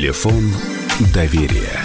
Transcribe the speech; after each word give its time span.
Телефон 0.00 0.44
доверия. 1.12 1.78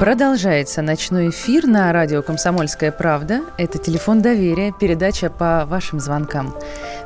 Продолжается 0.00 0.80
ночной 0.80 1.28
эфир 1.28 1.66
на 1.66 1.92
радио 1.92 2.22
«Комсомольская 2.22 2.90
правда». 2.90 3.42
Это 3.58 3.76
«Телефон 3.76 4.22
доверия», 4.22 4.72
передача 4.72 5.28
по 5.28 5.66
вашим 5.66 6.00
звонкам. 6.00 6.54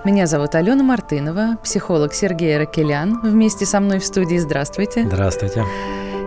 Меня 0.05 0.29
зовут 0.29 0.55
Алена 0.55 0.85
Мартынова, 0.85 1.57
психолог 1.65 2.15
Сергей 2.15 2.57
Ракелян. 2.57 3.19
Вместе 3.21 3.67
со 3.67 3.81
мной 3.81 3.99
в 3.99 4.05
студии. 4.05 4.37
Здравствуйте. 4.37 5.07
Здравствуйте. 5.07 5.65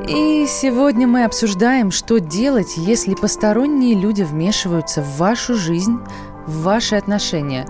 И 0.10 0.46
сегодня 0.50 1.08
мы 1.08 1.24
обсуждаем, 1.24 1.92
что 1.92 2.20
делать, 2.20 2.74
если 2.76 3.16
посторонние 3.16 3.96
люди 3.96 4.24
вмешиваются 4.24 5.02
в 5.02 5.16
вашу 5.20 5.56
жизнь, 5.56 5.98
в 6.48 6.64
ваши 6.64 6.96
отношения. 6.96 7.66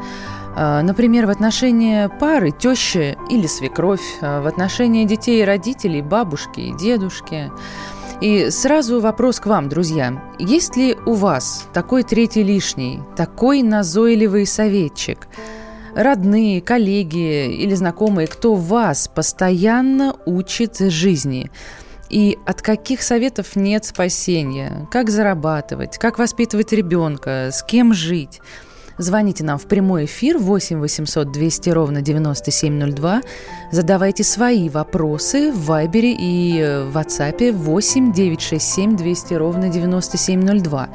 А, 0.60 0.82
например, 0.82 1.28
в 1.28 1.30
отношении 1.30 2.10
пары, 2.20 2.50
тещи 2.52 3.16
или 3.30 3.46
свекровь, 3.46 4.02
а, 4.22 4.42
в 4.42 4.48
отношении 4.48 5.06
детей 5.06 5.42
и 5.42 5.46
родителей, 5.46 6.02
бабушки 6.02 6.62
и 6.62 6.76
дедушки– 6.76 7.52
и 8.20 8.50
сразу 8.50 9.00
вопрос 9.00 9.40
к 9.40 9.46
вам, 9.46 9.70
друзья. 9.70 10.20
Есть 10.40 10.76
ли 10.76 10.98
у 11.06 11.14
вас 11.14 11.68
такой 11.72 12.02
третий 12.02 12.42
лишний, 12.42 13.00
такой 13.16 13.62
назойливый 13.62 14.48
советчик? 14.48 15.28
Родные, 15.94 16.62
коллеги 16.62 17.46
или 17.48 17.76
знакомые, 17.76 18.28
кто 18.28 18.56
вас 18.56 19.08
постоянно 19.08 20.16
учит 20.26 20.80
жизни? 20.80 21.52
И 22.10 22.40
от 22.48 22.64
каких 22.64 23.04
советов 23.04 23.56
нет 23.56 23.86
спасения? 23.86 24.88
Как 24.90 25.12
зарабатывать? 25.12 26.00
Как 26.00 26.18
воспитывать 26.18 26.72
ребенка? 26.72 27.50
С 27.52 27.62
кем 27.62 27.94
жить? 27.94 28.42
Звоните 28.98 29.44
нам 29.44 29.60
в 29.60 29.68
прямой 29.68 30.06
эфир 30.06 30.40
8 30.40 30.80
800 30.80 31.32
200 31.32 31.70
ровно 31.70 32.02
9702. 32.02 33.22
Задавайте 33.72 34.24
свои 34.24 34.70
вопросы 34.70 35.52
в 35.52 35.66
Вайбере 35.66 36.16
и 36.18 36.60
э, 36.60 36.84
в 36.84 36.98
WhatsApp 36.98 37.52
8 37.52 38.12
967 38.12 38.98
200 38.98 39.34
ровно 39.36 39.70
9702. 39.70 40.90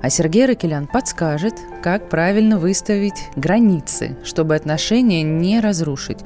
А 0.00 0.10
Сергей 0.10 0.46
Ракелян 0.46 0.86
подскажет, 0.86 1.54
как 1.82 2.08
правильно 2.08 2.58
выставить 2.58 3.28
границы, 3.36 4.16
чтобы 4.24 4.54
отношения 4.56 5.22
не 5.22 5.60
разрушить. 5.60 6.18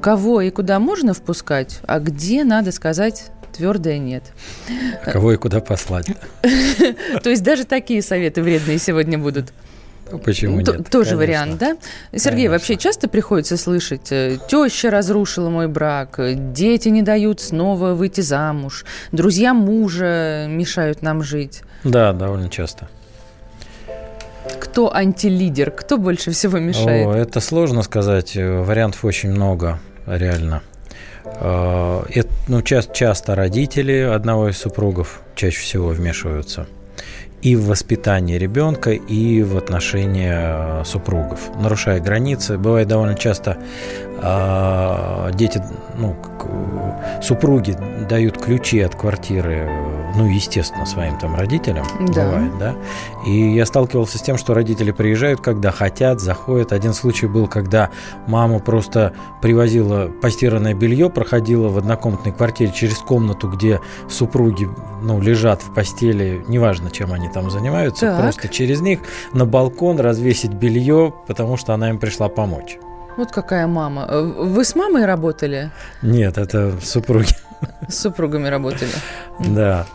Кого 0.00 0.40
и 0.42 0.50
куда 0.50 0.78
можно 0.78 1.12
впускать, 1.12 1.80
а 1.88 1.98
где 1.98 2.44
надо 2.44 2.70
сказать 2.70 3.30
твердое 3.52 3.98
нет. 3.98 4.22
А 5.04 5.10
кого 5.10 5.32
и 5.32 5.36
куда 5.36 5.60
послать? 5.60 6.06
То 7.22 7.30
есть 7.30 7.42
даже 7.42 7.64
такие 7.64 8.00
советы 8.00 8.42
вредные 8.42 8.78
сегодня 8.78 9.18
будут. 9.18 9.52
Ну, 10.12 10.18
почему 10.18 10.58
нет? 10.58 10.66
Тоже 10.90 11.10
Конечно. 11.10 11.16
вариант, 11.16 11.58
да? 11.58 11.76
Сергей, 12.12 12.46
Конечно. 12.46 12.50
вообще 12.50 12.76
часто 12.76 13.08
приходится 13.08 13.56
слышать, 13.56 14.12
э, 14.12 14.36
теща 14.48 14.90
разрушила 14.90 15.48
мой 15.48 15.68
брак, 15.68 16.20
дети 16.52 16.90
не 16.90 17.02
дают 17.02 17.40
снова 17.40 17.94
выйти 17.94 18.20
замуж, 18.20 18.84
друзья 19.10 19.54
мужа 19.54 20.46
мешают 20.48 21.00
нам 21.02 21.22
жить. 21.22 21.62
Да, 21.82 22.12
довольно 22.12 22.50
часто. 22.50 22.88
Кто 24.60 24.94
антилидер? 24.94 25.70
Кто 25.70 25.96
больше 25.96 26.30
всего 26.30 26.58
мешает? 26.58 27.06
О, 27.06 27.14
это 27.14 27.40
сложно 27.40 27.82
сказать. 27.82 28.36
Вариантов 28.36 29.04
очень 29.04 29.30
много, 29.30 29.80
реально. 30.06 30.62
Э, 31.24 32.02
это, 32.10 32.28
ну, 32.48 32.60
часто, 32.60 32.94
часто 32.94 33.34
родители 33.34 34.00
одного 34.00 34.50
из 34.50 34.58
супругов 34.58 35.22
чаще 35.34 35.60
всего 35.60 35.88
вмешиваются– 35.88 36.66
и 37.42 37.56
в 37.56 37.66
воспитании 37.66 38.38
ребенка, 38.38 38.92
и 38.92 39.42
в 39.42 39.56
отношении 39.56 40.30
э, 40.32 40.84
супругов, 40.84 41.50
нарушая 41.60 42.00
границы. 42.00 42.56
Бывает 42.56 42.88
довольно 42.88 43.16
часто 43.16 43.58
дети, 45.34 45.60
ну, 45.96 46.16
супруги 47.20 47.76
дают 48.08 48.40
ключи 48.40 48.80
от 48.80 48.94
квартиры, 48.94 49.68
ну, 50.14 50.26
естественно, 50.28 50.86
своим 50.86 51.18
там 51.18 51.34
родителям. 51.34 51.84
Да. 52.14 52.26
Бывает, 52.26 52.58
да. 52.58 52.74
И 53.26 53.54
я 53.54 53.66
сталкивался 53.66 54.18
с 54.18 54.22
тем, 54.22 54.36
что 54.36 54.54
родители 54.54 54.92
приезжают, 54.92 55.40
когда 55.40 55.72
хотят, 55.72 56.20
заходят. 56.20 56.72
Один 56.72 56.94
случай 56.94 57.26
был, 57.26 57.48
когда 57.48 57.90
мама 58.26 58.58
просто 58.60 59.12
привозила 59.40 60.08
постиранное 60.08 60.74
белье, 60.74 61.10
проходила 61.10 61.68
в 61.68 61.78
однокомнатной 61.78 62.32
квартире 62.32 62.72
через 62.72 62.98
комнату, 62.98 63.48
где 63.48 63.80
супруги, 64.08 64.68
ну, 65.02 65.20
лежат 65.20 65.62
в 65.62 65.74
постели, 65.74 66.44
неважно, 66.46 66.90
чем 66.90 67.12
они 67.12 67.28
там 67.28 67.50
занимаются, 67.50 68.06
так. 68.06 68.20
просто 68.20 68.48
через 68.48 68.80
них 68.80 69.00
на 69.32 69.46
балкон 69.46 69.98
развесить 69.98 70.52
белье, 70.52 71.12
потому 71.26 71.56
что 71.56 71.74
она 71.74 71.90
им 71.90 71.98
пришла 71.98 72.28
помочь. 72.28 72.78
Вот 73.16 73.30
какая 73.30 73.66
мама. 73.66 74.06
Э, 74.08 74.20
вы 74.20 74.64
с 74.64 74.74
мамой 74.74 75.04
работали? 75.04 75.70
Нет, 76.02 76.38
это 76.38 76.80
супруги. 76.82 77.34
С 77.88 78.00
супругами 78.00 78.48
работали? 78.48 78.90
Да. 79.38 79.86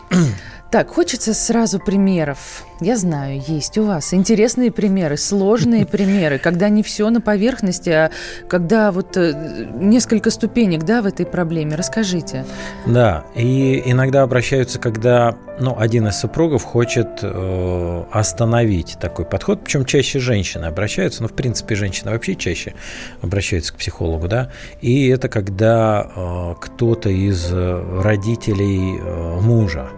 Так, 0.70 0.90
хочется 0.90 1.32
сразу 1.32 1.78
примеров. 1.78 2.64
Я 2.80 2.98
знаю, 2.98 3.40
есть 3.46 3.78
у 3.78 3.84
вас 3.84 4.12
интересные 4.12 4.70
примеры, 4.70 5.16
сложные 5.16 5.86
примеры, 5.90 6.38
когда 6.38 6.68
не 6.68 6.82
все 6.82 7.08
на 7.08 7.22
поверхности, 7.22 7.88
а 7.88 8.10
когда 8.48 8.92
вот 8.92 9.16
э, 9.16 9.66
несколько 9.80 10.30
ступенек, 10.30 10.84
да, 10.84 11.00
в 11.00 11.06
этой 11.06 11.24
проблеме. 11.24 11.74
Расскажите. 11.74 12.44
Да, 12.84 13.24
и 13.34 13.82
иногда 13.86 14.22
обращаются, 14.22 14.78
когда, 14.78 15.36
ну, 15.58 15.74
один 15.78 16.06
из 16.06 16.18
супругов 16.18 16.64
хочет 16.64 17.20
э, 17.22 18.04
остановить 18.12 18.98
такой 19.00 19.24
подход, 19.24 19.64
причем 19.64 19.86
чаще 19.86 20.18
женщины 20.18 20.66
обращаются, 20.66 21.22
ну, 21.22 21.28
в 21.28 21.32
принципе, 21.32 21.76
женщины 21.76 22.10
вообще 22.10 22.34
чаще 22.34 22.74
обращаются 23.22 23.72
к 23.72 23.76
психологу, 23.76 24.28
да, 24.28 24.50
и 24.82 25.08
это 25.08 25.30
когда 25.30 26.10
э, 26.14 26.54
кто-то 26.60 27.08
из 27.08 27.48
э, 27.50 28.00
родителей 28.02 28.98
э, 29.00 29.40
мужа 29.40 29.88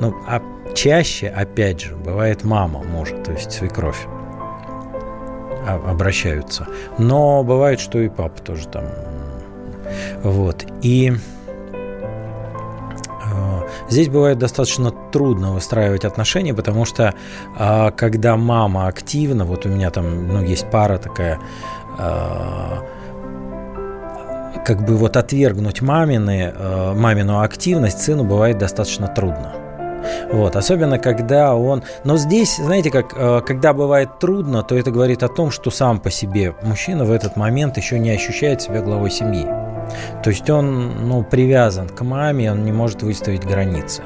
ну, 0.00 0.14
а 0.26 0.42
чаще, 0.74 1.28
опять 1.28 1.80
же, 1.80 1.96
бывает 1.96 2.44
мама 2.44 2.82
может, 2.82 3.24
то 3.24 3.32
есть 3.32 3.52
свекровь 3.52 4.06
обращаются. 5.66 6.66
Но 6.98 7.44
бывает, 7.44 7.80
что 7.80 8.00
и 8.00 8.08
папа 8.08 8.42
тоже 8.42 8.66
там. 8.68 8.84
Вот. 10.22 10.66
И 10.82 11.12
э, 11.12 11.16
Здесь 13.88 14.08
бывает 14.08 14.38
достаточно 14.38 14.90
трудно 14.90 15.52
выстраивать 15.52 16.04
отношения, 16.04 16.54
потому 16.54 16.84
что 16.84 17.14
а, 17.58 17.90
когда 17.90 18.36
мама 18.36 18.86
активна, 18.86 19.44
вот 19.44 19.66
у 19.66 19.68
меня 19.68 19.90
там 19.90 20.28
ну, 20.28 20.42
есть 20.42 20.70
пара 20.70 20.98
такая, 20.98 21.38
а, 21.98 22.84
как 24.64 24.86
бы 24.86 24.96
вот 24.96 25.16
отвергнуть 25.16 25.82
мамины, 25.82 26.52
а, 26.54 26.94
мамину 26.94 27.40
активность 27.40 28.00
сыну 28.00 28.24
бывает 28.24 28.58
достаточно 28.58 29.08
трудно. 29.08 29.61
Вот, 30.30 30.56
особенно 30.56 30.98
когда 30.98 31.54
он... 31.54 31.82
Но 32.04 32.16
здесь, 32.16 32.56
знаете, 32.56 32.90
как, 32.90 33.14
э, 33.16 33.40
когда 33.46 33.72
бывает 33.72 34.18
трудно, 34.18 34.62
то 34.62 34.76
это 34.76 34.90
говорит 34.90 35.22
о 35.22 35.28
том, 35.28 35.50
что 35.50 35.70
сам 35.70 36.00
по 36.00 36.10
себе 36.10 36.54
мужчина 36.62 37.04
в 37.04 37.12
этот 37.12 37.36
момент 37.36 37.76
еще 37.76 37.98
не 37.98 38.10
ощущает 38.10 38.62
себя 38.62 38.80
главой 38.80 39.10
семьи. 39.10 39.46
То 40.22 40.30
есть 40.30 40.48
он 40.48 41.08
ну, 41.08 41.22
привязан 41.22 41.88
к 41.88 42.00
маме, 42.02 42.52
он 42.52 42.64
не 42.64 42.72
может 42.72 43.02
выставить 43.02 43.44
границы. 43.44 44.02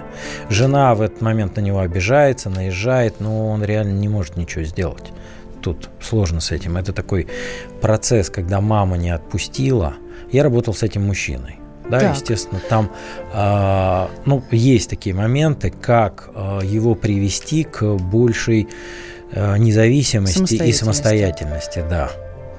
Жена 0.48 0.94
в 0.94 1.02
этот 1.02 1.20
момент 1.20 1.56
на 1.56 1.60
него 1.60 1.80
обижается, 1.80 2.50
наезжает, 2.50 3.20
но 3.20 3.48
он 3.48 3.62
реально 3.62 3.98
не 3.98 4.08
может 4.08 4.36
ничего 4.36 4.64
сделать. 4.64 5.12
Тут 5.62 5.90
сложно 6.00 6.40
с 6.40 6.50
этим. 6.50 6.76
Это 6.76 6.92
такой 6.92 7.28
процесс, 7.80 8.30
когда 8.30 8.60
мама 8.60 8.96
не 8.96 9.10
отпустила. 9.10 9.94
Я 10.30 10.42
работал 10.42 10.74
с 10.74 10.82
этим 10.82 11.06
мужчиной 11.06 11.60
да, 11.90 12.00
так. 12.00 12.16
естественно, 12.16 12.60
там, 12.68 12.90
э, 13.32 14.06
ну, 14.24 14.42
есть 14.50 14.90
такие 14.90 15.14
моменты, 15.14 15.70
как 15.70 16.30
э, 16.34 16.60
его 16.64 16.94
привести 16.94 17.64
к 17.64 17.96
большей 17.96 18.68
э, 19.32 19.56
независимости 19.58 20.54
и 20.54 20.72
самостоятельности, 20.72 21.84
да. 21.88 22.10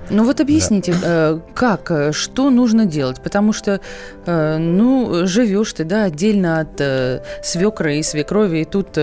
Ну 0.09 0.23
вот 0.23 0.39
объясните, 0.39 0.93
да. 0.93 0.99
Э, 1.03 1.39
как, 1.53 1.91
э, 1.91 2.11
что 2.11 2.49
нужно 2.49 2.85
делать, 2.85 3.21
потому 3.21 3.53
что, 3.53 3.81
э, 4.25 4.57
ну, 4.57 5.25
живешь 5.27 5.73
ты, 5.73 5.83
да, 5.83 6.05
отдельно 6.05 6.59
от 6.59 6.81
свекра 7.43 7.93
и 7.93 8.03
свекрови, 8.03 8.59
и 8.59 8.65
тут 8.65 8.97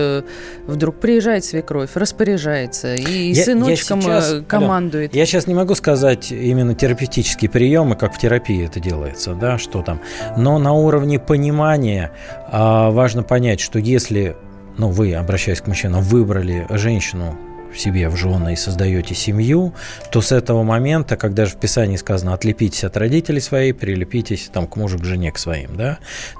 вдруг 0.67 0.99
приезжает 0.99 1.45
свекровь, 1.45 1.91
распоряжается, 1.95 2.95
и 2.95 3.33
я, 3.33 3.43
сыночком 3.43 3.99
я 3.99 4.21
сейчас, 4.21 4.43
командует. 4.47 5.11
Да, 5.11 5.17
я 5.17 5.25
сейчас 5.25 5.47
не 5.47 5.53
могу 5.53 5.75
сказать 5.75 6.31
именно 6.31 6.73
терапевтические 6.75 7.49
приемы, 7.49 7.95
как 7.95 8.13
в 8.13 8.17
терапии 8.17 8.65
это 8.65 8.79
делается, 8.79 9.33
да, 9.33 9.57
что 9.57 9.81
там, 9.81 10.01
но 10.37 10.57
на 10.57 10.73
уровне 10.73 11.19
понимания 11.19 12.11
а, 12.47 12.89
важно 12.91 13.23
понять, 13.23 13.59
что 13.59 13.79
если 13.79 14.35
ну, 14.77 14.89
вы, 14.89 15.13
обращаясь 15.15 15.61
к 15.61 15.67
мужчинам, 15.67 16.01
выбрали 16.01 16.67
женщину, 16.69 17.37
себе 17.77 18.09
в 18.09 18.15
жены 18.15 18.53
и 18.53 18.55
создаете 18.55 19.15
семью, 19.15 19.73
то 20.11 20.21
с 20.21 20.31
этого 20.31 20.63
момента, 20.63 21.17
когда 21.17 21.45
же 21.45 21.51
в 21.51 21.59
Писании 21.59 21.97
сказано 21.97 22.33
«отлепитесь 22.33 22.83
от 22.83 22.97
родителей 22.97 23.41
своих, 23.41 23.77
прилепитесь 23.77 24.49
там, 24.51 24.67
к 24.67 24.75
мужу, 24.75 24.97
к 24.99 25.03
жене, 25.03 25.31
к 25.31 25.37
своим», 25.37 25.75
да, 25.75 25.99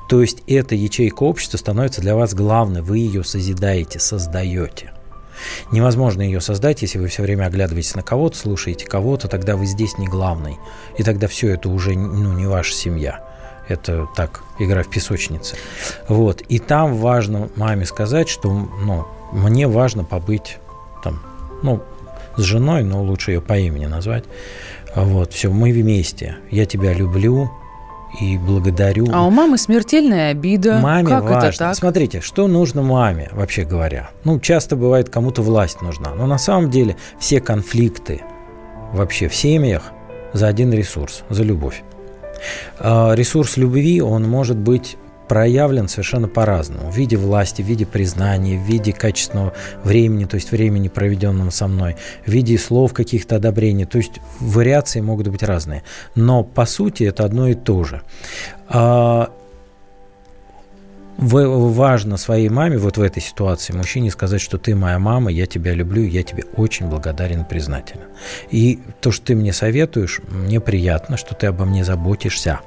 то 0.10 0.22
есть 0.22 0.44
эта 0.48 0.76
ячейка 0.76 1.24
общества 1.24 1.58
становится 1.58 2.02
для 2.02 2.16
вас 2.16 2.34
главной, 2.34 2.82
вы 2.82 3.00
ее 3.00 3.24
созидаете, 3.24 4.00
создаете. 4.00 4.92
Невозможно 5.72 6.22
ее 6.22 6.42
создать, 6.42 6.82
если 6.82 6.98
вы 6.98 7.08
все 7.08 7.24
время 7.24 7.46
оглядываетесь 7.46 7.96
на 7.96 8.04
кого-то, 8.04 8.38
слушаете 8.38 8.86
кого-то, 8.86 9.28
тогда 9.28 9.56
вы 9.56 9.66
здесь 9.66 9.98
не 9.98 10.08
главный. 10.08 10.58
И 10.98 11.04
тогда 11.04 11.28
все 11.28 11.50
это 11.50 11.70
уже 11.70 11.94
ну, 11.94 12.34
не 12.34 12.48
ваша 12.48 12.74
семья. 12.74 13.24
Это 13.68 14.08
так, 14.16 14.42
игра 14.60 14.84
в 14.84 14.90
песочнице. 14.90 15.58
Вот. 16.08 16.42
И 16.42 16.60
там 16.60 16.96
важно 16.96 17.50
маме 17.56 17.86
сказать, 17.86 18.30
что 18.30 18.52
ну, 18.52 19.08
мне 19.32 19.68
важно 19.68 20.04
побыть 20.04 20.58
ну, 21.66 21.82
с 22.38 22.42
женой, 22.42 22.84
но 22.84 23.04
лучше 23.04 23.32
ее 23.32 23.42
по 23.42 23.58
имени 23.58 23.86
назвать. 23.86 24.24
Вот, 24.96 25.34
все, 25.34 25.52
мы 25.52 25.72
вместе. 25.72 26.38
Я 26.52 26.66
тебя 26.66 26.94
люблю, 26.94 27.50
и 28.22 28.38
благодарю. 28.38 29.08
А 29.12 29.26
у 29.26 29.30
мамы 29.30 29.58
смертельная 29.58 30.32
обида. 30.32 30.80
Маме 30.80 31.08
как 31.08 31.24
важно. 31.24 31.48
это 31.48 31.58
так? 31.58 31.76
Смотрите, 31.76 32.22
что 32.22 32.48
нужно 32.48 32.82
маме, 32.82 33.30
вообще 33.34 33.66
говоря. 33.66 34.10
Ну, 34.24 34.40
часто 34.40 34.76
бывает, 34.76 35.10
кому-то 35.10 35.42
власть 35.42 35.82
нужна. 35.82 36.14
Но 36.16 36.26
на 36.28 36.38
самом 36.38 36.70
деле 36.70 36.96
все 37.20 37.42
конфликты 37.42 38.22
вообще 38.94 39.28
в 39.28 39.36
семьях 39.36 39.92
за 40.34 40.48
один 40.48 40.72
ресурс, 40.74 41.24
за 41.30 41.44
любовь. 41.44 41.84
А, 42.80 43.14
ресурс 43.14 43.58
любви, 43.58 44.02
он 44.02 44.24
может 44.24 44.58
быть 44.58 44.98
проявлен 45.28 45.88
совершенно 45.88 46.28
по-разному. 46.28 46.92
В 46.92 46.98
виде 46.98 47.18
власти, 47.18 47.62
в 47.62 47.66
виде 47.66 47.86
признания, 47.86 48.58
в 48.58 48.64
виде 48.64 48.92
качественного 48.94 49.54
времени, 49.84 50.26
то 50.26 50.36
есть 50.36 50.52
времени, 50.52 50.88
проведенного 50.88 51.50
со 51.50 51.68
мной, 51.68 51.96
в 52.26 52.32
виде 52.32 52.58
слов 52.58 52.94
каких-то 52.94 53.36
одобрений. 53.36 53.86
То 53.86 53.98
есть 53.98 54.14
вариации 54.40 55.02
могут 55.02 55.28
быть 55.28 55.44
разные. 55.44 55.84
Но 56.16 56.44
по 56.44 56.66
сути 56.66 57.04
это 57.04 57.26
одно 57.26 57.48
и 57.48 57.54
то 57.54 57.84
же. 57.84 58.02
Важно 61.18 62.18
своей 62.18 62.50
маме 62.50 62.78
вот 62.78 62.98
в 62.98 63.02
этой 63.02 63.22
ситуации 63.22 63.74
мужчине 63.74 64.12
сказать, 64.12 64.42
что 64.42 64.58
ты 64.58 64.76
моя 64.76 65.00
мама, 65.00 65.32
я 65.32 65.46
тебя 65.46 65.74
люблю, 65.74 66.04
я 66.04 66.24
тебе 66.24 66.44
очень 66.58 66.88
благодарен 66.88 67.42
и 67.42 67.46
признателен. 67.46 68.04
И 68.52 68.80
то, 69.00 69.12
что 69.12 69.28
ты 69.28 69.36
мне 69.36 69.54
советуешь, 69.54 70.20
мне 70.28 70.60
приятно, 70.60 71.16
что 71.16 71.34
ты 71.34 71.48
обо 71.48 71.64
мне 71.64 71.86
заботишься. 71.86 72.60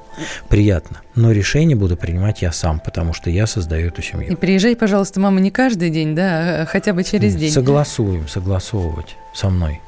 Приятно. 0.48 1.02
Но 1.14 1.30
решение 1.32 1.76
буду 1.76 1.96
принимать 1.96 2.40
я 2.40 2.50
сам, 2.50 2.80
потому 2.80 3.12
что 3.12 3.28
я 3.28 3.46
создаю 3.46 3.88
эту 3.88 4.02
семью. 4.02 4.32
И 4.32 4.34
приезжай, 4.34 4.74
пожалуйста, 4.76 5.20
мама, 5.20 5.40
не 5.40 5.50
каждый 5.50 5.90
день, 5.90 6.14
да, 6.14 6.62
а 6.62 6.66
хотя 6.66 6.94
бы 6.94 7.04
через 7.04 7.36
день. 7.36 7.52
Согласуем, 7.52 8.28
согласовывать 8.28 9.16
со 9.34 9.50
мной. 9.50 9.80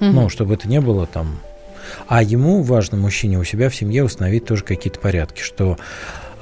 Угу. 0.00 0.10
Ну, 0.10 0.28
чтобы 0.28 0.54
это 0.54 0.68
не 0.68 0.80
было 0.80 1.06
там... 1.06 1.40
А 2.08 2.22
ему 2.22 2.62
важно, 2.62 2.96
мужчине, 2.96 3.38
у 3.38 3.44
себя 3.44 3.68
в 3.68 3.74
семье 3.74 4.04
установить 4.04 4.44
тоже 4.44 4.64
какие-то 4.64 4.98
порядки, 4.98 5.40
что 5.40 5.78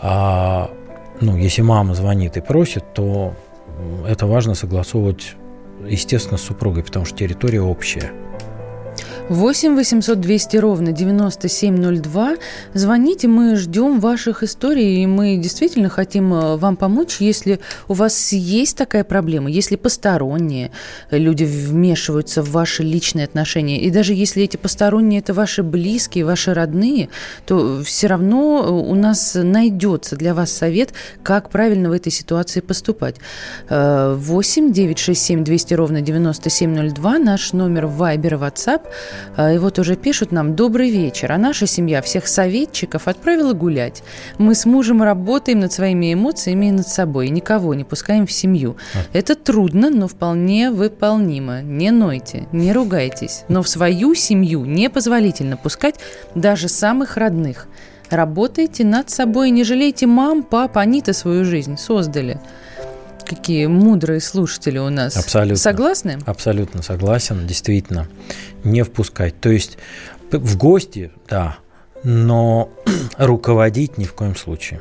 а, 0.00 0.70
ну, 1.20 1.36
если 1.36 1.62
мама 1.62 1.94
звонит 1.94 2.36
и 2.36 2.40
просит, 2.40 2.94
то 2.94 3.34
это 4.06 4.26
важно 4.26 4.54
согласовывать, 4.54 5.34
естественно, 5.86 6.38
с 6.38 6.42
супругой, 6.42 6.84
потому 6.84 7.04
что 7.04 7.16
территория 7.16 7.60
общая. 7.60 8.12
8 9.30 9.74
800 9.74 10.20
200 10.20 10.56
ровно 10.58 10.92
9702. 10.92 12.36
Звоните, 12.74 13.26
мы 13.26 13.56
ждем 13.56 13.98
ваших 13.98 14.42
историй, 14.42 15.02
и 15.02 15.06
мы 15.06 15.38
действительно 15.38 15.88
хотим 15.88 16.34
э, 16.34 16.56
вам 16.56 16.76
помочь, 16.76 17.16
если 17.20 17.58
у 17.88 17.94
вас 17.94 18.32
есть 18.32 18.76
такая 18.76 19.02
проблема, 19.02 19.50
если 19.50 19.76
посторонние 19.76 20.72
люди 21.10 21.44
вмешиваются 21.44 22.42
в 22.42 22.50
ваши 22.50 22.82
личные 22.82 23.24
отношения, 23.24 23.80
и 23.80 23.90
даже 23.90 24.12
если 24.12 24.42
эти 24.42 24.58
посторонние 24.58 25.20
это 25.20 25.32
ваши 25.32 25.62
близкие, 25.62 26.26
ваши 26.26 26.52
родные, 26.52 27.08
то 27.46 27.82
все 27.82 28.08
равно 28.08 28.78
у 28.86 28.94
нас 28.94 29.34
найдется 29.34 30.16
для 30.16 30.34
вас 30.34 30.52
совет, 30.52 30.92
как 31.22 31.48
правильно 31.48 31.88
в 31.88 31.92
этой 31.92 32.12
ситуации 32.12 32.60
поступать. 32.60 33.16
8 33.70 34.72
967 34.72 35.44
200 35.44 35.74
ровно 35.74 36.02
9702, 36.02 37.18
наш 37.18 37.54
номер 37.54 37.84
Viber 37.86 38.38
WhatsApp– 38.38 38.82
и 39.36 39.58
вот 39.58 39.78
уже 39.78 39.96
пишут 39.96 40.32
нам 40.32 40.56
«Добрый 40.56 40.90
вечер, 40.90 41.32
а 41.32 41.38
наша 41.38 41.66
семья 41.66 42.02
всех 42.02 42.26
советчиков 42.26 43.08
отправила 43.08 43.52
гулять. 43.52 44.02
Мы 44.38 44.54
с 44.54 44.64
мужем 44.66 45.02
работаем 45.02 45.60
над 45.60 45.72
своими 45.72 46.12
эмоциями 46.12 46.66
и 46.66 46.70
над 46.70 46.88
собой, 46.88 47.28
и 47.28 47.30
никого 47.30 47.74
не 47.74 47.84
пускаем 47.84 48.26
в 48.26 48.32
семью. 48.32 48.76
А. 48.94 48.98
Это 49.16 49.34
трудно, 49.34 49.90
но 49.90 50.08
вполне 50.08 50.70
выполнимо. 50.70 51.62
Не 51.62 51.90
нойте, 51.90 52.46
не 52.52 52.72
ругайтесь. 52.72 53.44
Но 53.48 53.62
в 53.62 53.68
свою 53.68 54.14
семью 54.14 54.64
непозволительно 54.64 55.56
пускать 55.56 55.96
даже 56.34 56.68
самых 56.68 57.16
родных. 57.16 57.66
Работайте 58.10 58.84
над 58.84 59.10
собой, 59.10 59.50
не 59.50 59.64
жалейте 59.64 60.06
мам, 60.06 60.42
пап, 60.42 60.76
они-то 60.76 61.12
свою 61.12 61.44
жизнь 61.44 61.76
создали 61.76 62.38
какие 63.34 63.66
мудрые 63.66 64.20
слушатели 64.20 64.78
у 64.78 64.90
нас. 64.90 65.16
Абсолютно. 65.16 65.56
Согласны? 65.56 66.18
Абсолютно 66.26 66.82
согласен, 66.82 67.46
действительно. 67.46 68.08
Не 68.62 68.82
впускать. 68.82 69.40
То 69.40 69.50
есть 69.50 69.78
в 70.30 70.56
гости, 70.56 71.10
да, 71.28 71.58
но 72.02 72.70
руководить 73.18 73.98
ни 73.98 74.04
в 74.04 74.14
коем 74.14 74.36
случае. 74.36 74.80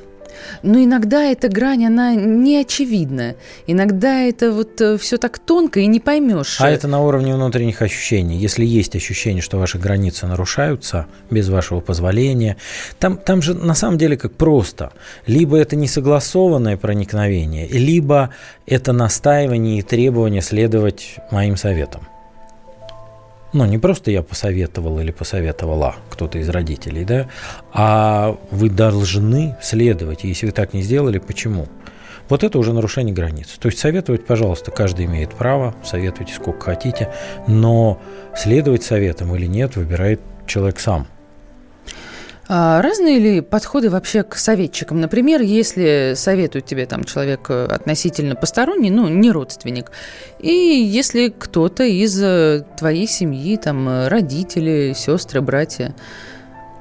Но 0.61 0.81
иногда 0.83 1.23
эта 1.23 1.49
грань, 1.49 1.85
она 1.85 2.15
не 2.15 2.57
очевидна. 2.57 3.35
Иногда 3.67 4.21
это 4.21 4.51
вот 4.51 4.79
э, 4.81 4.97
все 4.97 5.17
так 5.17 5.39
тонко 5.39 5.79
и 5.79 5.87
не 5.87 5.99
поймешь. 5.99 6.57
А 6.59 6.69
это 6.69 6.87
на 6.87 7.01
уровне 7.01 7.33
внутренних 7.33 7.81
ощущений. 7.81 8.37
Если 8.37 8.65
есть 8.65 8.95
ощущение, 8.95 9.41
что 9.41 9.57
ваши 9.57 9.77
границы 9.77 10.27
нарушаются 10.27 11.07
без 11.29 11.49
вашего 11.49 11.79
позволения, 11.79 12.57
там, 12.99 13.17
там 13.17 13.41
же 13.41 13.53
на 13.53 13.73
самом 13.75 13.97
деле 13.97 14.17
как 14.17 14.33
просто. 14.33 14.91
Либо 15.27 15.57
это 15.57 15.75
несогласованное 15.75 16.77
проникновение, 16.77 17.67
либо 17.67 18.29
это 18.65 18.93
настаивание 18.93 19.79
и 19.79 19.81
требование 19.81 20.41
следовать 20.41 21.15
моим 21.31 21.57
советам. 21.57 22.07
Ну, 23.53 23.65
не 23.65 23.77
просто 23.77 24.09
я 24.09 24.23
посоветовал 24.23 24.99
или 24.99 25.11
посоветовала 25.11 25.95
кто-то 26.09 26.39
из 26.39 26.49
родителей, 26.49 27.05
да, 27.05 27.29
а 27.71 28.35
вы 28.49 28.69
должны 28.69 29.55
следовать. 29.61 30.23
Если 30.23 30.47
вы 30.47 30.51
так 30.51 30.73
не 30.73 30.81
сделали, 30.81 31.19
почему? 31.19 31.67
Вот 32.29 32.43
это 32.43 32.57
уже 32.57 32.73
нарушение 32.73 33.13
границ. 33.13 33.49
То 33.59 33.67
есть 33.67 33.77
советовать, 33.77 34.25
пожалуйста, 34.25 34.71
каждый 34.71 35.05
имеет 35.05 35.33
право, 35.35 35.75
советуйте 35.83 36.33
сколько 36.33 36.65
хотите, 36.65 37.13
но 37.47 38.01
следовать 38.35 38.83
советам 38.83 39.35
или 39.35 39.45
нет, 39.45 39.75
выбирает 39.75 40.19
человек 40.47 40.79
сам. 40.79 41.05
А 42.47 42.81
разные 42.81 43.19
ли 43.19 43.41
подходы 43.41 43.89
вообще 43.89 44.23
к 44.23 44.35
советчикам? 44.35 44.99
Например, 44.99 45.41
если 45.41 46.13
советует 46.15 46.65
тебе 46.65 46.85
там 46.85 47.05
человек 47.05 47.49
э, 47.49 47.65
относительно 47.65 48.35
посторонний, 48.35 48.91
ну, 48.91 49.07
не 49.07 49.31
родственник, 49.31 49.91
и 50.39 50.51
если 50.51 51.29
кто-то 51.29 51.83
из 51.83 52.21
э, 52.21 52.65
твоей 52.77 53.07
семьи, 53.07 53.55
там, 53.55 53.87
э, 53.87 54.07
родители, 54.09 54.93
сестры, 54.93 55.39
братья, 55.39 55.95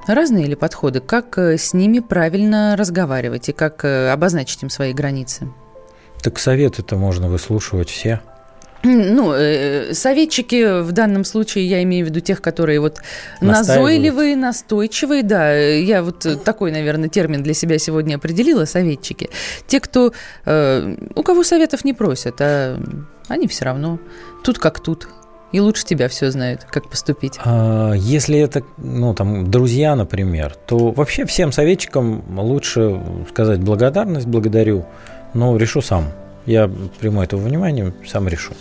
разные 0.09 0.47
ли 0.47 0.57
подходы? 0.57 1.01
Как 1.01 1.39
с 1.39 1.75
ними 1.75 2.01
правильно 2.01 2.75
разговаривать 2.77 3.49
и 3.49 3.53
как 3.53 3.85
обозначить 3.85 4.65
им 4.65 4.71
свои 4.71 4.93
границы? 4.93 5.49
Так 6.23 6.41
советы-то 6.41 6.97
можно 6.97 7.29
выслушивать 7.29 7.89
все– 7.89 8.21
ну, 8.83 9.33
э, 9.33 9.95
советчики 9.95 10.83
в 10.83 10.93
данном 10.93 11.25
случае, 11.25 11.67
я 11.67 11.83
имею 11.83 12.07
в 12.07 12.09
виду 12.09 12.21
тех, 12.21 12.41
которые 12.41 12.81
вот 12.81 13.01
назойливые, 13.41 14.37
настойчивые, 14.37 15.23
да, 15.23 15.55
я 15.55 16.03
вот 16.03 16.27
такой, 16.45 16.73
наверное, 16.73 17.09
термин 17.09 17.43
для 17.43 17.55
себя 17.55 17.79
сегодня 17.79 18.17
определила, 18.17 18.65
советчики. 18.65 19.31
Те, 19.67 19.81
кто, 19.81 20.13
э, 20.45 20.97
у 21.15 21.23
кого 21.23 21.45
советов 21.45 21.85
не 21.85 21.93
просят, 21.93 22.41
а 22.41 22.81
они 23.29 23.47
все 23.47 23.65
равно 23.65 23.99
тут 24.45 24.59
как 24.59 24.81
тут. 24.81 25.09
И 25.53 25.61
лучше 25.61 25.85
тебя 25.85 26.09
все 26.09 26.31
знают, 26.31 26.65
как 26.65 26.89
поступить. 26.89 27.39
А, 27.45 27.93
если 27.93 28.39
это, 28.39 28.63
ну, 28.79 29.15
там, 29.15 29.51
друзья, 29.51 29.95
например, 29.95 30.55
то 30.67 30.91
вообще 30.93 31.27
всем 31.27 31.53
советчикам 31.53 32.25
лучше 32.39 32.99
сказать 33.31 33.61
благодарность, 33.61 34.27
благодарю, 34.27 34.87
но 35.35 35.57
решу 35.59 35.83
сам. 35.83 36.07
Я 36.47 36.69
приму 37.01 37.23
это 37.23 37.37
внимание, 37.37 37.93
сам 38.07 38.29
решу. 38.29 38.53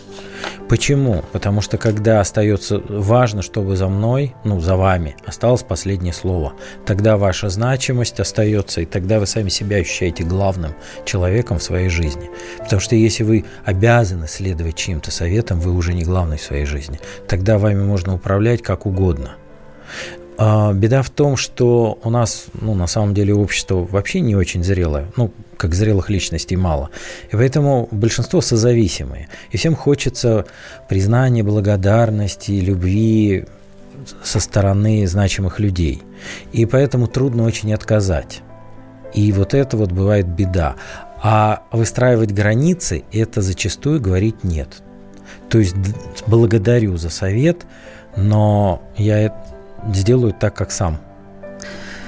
Почему? 0.70 1.24
Потому 1.34 1.62
что 1.62 1.78
когда 1.78 2.22
остается 2.22 2.82
важно, 2.88 3.42
чтобы 3.42 3.76
за 3.76 3.88
мной, 3.90 4.36
ну, 4.46 4.62
за 4.62 4.78
вами 4.78 5.18
осталось 5.26 5.64
последнее 5.64 6.14
слово, 6.14 6.54
тогда 6.86 7.18
ваша 7.18 7.50
значимость 7.50 8.20
остается, 8.20 8.82
и 8.82 8.86
тогда 8.86 9.20
вы 9.20 9.26
сами 9.26 9.50
себя 9.50 9.78
ощущаете 9.78 10.24
главным 10.24 10.74
человеком 11.04 11.58
в 11.58 11.64
своей 11.64 11.90
жизни. 11.90 12.30
Потому 12.60 12.80
что 12.80 12.96
если 12.96 13.24
вы 13.24 13.46
обязаны 13.66 14.28
следовать 14.28 14.76
чьим-то 14.76 15.12
советам, 15.12 15.60
вы 15.60 15.74
уже 15.74 15.94
не 15.94 16.04
главный 16.04 16.38
в 16.38 16.42
своей 16.42 16.66
жизни. 16.66 17.00
Тогда 17.28 17.58
вами 17.58 17.84
можно 17.84 18.14
управлять 18.14 18.62
как 18.62 18.86
угодно. 18.86 19.36
А, 20.44 20.74
беда 20.74 21.04
в 21.04 21.12
том, 21.12 21.38
что 21.38 22.00
у 22.04 22.10
нас, 22.10 22.46
ну, 22.60 22.74
на 22.74 22.88
самом 22.88 23.14
деле, 23.14 23.32
общество 23.36 23.88
вообще 23.92 24.22
не 24.22 24.36
очень 24.36 24.64
зрелое. 24.64 25.06
Ну, 25.16 25.32
как 25.56 25.76
зрелых 25.76 26.10
личностей 26.10 26.56
мало. 26.56 26.90
И 27.32 27.36
поэтому 27.36 27.88
большинство 27.92 28.42
созависимые. 28.42 29.30
И 29.52 29.58
всем 29.58 29.76
хочется 29.76 30.48
признания, 30.90 31.44
благодарности, 31.44 32.54
любви 32.54 33.46
со 34.24 34.40
стороны 34.40 35.06
значимых 35.06 35.60
людей. 35.60 36.02
И 36.54 36.66
поэтому 36.66 37.06
трудно 37.06 37.44
очень 37.44 37.72
отказать. 37.72 38.42
И 39.14 39.32
вот 39.34 39.54
это 39.54 39.78
вот 39.78 39.92
бывает 39.92 40.28
беда. 40.28 40.76
А 41.22 41.62
выстраивать 41.72 42.32
границы– 42.32 43.04
это 43.12 43.44
зачастую 43.44 44.02
говорить 44.02 44.44
«нет». 44.44 44.82
То 45.50 45.60
есть 45.60 45.76
благодарю 46.26 46.98
за 46.98 47.12
совет, 47.12 47.68
но 48.16 48.82
я 48.98 49.36
сделаю 49.88 50.34
так, 50.34 50.56
как 50.56 50.72
сам. 50.72 51.00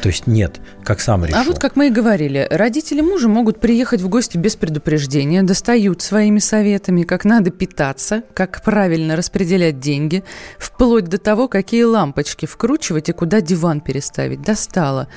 То 0.03 0.09
есть 0.09 0.27
нет, 0.27 0.59
как 0.83 0.99
сам 0.99 1.23
решил. 1.23 1.39
А 1.39 1.43
вот 1.45 1.59
как 1.59 1.77
мы 1.77 1.87
и 1.87 1.89
говорили, 1.89 2.45
родители 2.51 2.99
мужа 2.99 3.29
могут 3.29 3.61
приехать 3.61 4.01
в 4.01 4.09
гости 4.09 4.37
без 4.37 4.57
предупреждения, 4.57 5.43
достают 5.43 6.01
своими 6.01 6.39
советами, 6.39 7.03
как 7.03 7.23
надо 7.23 7.51
питаться, 7.51 8.21
как 8.33 8.61
правильно 8.63 9.15
распределять 9.15 9.79
деньги, 9.79 10.25
вплоть 10.57 11.05
до 11.05 11.19
того, 11.19 11.47
какие 11.47 11.83
лампочки 11.83 12.45
вкручивать 12.45 13.07
и 13.07 13.13
куда 13.13 13.39
диван 13.39 13.79
переставить. 13.79 14.41
Достало. 14.41 15.07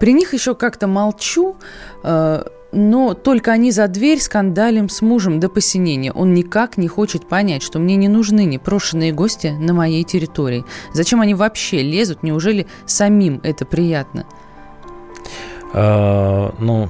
При 0.00 0.12
них 0.12 0.32
еще 0.32 0.56
как-то 0.56 0.88
молчу, 0.88 1.56
э, 2.02 2.42
но 2.72 3.14
только 3.14 3.52
они 3.52 3.70
за 3.70 3.86
дверь 3.86 4.20
скандалим 4.20 4.88
с 4.88 5.02
мужем 5.02 5.38
до 5.38 5.48
посинения. 5.48 6.10
Он 6.12 6.34
никак 6.34 6.78
не 6.78 6.88
хочет 6.88 7.28
понять, 7.28 7.62
что 7.62 7.78
мне 7.78 7.96
не 7.96 8.08
нужны 8.08 8.44
непрошенные 8.44 9.12
гости 9.12 9.48
на 9.48 9.74
моей 9.74 10.02
территории. 10.04 10.64
Зачем 10.92 11.20
они 11.20 11.34
вообще 11.34 11.82
лезут? 11.82 12.22
Неужели 12.22 12.66
самим 12.86 13.40
это 13.42 13.64
приятно? 13.66 14.24
А, 15.74 16.54
ну, 16.58 16.88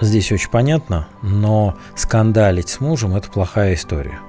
здесь 0.00 0.30
очень 0.32 0.50
понятно, 0.50 1.08
но 1.22 1.76
скандалить 1.96 2.68
с 2.68 2.80
мужем– 2.80 3.14
это 3.16 3.28
плохая 3.28 3.74
история. 3.74 4.20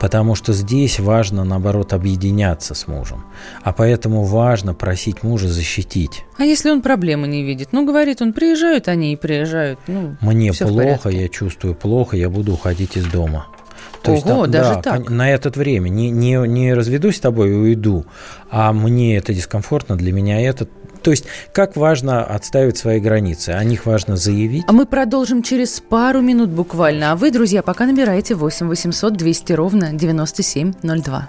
Потому 0.00 0.34
что 0.34 0.52
здесь 0.52 0.98
важно, 1.00 1.44
наоборот, 1.44 1.92
объединяться 1.92 2.74
с 2.74 2.86
мужем. 2.86 3.24
А 3.62 3.72
поэтому 3.72 4.24
важно 4.24 4.74
просить 4.74 5.22
мужа 5.22 5.48
защитить. 5.48 6.24
А 6.38 6.44
если 6.44 6.70
он 6.70 6.82
проблемы 6.82 7.26
не 7.28 7.42
видит? 7.42 7.68
Ну, 7.72 7.84
говорит, 7.86 8.22
он 8.22 8.32
приезжают 8.32 8.88
они 8.88 9.12
и 9.12 9.16
приезжают. 9.16 9.78
Ну, 9.86 10.16
Мне 10.20 10.52
плохо, 10.52 11.08
я 11.08 11.28
чувствую 11.28 11.74
плохо, 11.74 12.16
я 12.16 12.28
буду 12.28 12.52
уходить 12.52 12.96
из 12.96 13.06
дома. 13.06 13.46
То 14.02 14.12
Ого, 14.12 14.14
есть, 14.14 14.26
там, 14.26 14.50
даже 14.50 14.74
да, 14.76 14.82
так? 14.82 15.10
На 15.10 15.30
этот 15.30 15.56
время. 15.56 15.90
Не, 15.90 16.10
не, 16.10 16.36
не 16.48 16.72
разведусь 16.72 17.16
с 17.16 17.20
тобой 17.20 17.50
и 17.50 17.54
уйду, 17.54 18.06
а 18.50 18.72
мне 18.72 19.16
это 19.16 19.34
дискомфортно, 19.34 19.96
для 19.96 20.12
меня 20.12 20.40
это 20.40 20.66
то 21.02 21.10
есть, 21.10 21.24
как 21.52 21.76
важно 21.76 22.22
отставить 22.24 22.76
свои 22.76 23.00
границы? 23.00 23.50
О 23.50 23.64
них 23.64 23.86
важно 23.86 24.16
заявить. 24.16 24.64
А 24.66 24.72
мы 24.72 24.86
продолжим 24.86 25.42
через 25.42 25.80
пару 25.80 26.20
минут 26.20 26.50
буквально. 26.50 27.12
А 27.12 27.16
вы, 27.16 27.30
друзья, 27.30 27.62
пока 27.62 27.86
набираете 27.86 28.34
8 28.34 28.68
800 28.68 29.16
200 29.16 29.52
ровно 29.52 29.92
9702. 29.92 31.28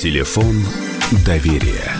Телефон 0.00 0.64
доверия. 1.26 1.92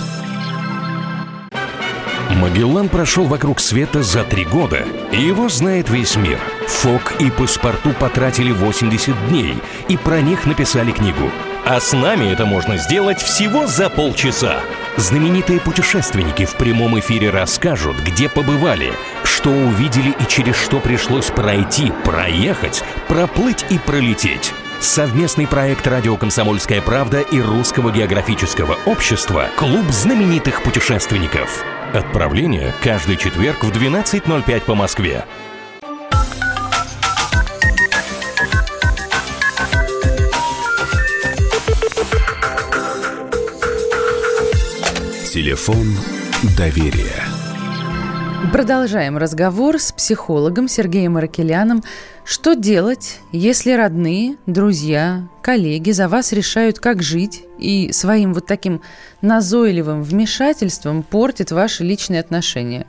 Магеллан 2.40 2.88
прошел 2.88 3.26
вокруг 3.26 3.60
света 3.60 4.02
за 4.02 4.25
три 4.25 4.46
года, 4.46 4.87
и 5.12 5.20
его 5.20 5.50
знает 5.50 5.90
весь 5.90 6.16
мир. 6.16 6.38
Фок 6.70 7.20
и 7.20 7.30
паспорту 7.30 7.90
потратили 7.90 8.52
80 8.52 9.28
дней, 9.28 9.54
и 9.88 9.96
про 9.96 10.22
них 10.22 10.46
написали 10.46 10.92
книгу. 10.92 11.30
А 11.66 11.78
с 11.78 11.92
нами 11.92 12.32
это 12.32 12.46
можно 12.46 12.78
сделать 12.78 13.20
всего 13.20 13.66
за 13.66 13.90
полчаса. 13.90 14.60
Знаменитые 14.96 15.60
путешественники 15.60 16.46
в 16.46 16.54
прямом 16.54 16.98
эфире 17.00 17.30
расскажут, 17.30 17.96
где 17.98 18.28
побывали, 18.28 18.92
что 19.24 19.50
увидели 19.50 20.10
и 20.10 20.26
через 20.26 20.56
что 20.56 20.80
пришлось 20.80 21.26
пройти, 21.26 21.92
проехать, 22.04 22.82
проплыть 23.08 23.64
и 23.68 23.78
пролететь. 23.78 24.54
Совместный 24.80 25.46
проект 25.46 25.86
«Радио 25.86 26.16
Комсомольская 26.16 26.80
правда» 26.80 27.20
и 27.20 27.40
Русского 27.40 27.90
географического 27.90 28.78
общества 28.86 29.48
«Клуб 29.56 29.90
знаменитых 29.90 30.62
путешественников». 30.62 31.62
Отправление 31.92 32.72
каждый 32.82 33.16
четверг 33.16 33.64
в 33.64 33.70
12.05 33.70 34.60
по 34.62 34.74
Москве. 34.74 35.26
Телефон 45.50 45.97
доверия. 46.57 47.25
Продолжаем 48.52 49.19
разговор 49.19 49.80
с 49.80 49.90
психологом 49.90 50.69
Сергеем 50.69 51.16
Аракеляном. 51.16 51.83
Что 52.25 52.54
делать, 52.54 53.19
если 53.33 53.73
родные, 53.73 54.37
друзья, 54.47 55.28
коллеги 55.42 55.90
за 55.90 56.07
вас 56.07 56.33
решают, 56.33 56.78
как 56.78 57.02
жить, 57.02 57.42
и 57.59 57.90
своим 57.90 58.33
вот 58.33 58.47
таким 58.47 58.80
назойливым 59.23 60.04
вмешательством 60.04 61.02
портят 61.02 61.50
ваши 61.50 61.83
личные 61.83 62.21
отношения? 62.21 62.87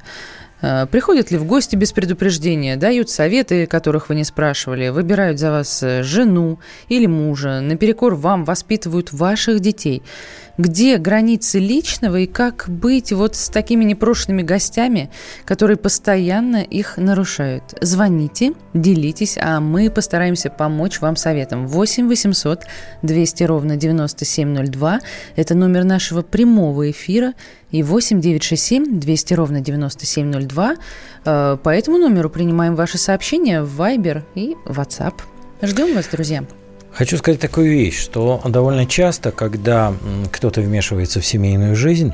Э, 0.62 0.86
приходят 0.86 1.32
ли 1.32 1.40
в 1.40 1.46
гости 1.46 1.76
без 1.76 1.92
предупреждения, 1.92 2.76
дают 2.76 3.10
советы, 3.10 3.66
которых 3.66 4.10
вы 4.10 4.14
не 4.14 4.24
спрашивали, 4.24 4.90
выбирают 4.90 5.40
за 5.40 5.50
вас 5.50 5.82
э, 5.82 6.04
жену 6.04 6.60
или 6.90 7.08
мужа, 7.08 7.60
наперекор 7.60 8.14
вам 8.14 8.46
воспитывают 8.46 9.12
ваших 9.12 9.62
детей– 9.62 10.04
где 10.62 10.98
границы 10.98 11.60
личного 11.60 12.18
и 12.18 12.28
как 12.28 12.66
быть 12.68 13.12
вот 13.12 13.36
с 13.36 13.50
такими 13.50 13.84
непрошенными 13.84 14.44
гостями, 14.44 15.10
которые 15.46 15.78
постоянно 15.78 16.58
их 16.58 16.98
нарушают. 16.98 17.64
Звоните, 17.82 18.54
делитесь, 18.74 19.38
а 19.42 19.60
мы 19.60 19.90
постараемся 19.90 20.50
помочь 20.50 21.02
вам 21.02 21.16
советом. 21.16 21.68
8 21.68 22.08
800 22.08 22.62
200 23.02 23.44
ровно 23.44 23.76
9702– 23.76 25.00
это 25.36 25.56
номер 25.56 25.84
нашего 25.84 26.22
прямого 26.22 26.90
эфира 26.92 27.34
и 27.72 27.84
8 27.84 28.22
967 28.22 29.00
200 29.00 29.34
ровно 29.34 29.62
9702. 29.62 30.76
Э, 31.26 31.58
по 31.62 31.70
этому 31.70 31.98
номеру 31.98 32.30
принимаем 32.30 32.76
ваши 32.76 32.98
сообщения 32.98 33.62
в 33.62 33.82
Viber 33.82 34.24
и 34.36 34.56
WhatsApp. 34.66 35.16
Ждем 35.62 35.96
вас, 35.96 36.08
друзья. 36.08 36.44
Хочу 36.94 37.18
сказать 37.18 37.40
такую 37.40 37.72
вещь, 37.72 37.98
что 37.98 38.42
довольно 38.46 38.86
часто, 38.86 39.32
когда 39.32 39.94
кто-то 40.32 40.62
вмешивается 40.62 41.22
в 41.22 41.26
семейную 41.26 41.76
жизнь, 41.76 42.14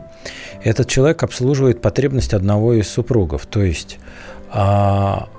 этот 0.64 0.88
человек 0.88 1.24
обслуживает 1.24 1.82
потребность 1.82 2.34
одного 2.34 2.74
из 2.74 2.88
супругов. 2.88 3.48
То 3.48 3.64
есть 3.64 3.98
а, 4.52 5.30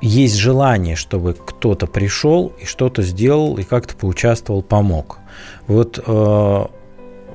есть 0.00 0.36
желание, 0.36 0.96
чтобы 0.96 1.34
кто-то 1.34 1.86
пришел 1.86 2.52
и 2.60 2.64
что-то 2.64 3.02
сделал 3.02 3.56
и 3.56 3.62
как-то 3.62 3.94
поучаствовал, 3.94 4.62
помог. 4.62 5.18
Вот 5.68 6.02
а, 6.04 6.70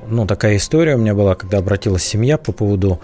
ну, 0.06 0.26
такая 0.26 0.56
история 0.56 0.94
у 0.94 0.98
меня 0.98 1.14
была, 1.14 1.34
когда 1.34 1.58
обратилась 1.58 2.02
семья 2.02 2.38
по 2.38 2.52
поводу 2.52 3.00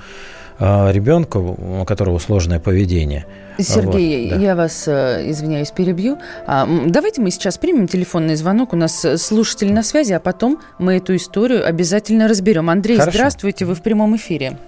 а, 0.58 0.90
ребенка, 0.90 1.38
у 1.38 1.84
которого 1.84 2.18
сложное 2.18 2.60
поведение– 2.60 3.26
Сергей, 3.58 4.30
вот, 4.30 4.38
да. 4.38 4.42
я 4.44 4.56
вас, 4.56 4.86
э, 4.86 5.28
извиняюсь, 5.30 5.72
перебью. 5.72 6.18
А, 6.46 6.66
давайте 6.86 7.20
мы 7.20 7.30
сейчас 7.30 7.58
примем 7.58 7.88
телефонный 7.88 8.36
звонок. 8.36 8.72
У 8.72 8.76
нас 8.76 9.04
э, 9.04 9.16
слушатель 9.16 9.72
на 9.72 9.82
связи, 9.82 10.12
а 10.12 10.20
потом 10.20 10.60
мы 10.78 10.96
эту 10.96 11.16
историю 11.16 11.66
обязательно 11.66 12.28
разберем. 12.28 12.70
Андрей, 12.70 12.98
Хорошо. 12.98 13.16
здравствуйте, 13.16 13.64
вы 13.64 13.74
в 13.74 13.82
прямом 13.82 14.14
эфире. 14.16 14.58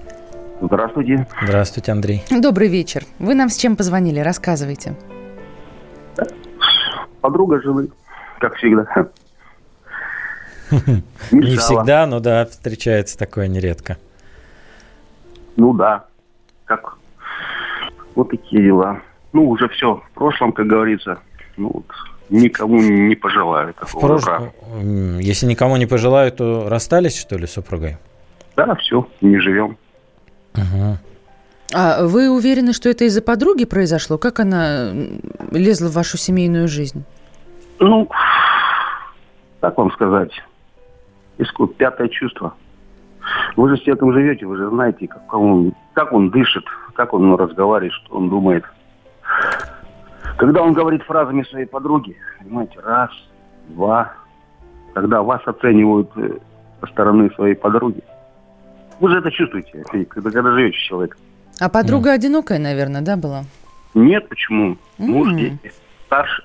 Здравствуйте. 0.61 1.27
Здравствуйте, 1.43 1.93
Андрей. 1.93 2.25
Добрый 2.31 2.69
вечер. 2.69 3.05
Вы 3.19 3.35
нам 3.35 3.49
с 3.49 3.57
чем 3.57 3.77
позвонили? 3.77 4.19
Рассказывайте. 4.19 4.95
Подруга 7.21 7.61
жены, 7.63 7.89
как 8.41 8.57
всегда. 8.57 8.87
Не 11.31 11.57
всегда, 11.57 12.07
но 12.07 12.21
да, 12.21 12.47
встречается 12.47 13.19
такое 13.19 13.49
нередко. 13.49 13.97
Ну 15.57 15.73
да, 15.73 16.05
как 16.65 16.97
вот 18.15 18.31
такие 18.31 18.63
дела. 18.63 19.01
Ну, 19.33 19.49
уже 19.49 19.69
все 19.69 20.03
в 20.11 20.11
прошлом, 20.15 20.53
как 20.53 20.67
говорится. 20.67 21.19
Ну, 21.57 21.71
вот, 21.75 21.87
никому 22.31 22.81
не 22.81 23.15
пожелаю 23.15 23.75
такого. 23.75 24.19
В 24.19 24.23
прошлом, 24.23 25.19
если 25.19 25.47
никому 25.47 25.77
не 25.77 25.87
пожелаю, 25.87 26.33
то 26.33 26.69
расстались, 26.69 27.19
что 27.19 27.37
ли, 27.37 27.47
с 27.47 27.53
супругой? 27.53 27.99
Да, 28.57 28.75
все, 28.77 29.07
не 29.21 29.39
живем. 29.39 29.77
Угу. 30.55 30.99
А 31.73 32.05
вы 32.05 32.31
уверены, 32.31 32.73
что 32.73 32.89
это 32.89 33.05
из-за 33.05 33.23
подруги 33.23 33.65
произошло? 33.65 34.19
Как 34.19 34.41
она 34.41 34.91
лезла 35.53 35.89
в 35.89 35.93
вашу 35.93 36.17
семейную 36.17 36.67
жизнь? 36.67 37.05
Ну, 37.79 38.09
как 39.61 39.79
вам 39.79 39.93
сказать? 39.93 40.33
Искут 41.41 41.77
пятое 41.77 42.09
чувство. 42.09 42.55
Вы 43.57 43.71
же 43.71 43.77
с 43.77 43.81
человеком 43.81 44.13
живете, 44.13 44.47
вы 44.47 44.57
же 44.57 44.69
знаете, 44.69 45.09
как 45.09 45.33
он, 45.33 45.73
как 45.95 46.13
он 46.13 46.31
дышит, 46.31 46.65
как 46.95 47.15
он 47.15 47.35
разговаривает, 47.35 47.93
что 47.95 48.17
он 48.17 48.29
думает. 48.29 48.65
Когда 50.37 50.63
он 50.63 50.73
говорит 50.73 51.03
фразами 51.03 51.43
своей 51.45 51.67
подруги, 51.67 52.17
понимаете, 52.39 52.79
раз, 52.81 53.11
два, 53.69 54.13
когда 54.95 55.23
вас 55.23 55.41
оценивают 55.47 56.11
э, 56.17 56.39
со 56.81 56.87
стороны 56.89 57.31
своей 57.31 57.55
подруги, 57.55 58.03
вы 59.01 59.11
же 59.11 59.19
это 59.19 59.31
чувствуете, 59.31 59.85
когда, 60.11 60.31
когда 60.31 60.51
живете 60.53 60.77
с 60.77 60.81
человеком. 60.81 61.21
А 61.59 61.69
подруга 61.69 62.11
mm. 62.11 62.15
одинокая, 62.15 62.59
наверное, 62.59 63.01
да, 63.01 63.17
была? 63.17 63.45
Нет, 63.95 64.29
почему? 64.29 64.73
Mm. 64.99 65.07
Муж, 65.07 65.33
дети, 65.35 65.73
старше. 66.07 66.43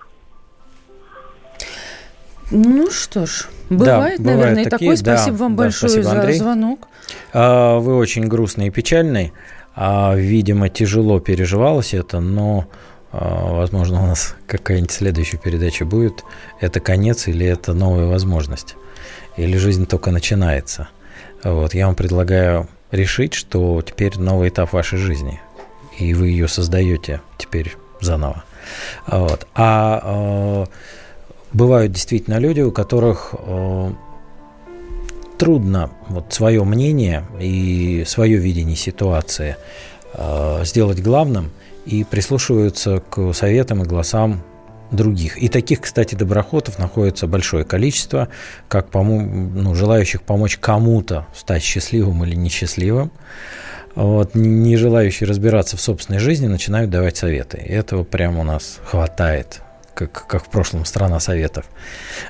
Ну 2.51 2.91
что 2.91 3.25
ж, 3.25 3.47
бывает, 3.69 4.21
да, 4.21 4.31
наверное, 4.31 4.49
бывает 4.49 4.67
и 4.67 4.69
такое. 4.69 4.95
Спасибо 4.95 5.37
да, 5.37 5.43
вам 5.43 5.55
да, 5.55 5.63
большое 5.63 5.89
спасибо, 5.89 6.09
за 6.09 6.19
Андрей. 6.19 6.37
звонок. 6.37 6.87
А, 7.33 7.79
вы 7.79 7.95
очень 7.97 8.27
грустный 8.27 8.67
и 8.67 8.69
печальный. 8.69 9.33
А, 9.75 10.13
видимо, 10.15 10.69
тяжело 10.69 11.19
переживалось 11.19 11.93
это, 11.93 12.19
но 12.19 12.67
а, 13.11 13.53
возможно, 13.53 14.03
у 14.03 14.07
нас 14.07 14.35
какая-нибудь 14.47 14.91
следующая 14.91 15.37
передача 15.37 15.85
будет. 15.85 16.23
Это 16.59 16.79
конец 16.79 17.27
или 17.27 17.45
это 17.45 17.73
новая 17.73 18.05
возможность? 18.05 18.75
Или 19.37 19.57
жизнь 19.57 19.85
только 19.85 20.11
начинается? 20.11 20.89
Вот, 21.43 21.73
я 21.73 21.87
вам 21.87 21.95
предлагаю 21.95 22.67
решить, 22.91 23.33
что 23.33 23.81
теперь 23.81 24.17
новый 24.17 24.49
этап 24.49 24.71
вашей 24.73 24.97
жизни, 24.97 25.41
и 25.97 26.13
вы 26.13 26.29
ее 26.29 26.47
создаете 26.47 27.21
теперь 27.37 27.75
заново. 28.01 28.43
Вот. 29.07 29.47
А 29.55 30.65
бывают 31.55 31.93
действительно 31.93 32.37
люди, 32.37 32.61
у 32.61 32.71
которых 32.71 33.33
э, 33.37 33.91
трудно 35.37 35.89
вот 36.09 36.33
свое 36.33 36.63
мнение 36.63 37.25
и 37.39 38.03
свое 38.05 38.37
видение 38.37 38.75
ситуации 38.75 39.55
э, 40.13 40.61
сделать 40.65 41.01
главным 41.01 41.51
и 41.85 42.03
прислушиваются 42.03 43.01
к 43.09 43.33
советам 43.33 43.83
и 43.83 43.85
голосам 43.85 44.43
других. 44.91 45.41
И 45.41 45.47
таких, 45.47 45.81
кстати, 45.81 46.15
доброхотов 46.15 46.77
находится 46.77 47.25
большое 47.25 47.63
количество, 47.63 48.27
как 48.67 48.89
помо- 48.89 49.23
ну, 49.23 49.73
желающих 49.75 50.23
помочь 50.23 50.57
кому-то 50.57 51.25
стать 51.33 51.63
счастливым 51.63 52.23
или 52.25 52.35
несчастливым. 52.35 53.11
Вот, 53.95 54.35
не 54.35 54.75
желающие 54.75 55.27
разбираться 55.27 55.77
в 55.77 55.81
собственной 55.81 56.19
жизни 56.19 56.47
начинают 56.47 56.89
давать 56.89 57.15
советы. 57.15 57.63
И 57.65 57.71
этого 57.71 58.03
прямо 58.03 58.41
у 58.41 58.43
нас 58.43 58.79
хватает 58.83 59.61
как, 59.95 60.27
как 60.27 60.45
в 60.45 60.49
прошлом, 60.49 60.85
страна 60.85 61.19
советов. 61.19 61.65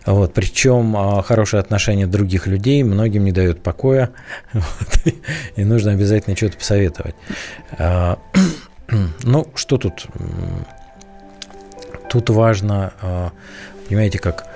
Вот, 0.06 0.34
причем 0.34 0.96
а, 0.96 1.22
хорошее 1.22 1.60
отношение 1.60 2.08
других 2.08 2.48
людей 2.48 2.84
многим 2.84 3.26
не 3.26 3.32
дает 3.32 3.62
покоя, 3.62 4.12
вот, 4.54 5.14
и 5.56 5.66
нужно 5.66 5.92
обязательно 5.92 6.38
что-то 6.38 6.58
посоветовать. 6.58 7.16
А, 7.78 8.20
ну, 9.24 9.48
что 9.56 9.78
тут? 9.78 10.08
Тут 12.10 12.30
важно, 12.30 12.94
а, 13.02 13.32
понимаете, 13.88 14.20
как 14.20 14.48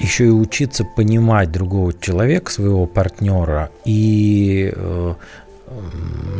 еще 0.00 0.26
и 0.26 0.30
учиться 0.30 0.84
понимать 0.84 1.52
другого 1.52 1.92
человека, 1.92 2.50
своего 2.50 2.86
партнера, 2.86 3.70
и 3.84 4.72
э, 4.74 5.14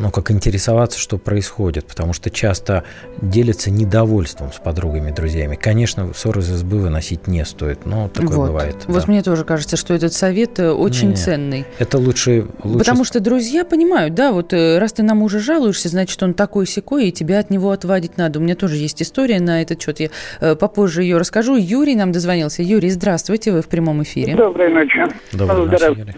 ну, 0.00 0.10
как 0.10 0.30
интересоваться, 0.30 0.98
что 0.98 1.18
происходит, 1.18 1.86
потому 1.86 2.12
что 2.12 2.30
часто 2.30 2.84
делятся 3.20 3.70
недовольством 3.70 4.52
с 4.52 4.58
подругами, 4.58 5.10
друзьями. 5.10 5.56
Конечно, 5.56 6.12
ссоры 6.14 6.40
из 6.40 6.50
избы 6.50 6.78
выносить 6.78 7.26
не 7.26 7.44
стоит, 7.44 7.86
но 7.86 8.08
такое 8.08 8.36
вот. 8.36 8.46
бывает. 8.48 8.76
Вот 8.86 9.02
да. 9.02 9.12
мне 9.12 9.22
тоже 9.22 9.44
кажется, 9.44 9.76
что 9.76 9.94
этот 9.94 10.12
совет 10.12 10.58
э, 10.58 10.70
очень 10.70 11.10
не, 11.10 11.16
ценный. 11.16 11.64
Это 11.78 11.98
лучше, 11.98 12.46
лучше... 12.64 12.78
Потому 12.78 13.04
что 13.04 13.20
друзья 13.20 13.64
понимают, 13.64 14.14
да, 14.14 14.32
вот 14.32 14.52
э, 14.52 14.78
раз 14.78 14.94
ты 14.94 15.02
на 15.02 15.14
мужа 15.14 15.38
жалуешься, 15.38 15.88
значит, 15.88 16.20
он 16.22 16.34
такой 16.34 16.66
секой, 16.66 17.08
и 17.08 17.12
тебя 17.12 17.38
от 17.38 17.50
него 17.50 17.70
отвадить 17.70 18.16
надо. 18.16 18.38
У 18.38 18.42
меня 18.42 18.56
тоже 18.56 18.76
есть 18.76 19.00
история 19.02 19.40
на 19.40 19.62
этот 19.62 19.80
счет, 19.80 20.00
я 20.00 20.08
э, 20.40 20.56
попозже 20.56 21.02
ее 21.02 21.18
расскажу. 21.18 21.56
Юрий 21.56 21.94
нам 21.94 22.10
дозвонился. 22.10 22.62
Юрий, 22.62 22.90
здравствуйте, 22.90 23.52
вы 23.52 23.62
в 23.62 23.68
прямом 23.68 24.02
эфире. 24.02 24.34
Доброй 24.34 24.72
ночи. 24.72 25.04
Доброй 25.32 25.66
ночи, 25.66 25.84
Юрий. 25.84 26.16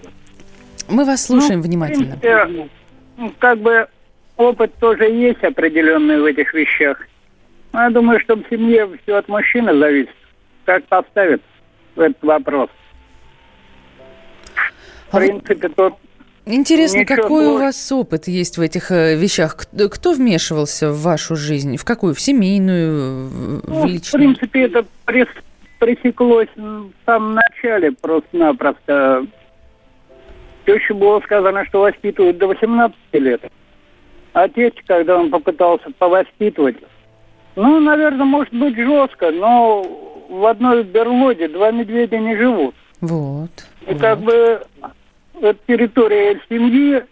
Мы 0.88 1.04
вас 1.04 1.25
слушаем 1.25 1.61
ну, 1.61 1.66
внимательно. 1.66 2.16
Принципе, 2.16 2.69
как 3.38 3.59
бы 3.59 3.87
опыт 4.37 4.75
тоже 4.78 5.04
есть 5.04 5.42
определенный 5.42 6.21
в 6.21 6.25
этих 6.25 6.52
вещах. 6.54 6.99
Но 7.73 7.85
я 7.85 7.90
думаю, 7.90 8.21
что 8.21 8.37
в 8.37 8.45
семье 8.50 8.88
все 9.02 9.16
от 9.16 9.28
мужчины 9.28 9.76
зависит. 9.76 10.14
Как 10.64 10.85
поставит 10.85 11.42
этот 11.97 12.23
вопрос. 12.23 12.71
В 15.11 15.16
а 15.16 15.19
принципе, 15.19 15.69
тут 15.69 15.95
Интересно, 16.45 17.04
какой 17.04 17.47
у 17.47 17.59
вас 17.59 17.92
опыт 17.92 18.26
есть 18.26 18.59
в 18.59 18.61
этих 18.61 18.90
э, 18.90 19.14
вещах? 19.14 19.57
Кто 19.57 20.12
вмешивался 20.12 20.90
в 20.90 21.00
вашу 21.02 21.37
жизнь? 21.37 21.76
В 21.76 21.84
какую? 21.84 22.15
В 22.15 22.21
семейную, 22.21 23.28
в 23.28 23.69
ну, 23.69 23.87
личную? 23.87 24.30
В 24.30 24.34
принципе, 24.37 24.63
это 24.63 24.84
пресеклось 25.78 26.49
в 26.56 26.91
самом 27.06 27.34
начале 27.34 27.93
просто-напросто. 27.93 29.25
Теще 30.65 30.95
было 30.95 31.21
сказано, 31.21 31.65
что 31.67 31.81
воспитывают 31.81 32.39
до 32.39 32.49
18 32.49 32.97
лет. 33.13 33.43
Отец, 34.33 34.75
когда 34.87 35.19
он 35.19 35.31
попытался 35.31 35.91
повоспитывать, 35.99 36.77
ну, 37.57 37.81
наверное, 37.81 38.25
может 38.25 38.55
быть 38.55 38.77
жестко, 38.77 39.31
но 39.31 39.83
в 40.29 40.47
одной 40.47 40.85
берлоге 40.85 41.49
два 41.49 41.71
медведя 41.71 42.19
не 42.19 42.37
живут. 42.37 42.75
Вот. 43.01 43.51
И 43.87 43.93
вот. 43.93 44.01
как 44.01 44.21
бы 44.21 44.63
это 45.41 45.59
территория 45.67 46.41
семьи, 46.49 47.03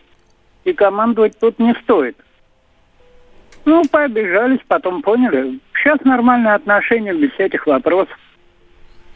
и 0.65 0.73
командовать 0.73 1.39
тут 1.39 1.59
не 1.59 1.75
стоит. 1.83 2.17
Ну, 3.65 3.83
пообижались, 3.91 4.61
потом 4.67 5.03
поняли. 5.03 5.59
Сейчас 5.75 6.01
нормальные 6.05 6.55
отношения 6.55 7.13
без 7.13 7.31
всяких 7.33 7.67
вопросов. 7.67 8.17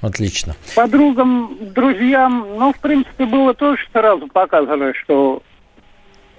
Отлично. 0.04 0.54
Подругам, 0.76 1.56
друзьям, 1.60 2.46
ну, 2.58 2.74
в 2.74 2.78
принципе, 2.78 3.24
было 3.24 3.54
тоже 3.54 3.80
сразу 3.90 4.26
показано, 4.26 4.92
что 4.94 5.42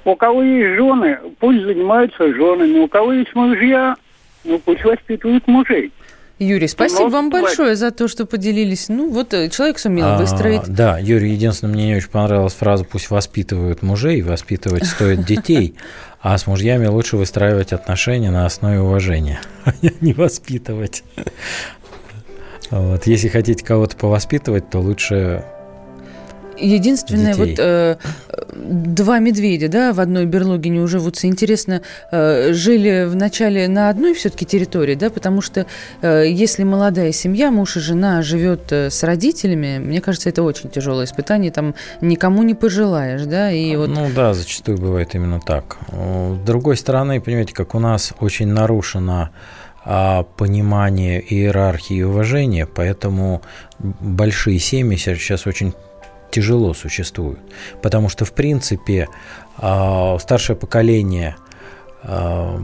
у 0.04 0.16
кого 0.16 0.44
есть 0.44 0.76
жены, 0.76 1.18
пусть 1.40 1.64
занимаются 1.64 2.32
женами, 2.32 2.78
у 2.78 2.88
кого 2.88 3.14
есть 3.14 3.34
мужья, 3.34 3.96
ну, 4.44 4.60
пусть 4.60 4.84
воспитывают 4.84 5.48
мужей. 5.48 5.92
Юрий, 6.38 6.68
спасибо 6.68 7.08
вам 7.08 7.30
большое 7.30 7.76
за 7.76 7.92
то, 7.92 8.08
что 8.08 8.26
поделились. 8.26 8.90
Ну, 8.90 9.10
вот 9.10 9.34
э, 9.34 9.50
человек 9.50 9.80
сумел 9.80 10.06
а, 10.06 10.18
выстроить. 10.18 10.64
Да, 10.68 11.00
Юрий, 11.00 11.32
единственное, 11.32 11.74
мне 11.74 11.88
не 11.88 11.96
очень 11.96 12.10
понравилась 12.10 12.54
фраза 12.54 12.84
«пусть 12.84 13.10
воспитывают 13.10 13.82
мужей», 13.82 14.22
воспитывать 14.22 14.86
стоит 14.86 15.26
детей, 15.26 15.76
а 16.22 16.38
с 16.38 16.46
мужьями 16.46 16.88
лучше 16.88 17.16
выстраивать 17.16 17.72
отношения 17.72 18.32
на 18.32 18.46
основе 18.46 18.82
уважения, 18.82 19.40
а 19.66 19.72
не 20.02 20.14
воспитывать. 20.14 21.04
Вот. 22.72 23.08
Если 23.08 23.28
хотите 23.28 23.64
кого-то 23.64 23.96
повоспитывать, 23.96 24.70
то 24.70 24.80
лучше 24.80 25.44
Единственное, 26.58 27.34
детей. 27.34 27.50
вот 27.52 27.60
э, 27.60 27.98
два 28.54 29.20
медведя, 29.20 29.68
да, 29.68 29.94
в 29.94 30.00
одной 30.00 30.26
берлоге 30.26 30.70
не 30.70 30.80
уживутся. 30.80 31.28
Интересно, 31.28 31.82
э, 32.12 32.54
жили 32.54 33.06
вначале 33.08 33.68
на 33.68 33.90
одной 33.90 34.14
все-таки 34.14 34.46
территории, 34.46 34.96
да, 34.96 35.10
потому 35.10 35.42
что 35.42 35.66
э, 36.02 36.26
если 36.28 36.64
молодая 36.64 37.12
семья, 37.12 37.52
муж 37.52 37.78
и 37.78 37.80
жена 37.80 38.22
живет 38.22 38.72
э, 38.72 38.90
с 38.90 39.04
родителями, 39.04 39.80
мне 39.80 40.02
кажется, 40.02 40.30
это 40.30 40.44
очень 40.44 40.70
тяжелое 40.70 41.06
испытание, 41.06 41.52
там 41.52 41.76
никому 42.02 42.44
не 42.44 42.54
пожелаешь, 42.54 43.24
да, 43.24 43.52
и 43.52 43.76
вот. 43.76 43.90
Ну 43.90 44.10
да, 44.16 44.34
зачастую 44.34 44.78
бывает 44.78 45.14
именно 45.16 45.40
так. 45.40 45.78
С 45.92 46.46
другой 46.46 46.78
стороны, 46.78 47.20
понимаете, 47.20 47.54
как 47.54 47.76
у 47.76 47.80
нас 47.80 48.14
очень 48.20 48.48
нарушено 48.48 49.16
а, 49.16 49.30
понимание 49.86 51.22
иерархии 51.22 51.98
и 51.98 52.04
уважения, 52.04 52.66
поэтому 52.66 53.42
большие 53.80 54.58
семьи 54.58 54.98
сейчас 54.98 55.46
очень 55.46 55.74
тяжело 56.32 56.74
существуют. 56.74 57.40
Потому 57.82 58.10
что, 58.10 58.26
в 58.26 58.34
принципе, 58.34 59.08
а, 59.58 60.18
старшее 60.20 60.56
поколение 60.56 61.36
а, 62.04 62.62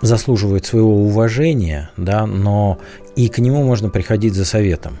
заслуживает 0.00 0.66
своего 0.66 1.04
уважения, 1.04 1.90
да, 1.96 2.26
но 2.26 2.78
и 3.16 3.28
к 3.28 3.38
нему 3.38 3.62
можно 3.62 3.90
приходить 3.90 4.34
за 4.34 4.44
советом. 4.44 4.98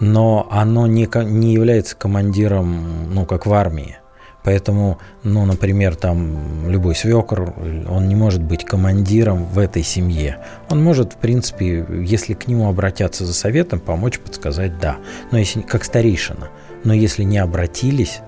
Но 0.00 0.46
оно 0.50 0.86
не, 0.86 1.08
не 1.24 1.52
является 1.52 1.96
командиром, 1.96 3.12
ну, 3.12 3.26
как 3.26 3.46
в 3.46 3.52
армии. 3.52 3.98
Поэтому, 4.46 4.98
ну, 5.24 5.44
например, 5.44 5.96
там 5.96 6.70
любой 6.70 6.94
свекр, 6.94 7.52
он 7.88 8.06
не 8.06 8.14
может 8.14 8.40
быть 8.40 8.64
командиром 8.64 9.44
в 9.44 9.58
этой 9.58 9.82
семье. 9.82 10.38
Он 10.70 10.80
может, 10.80 11.14
в 11.14 11.16
принципе, 11.16 11.84
если 11.90 12.34
к 12.34 12.46
нему 12.46 12.68
обратятся 12.68 13.26
за 13.26 13.34
советом, 13.34 13.80
помочь, 13.80 14.20
подсказать 14.20 14.78
«да». 14.78 14.98
Но 15.32 15.38
если 15.38 15.62
как 15.62 15.82
старейшина. 15.82 16.48
Но 16.84 16.94
если 16.94 17.24
не 17.24 17.38
обратились, 17.38 18.20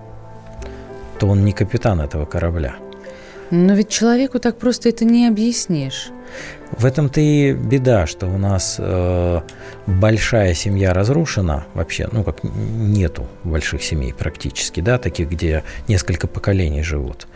то 1.20 1.28
он 1.28 1.44
не 1.44 1.52
капитан 1.52 2.00
этого 2.00 2.24
корабля. 2.24 2.74
Но 3.52 3.74
ведь 3.74 3.88
человеку 3.88 4.40
так 4.40 4.58
просто 4.58 4.88
это 4.88 5.04
не 5.04 5.28
объяснишь. 5.28 6.10
В 6.72 6.84
этом-то 6.84 7.20
и 7.20 7.52
беда, 7.52 8.06
что 8.06 8.26
у 8.26 8.36
нас 8.36 8.76
э, 8.78 9.40
большая 9.86 10.54
семья 10.54 10.92
разрушена 10.92 11.64
вообще, 11.74 12.08
ну 12.12 12.22
как 12.24 12.40
нету 12.42 13.26
больших 13.42 13.82
семей 13.82 14.12
практически, 14.12 14.80
да, 14.80 14.98
таких, 14.98 15.30
где 15.30 15.64
несколько 15.88 16.26
поколений 16.26 16.82
живут. 16.82 17.26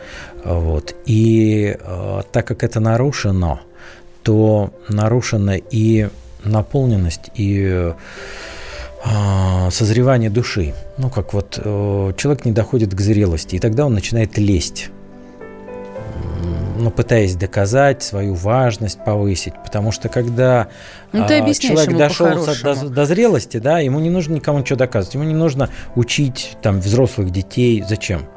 Вот. 0.45 0.95
И 1.05 1.75
э, 1.79 2.21
так 2.31 2.47
как 2.47 2.63
это 2.63 2.79
нарушено, 2.79 3.61
то 4.21 4.71
нарушена 4.87 5.57
и 5.57 6.09
наполненность, 6.43 7.31
и 7.35 7.93
э, 9.03 9.69
созревание 9.71 10.29
души. 10.29 10.73
Ну, 10.97 11.09
как 11.09 11.33
вот 11.33 11.59
э, 11.61 12.13
человек 12.17 12.45
не 12.45 12.51
доходит 12.51 12.93
к 12.93 13.01
зрелости, 13.01 13.55
и 13.55 13.59
тогда 13.59 13.85
он 13.85 13.93
начинает 13.93 14.37
лезть 14.37 14.89
ну, 16.83 16.91
пытаясь 16.91 17.35
доказать 17.35 18.03
свою 18.03 18.33
важность, 18.33 19.03
повысить. 19.03 19.53
Потому 19.63 19.91
что 19.91 20.09
когда 20.09 20.67
ну, 21.11 21.25
ты 21.27 21.39
а, 21.39 21.53
человек 21.53 21.97
дошел 21.97 22.45
до, 22.63 22.89
до 22.89 23.05
зрелости, 23.05 23.57
да, 23.57 23.79
ему 23.79 23.99
не 23.99 24.09
нужно 24.09 24.35
никому 24.35 24.59
ничего 24.59 24.77
доказывать. 24.77 25.15
Ему 25.15 25.23
не 25.23 25.33
нужно 25.33 25.69
учить 25.95 26.57
там 26.61 26.79
взрослых 26.79 27.31
детей. 27.31 27.83
Зачем? 27.87 28.27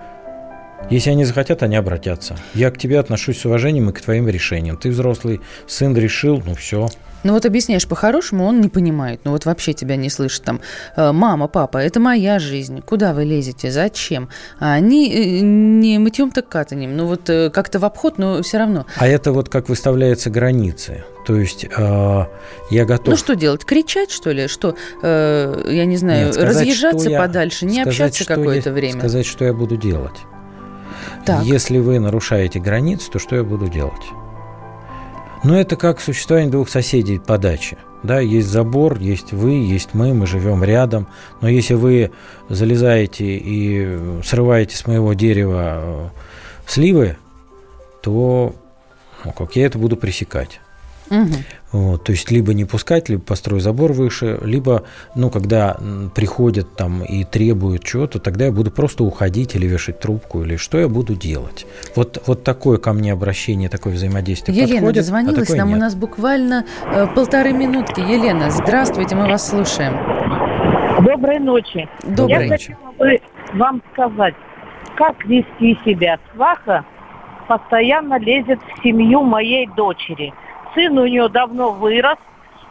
Если 0.89 1.11
они 1.11 1.25
захотят, 1.25 1.63
они 1.63 1.75
обратятся. 1.75 2.37
Я 2.55 2.71
к 2.71 2.79
тебе 2.79 3.01
отношусь 3.01 3.41
с 3.41 3.45
уважением 3.45 3.91
и 3.91 3.93
к 3.93 4.01
твоим 4.01 4.29
решениям. 4.29 4.77
Ты 4.77 4.91
взрослый 4.91 5.41
сын 5.67 5.97
решил, 5.97 6.41
ну 6.47 6.55
все. 6.55 6.89
Ну 7.27 7.33
вот 7.33 7.45
объясняешь 7.45 7.89
по-хорошему, 7.89 8.45
он 8.45 8.61
не 8.61 8.69
понимает. 8.69 9.23
Ну 9.25 9.33
вот 9.33 9.47
вообще 9.47 9.73
тебя 9.73 9.97
не 9.97 10.11
слышит 10.11 10.45
там. 10.45 10.61
«Э, 10.97 11.11
Мама, 11.11 11.49
папа, 11.49 11.79
это 11.79 11.99
моя 11.99 12.39
жизнь. 12.39 12.83
Куда 12.83 13.13
вы 13.13 13.25
лезете? 13.25 13.73
Зачем? 13.73 14.29
А 14.61 14.75
они 14.75 15.11
э, 15.13 15.41
не 15.41 15.99
мытьем 15.99 16.31
так 16.31 16.49
катанием. 16.49 16.97
Ну 16.97 17.07
вот 17.07 17.29
э, 17.29 17.51
как-то 17.51 17.81
в 17.81 17.85
обход, 17.85 18.19
но 18.19 18.43
все 18.43 18.59
равно. 18.59 18.87
А 18.97 19.09
это 19.09 19.33
вот 19.33 19.49
как 19.49 19.69
выставляются 19.69 20.31
границы. 20.31 21.03
То 21.27 21.35
есть 21.35 21.65
э, 21.65 22.25
я 22.71 22.85
готов... 22.85 23.09
Ну 23.09 23.17
что 23.17 23.35
делать? 23.35 23.65
Кричать, 23.65 24.13
что 24.13 24.31
ли? 24.31 24.47
Что, 24.47 24.77
э, 25.03 25.69
я 25.69 25.85
не 25.85 25.97
знаю, 25.97 26.27
Нет, 26.27 26.35
сказать, 26.35 26.51
разъезжаться 26.51 27.11
я- 27.11 27.19
подальше, 27.19 27.67
не 27.67 27.81
сказать, 27.83 28.01
общаться 28.01 28.25
какое-то 28.25 28.69
я- 28.69 28.75
время? 28.75 29.01
Сказать, 29.01 29.27
что 29.27 29.45
я 29.45 29.53
буду 29.53 29.77
делать. 29.77 30.21
Так. 31.25 31.43
Если 31.43 31.79
вы 31.79 31.99
нарушаете 31.99 32.61
границы, 32.61 33.11
то 33.11 33.19
что 33.19 33.35
я 33.35 33.43
буду 33.43 33.67
делать? 33.67 34.05
Ну, 35.47 35.55
это 35.55 35.77
как 35.77 36.01
существование 36.01 36.51
двух 36.51 36.69
соседей 36.69 37.21
по 37.21 37.39
даче. 37.39 37.79
Да, 38.03 38.19
есть 38.19 38.49
забор, 38.49 38.99
есть 38.99 39.33
вы, 39.33 39.53
есть 39.53 39.95
мы, 39.95 40.13
мы 40.13 40.27
живем 40.27 40.65
рядом. 40.65 41.07
Но 41.41 41.49
если 41.49 41.75
вы 41.75 42.11
залезаете 42.49 43.37
и 43.37 43.97
срываете 44.25 44.77
с 44.77 44.89
моего 44.89 45.15
дерева 45.15 45.75
э, 45.77 46.09
сливы, 46.67 47.17
то 48.03 48.57
ну, 49.25 49.31
как 49.31 49.55
я 49.55 49.67
это 49.67 49.79
буду 49.79 49.97
пресекать. 49.97 50.61
Мгм. 51.11 51.45
Вот, 51.73 52.05
то 52.05 52.13
есть 52.13 52.31
либо 52.31 52.55
не 52.55 52.65
пускать, 52.65 53.09
либо 53.09 53.23
построй 53.23 53.61
забор 53.61 53.93
выше, 53.93 54.39
либо, 54.43 54.85
ну, 55.15 55.31
когда 55.31 55.77
приходят 56.15 56.75
там 56.77 57.03
и 57.03 57.25
требуют 57.25 57.85
чего-то, 57.85 58.19
тогда 58.19 58.47
я 58.47 58.53
буду 58.53 58.71
просто 58.71 59.05
уходить 59.05 59.55
или 59.55 59.67
вешать 59.67 60.01
трубку, 60.01 60.43
или 60.43 60.57
что 60.57 60.79
я 60.79 60.89
буду 60.89 61.15
делать. 61.15 61.67
Вот, 61.95 62.23
вот 62.27 62.45
такое 62.45 62.79
ко 62.79 62.93
мне 62.93 63.13
обращение, 63.13 63.69
такое 63.69 63.93
взаимодействие 63.93 64.57
Елена 64.57 64.75
подходит, 64.75 64.97
дозвонилась 64.97 65.51
а 65.51 65.57
нам, 65.57 65.69
у 65.69 65.73
нет. 65.73 65.81
нас 65.81 65.95
буквально 65.95 66.65
э, 66.87 67.07
полторы 67.15 67.53
минутки. 67.53 68.01
Елена, 68.01 68.51
здравствуйте, 68.51 69.17
мы 69.17 69.29
вас 69.29 69.49
слушаем. 69.49 69.97
Доброй 71.05 71.39
ночи. 71.41 71.89
Доброй. 72.05 72.49
Я 72.49 72.57
хотела 72.57 72.93
бы 72.99 73.21
вам 73.55 73.83
сказать, 73.93 74.35
как 74.97 75.25
вести 75.27 75.79
себя. 75.85 76.19
Сваха 76.33 76.85
постоянно 77.49 78.19
лезет 78.19 78.61
в 78.61 78.83
семью 78.83 79.23
моей 79.23 79.67
дочери. 79.77 80.33
Сын 80.77 80.97
у 80.99 81.07
нее 81.07 81.29
давно 81.29 81.73
вырос, 81.73 82.19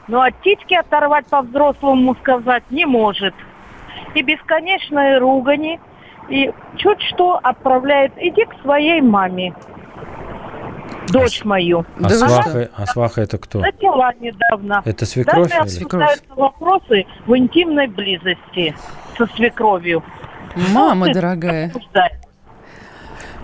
но 0.08 0.22
от 0.22 0.40
титьки 0.44 0.76
оторвать 0.76 1.26
по-взрослому 1.26 2.16
сказать 2.22 2.64
не 2.70 2.86
может. 2.86 3.34
И 4.14 4.22
бесконечные 4.22 5.18
ругани, 5.18 5.80
и 6.30 6.52
чуть 6.78 7.02
что 7.02 7.40
отправляет, 7.42 8.14
иди 8.18 8.46
к 8.46 8.54
своей 8.62 9.02
маме, 9.02 9.54
дочь 11.10 11.44
мою. 11.44 11.86
А, 11.98 12.04
Да 12.04 12.10
сваха, 12.10 12.70
а 12.76 12.86
сваха 12.86 13.22
это 13.22 13.38
кто? 13.40 13.60
Начала 13.60 14.14
недавно. 14.20 14.82
Это 14.86 15.06
свекровь? 15.06 15.50
Даже 15.50 15.62
обсуждаются 15.64 16.24
вопросы 16.36 17.06
в 17.26 17.36
интимной 17.36 17.88
близости 17.88 18.76
со 19.18 19.26
свекровью. 19.36 20.04
Мама 20.74 21.12
дорогая. 21.12 21.68
обсуждай. 21.68 22.12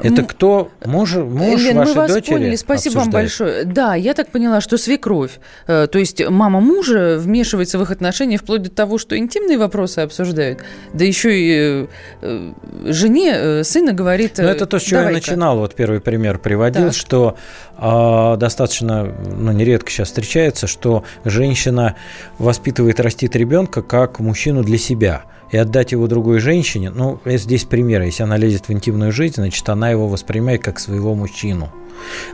Это 0.01 0.23
кто? 0.23 0.71
Муж, 0.85 1.15
муж 1.15 1.61
Лен, 1.61 1.77
мы 1.77 1.81
вашей 1.81 1.95
вас 1.95 2.13
дочери 2.13 2.33
поняли, 2.33 2.55
спасибо 2.55 2.93
вам 2.93 3.09
обсуждает? 3.09 3.25
большое. 3.25 3.65
Да, 3.65 3.95
я 3.95 4.13
так 4.13 4.29
поняла, 4.29 4.61
что 4.61 4.77
свекровь, 4.77 5.39
э, 5.67 5.87
то 5.87 5.99
есть 5.99 6.27
мама 6.27 6.59
мужа 6.59 7.17
вмешивается 7.19 7.77
в 7.77 7.83
их 7.83 7.91
отношения 7.91 8.37
вплоть 8.37 8.63
до 8.63 8.71
того, 8.71 8.97
что 8.97 9.17
интимные 9.17 9.57
вопросы 9.57 9.99
обсуждают, 9.99 10.59
да 10.93 11.05
еще 11.05 11.39
и 11.39 11.51
э, 11.51 11.87
э, 12.21 12.53
жене 12.85 13.33
э, 13.35 13.63
сына 13.63 13.93
говорит... 13.93 14.33
Ну, 14.37 14.45
э, 14.45 14.51
это 14.51 14.65
то, 14.65 14.79
с 14.79 14.83
чего 14.83 15.01
я 15.01 15.09
начинал, 15.09 15.57
вот 15.57 15.75
первый 15.75 16.01
пример 16.01 16.39
приводил, 16.39 16.87
Так. 16.87 16.93
что 16.93 17.37
а, 17.83 18.37
достаточно, 18.37 19.03
ну, 19.03 19.51
нередко 19.51 19.89
сейчас 19.89 20.09
встречается, 20.09 20.67
что 20.67 21.03
женщина 21.25 21.95
воспитывает, 22.37 22.99
растит 22.99 23.35
ребенка 23.35 23.81
как 23.81 24.19
мужчину 24.19 24.63
для 24.63 24.77
себя. 24.77 25.23
И 25.51 25.57
отдать 25.57 25.91
его 25.91 26.07
другой 26.07 26.39
женщине, 26.39 26.89
ну, 26.89 27.19
э, 27.25 27.37
здесь 27.37 27.65
пример, 27.65 28.01
если 28.01 28.23
она 28.23 28.37
лезет 28.37 28.67
в 28.67 28.71
интимную 28.71 29.11
жизнь, 29.11 29.35
значит, 29.35 29.67
она 29.69 29.89
его 29.89 30.07
воспринимает 30.07 30.63
как 30.63 30.79
своего 30.79 31.13
мужчину. 31.13 31.69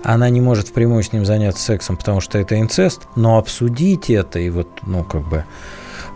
Она 0.04 0.30
не 0.30 0.40
может 0.40 0.70
впрямую 0.70 1.04
с 1.04 1.12
ним 1.12 1.26
заняться 1.26 1.62
сексом, 1.62 1.98
потому 1.98 2.22
что 2.22 2.38
это 2.38 2.60
инцест, 2.60 3.08
но 3.16 3.38
обсудить 3.38 4.10
это 4.10 4.40
и 4.40 4.50
вот, 4.50 4.68
ну, 4.86 5.04
как 5.04 5.28
бы 5.28 5.44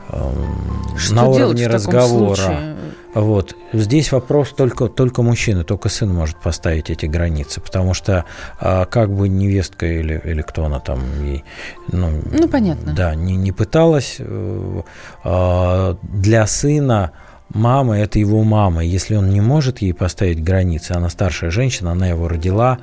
эм, 0.10 0.98
Что 0.98 1.16
на 1.16 1.26
уровне 1.26 1.68
разговора. 1.68 2.36
случае? 2.36 2.78
Вот. 3.14 3.56
Здесь 3.74 4.12
вопрос 4.12 4.50
только, 4.50 4.88
только 4.88 5.22
мужчины, 5.22 5.64
только 5.64 5.90
сын 5.90 6.14
может 6.14 6.38
поставить 6.38 6.90
эти 6.90 7.06
границы, 7.08 7.60
потому 7.60 7.94
что 7.94 8.24
а, 8.60 8.86
как 8.86 9.12
бы 9.14 9.28
невестка 9.28 9.86
или, 9.86 10.22
или 10.24 10.42
кто 10.42 10.66
она 10.66 10.80
там, 10.80 11.02
ей, 11.26 11.44
ну, 11.92 12.10
Ну, 12.32 12.48
понятно. 12.48 12.94
Да, 12.94 13.14
не, 13.16 13.36
не 13.36 13.52
пыталась. 13.52 14.16
э, 14.20 14.82
а, 15.24 15.98
для 16.04 16.48
сына 16.48 17.12
мама– 17.54 17.98
это 18.00 18.18
его 18.18 18.44
мама. 18.44 18.84
Если 18.84 19.16
он 19.16 19.30
не 19.30 19.42
может 19.42 19.80
ей 19.80 19.94
поставить 19.94 20.42
границы, 20.42 20.94
она 20.94 21.10
старшая 21.10 21.52
женщина, 21.52 21.92
она 21.92 22.08
его 22.08 22.28
родила. 22.30 22.80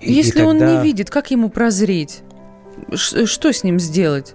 и- 0.00 0.10
и 0.10 0.14
Если 0.14 0.42
он 0.42 0.58
не 0.58 0.82
видит, 0.82 1.10
как 1.10 1.30
ему 1.32 1.48
прозреть? 1.48 2.22
Ш- 2.94 3.26
что 3.26 3.52
с 3.52 3.64
ним 3.64 3.80
сделать? 3.80 4.34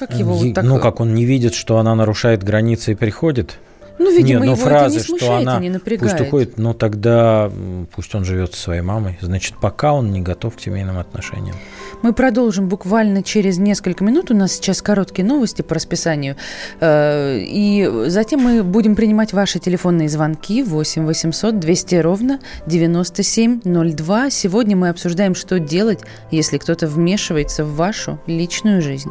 Как 0.00 0.14
его 0.14 0.34
вот 0.34 0.54
так... 0.54 0.64
Ну, 0.64 0.78
как 0.78 1.00
он 1.00 1.14
не 1.14 1.24
видит, 1.24 1.54
что 1.54 1.78
она 1.78 1.94
нарушает 1.94 2.42
границы 2.42 2.92
и 2.92 2.94
приходит? 2.94 3.58
Ну, 4.00 4.10
видимо, 4.10 4.28
Нет, 4.28 4.40
ну 4.40 4.44
его 4.52 4.56
фразы, 4.56 4.96
это 4.98 5.08
не 5.12 5.18
смущает 5.18 5.42
что 5.42 5.50
она 5.50 5.60
не 5.60 5.68
напрягает. 5.68 6.16
пусть 6.16 6.26
уходит, 6.26 6.56
ну 6.56 6.72
тогда 6.72 7.52
пусть 7.94 8.14
он 8.14 8.24
живет 8.24 8.54
со 8.54 8.62
своей 8.62 8.80
мамой. 8.80 9.18
Значит, 9.20 9.56
пока 9.60 9.92
он 9.92 10.10
не 10.10 10.22
готов 10.22 10.56
к 10.56 10.60
семейным 10.60 10.98
отношениям. 10.98 11.54
Мы 12.00 12.14
продолжим 12.14 12.66
буквально 12.66 13.22
через 13.22 13.58
несколько 13.58 14.02
минут. 14.02 14.30
У 14.30 14.34
нас 14.34 14.52
сейчас 14.52 14.80
короткие 14.80 15.28
новости 15.28 15.60
по 15.60 15.74
расписанию. 15.74 16.36
Э, 16.80 17.40
И 17.42 18.06
затем 18.06 18.40
мы 18.40 18.62
будем 18.62 18.96
принимать 18.96 19.34
ваши 19.34 19.58
телефонные 19.58 20.08
звонки 20.08 20.62
8 20.62 21.04
800 21.04 21.58
200 21.58 21.94
ровно 21.96 22.40
9702. 22.66 24.30
Сегодня 24.30 24.78
мы 24.78 24.88
обсуждаем, 24.88 25.34
что 25.34 25.58
делать, 25.58 26.00
если 26.30 26.56
кто-то 26.56 26.86
вмешивается 26.86 27.66
в 27.66 27.76
вашу 27.76 28.18
личную 28.26 28.80
жизнь. 28.80 29.10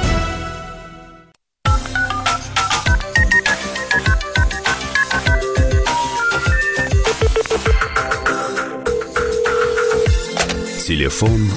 Телефон 11.01 11.49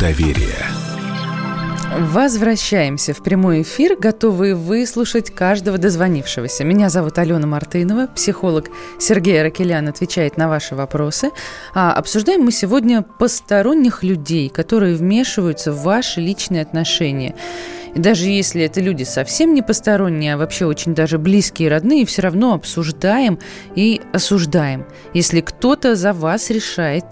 доверия. 0.00 0.66
Возвращаемся 1.96 3.14
в 3.14 3.22
прямой 3.22 3.62
эфир, 3.62 3.96
готовые 3.96 4.56
выслушать 4.56 5.32
каждого 5.32 5.78
дозвонившегося. 5.78 6.64
Меня 6.64 6.88
зовут 6.88 7.16
Алена 7.18 7.46
Мартынова, 7.46 8.08
психолог 8.08 8.68
Сергей 8.98 9.40
Аракелян 9.40 9.86
отвечает 9.86 10.36
на 10.36 10.48
ваши 10.48 10.74
вопросы. 10.74 11.30
А 11.72 11.92
обсуждаем 11.92 12.42
мы 12.42 12.50
сегодня 12.50 13.02
посторонних 13.02 14.02
людей, 14.02 14.48
которые 14.48 14.96
вмешиваются 14.96 15.70
в 15.70 15.84
ваши 15.84 16.20
личные 16.20 16.62
отношения. 16.62 17.36
И 17.94 18.00
даже 18.00 18.26
если 18.26 18.64
это 18.64 18.80
люди 18.80 19.04
совсем 19.04 19.54
не 19.54 19.62
посторонние, 19.62 20.34
а 20.34 20.36
вообще 20.36 20.66
очень 20.66 20.96
даже 20.96 21.16
близкие 21.18 21.68
и 21.68 21.70
родные, 21.70 22.06
все 22.06 22.22
равно 22.22 22.54
обсуждаем 22.54 23.38
и 23.76 24.00
осуждаем. 24.12 24.84
Если 25.14 25.42
кто-то 25.42 25.94
за 25.94 26.12
вас 26.12 26.50
решает 26.50 27.04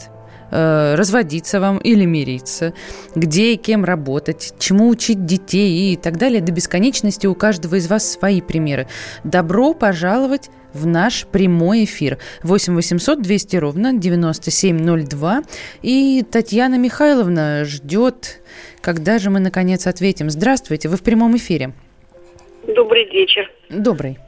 э, 0.50 0.94
разводиться 0.94 1.60
вам 1.60 1.78
или 1.78 2.04
мириться, 2.04 2.74
где 3.14 3.54
и 3.54 3.56
кем 3.56 3.84
работать, 3.84 4.54
чему 4.58 4.88
учить 4.88 5.24
детей 5.24 5.92
и 5.92 5.96
так 5.96 6.16
далее. 6.16 6.40
До 6.40 6.52
бесконечности 6.52 7.26
у 7.26 7.34
каждого 7.34 7.76
из 7.76 7.88
вас 7.88 8.10
свои 8.10 8.40
примеры. 8.40 8.88
Добро 9.24 9.74
пожаловать 9.74 10.50
в 10.72 10.86
наш 10.86 11.26
прямой 11.26 11.84
эфир. 11.84 12.18
8 12.42 12.74
800 12.74 13.22
200 13.22 13.56
ровно 13.56 13.92
9702. 13.92 15.42
И 15.82 16.24
Татьяна 16.30 16.76
Михайловна 16.76 17.64
ждет, 17.64 18.40
когда 18.80 19.18
же 19.18 19.30
мы 19.30 19.40
наконец 19.40 19.86
ответим. 19.86 20.30
Здравствуйте, 20.30 20.88
вы 20.88 20.96
в 20.96 21.02
прямом 21.02 21.36
эфире. 21.36 21.72
Добрый 22.66 23.08
вечер. 23.10 23.50
Добрый. 23.70 24.18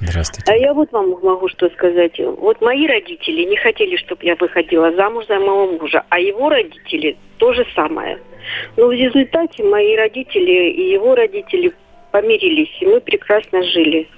Здравствуйте. 0.00 0.52
А 0.52 0.56
я 0.56 0.74
вот 0.74 0.92
вам 0.92 1.10
могу 1.22 1.48
что 1.48 1.68
сказать. 1.70 2.18
Вот 2.18 2.60
мои 2.60 2.86
родители 2.86 3.44
не 3.44 3.56
хотели, 3.56 3.96
чтобы 3.96 4.24
я 4.24 4.36
выходила 4.36 4.92
замуж 4.92 5.26
за 5.28 5.38
моего 5.38 5.66
мужа, 5.78 6.04
а 6.08 6.20
его 6.20 6.48
родители 6.48 7.16
то 7.38 7.52
же 7.52 7.66
самое. 7.74 8.18
Но 8.76 8.88
в 8.88 8.92
результате 8.92 9.62
мои 9.62 9.96
родители 9.96 10.70
и 10.70 10.90
его 10.92 11.14
родители 11.14 11.72
помирились, 12.10 12.70
и 12.80 12.86
мы 12.86 13.00
прекрасно 13.00 13.62
жили. 13.62 14.08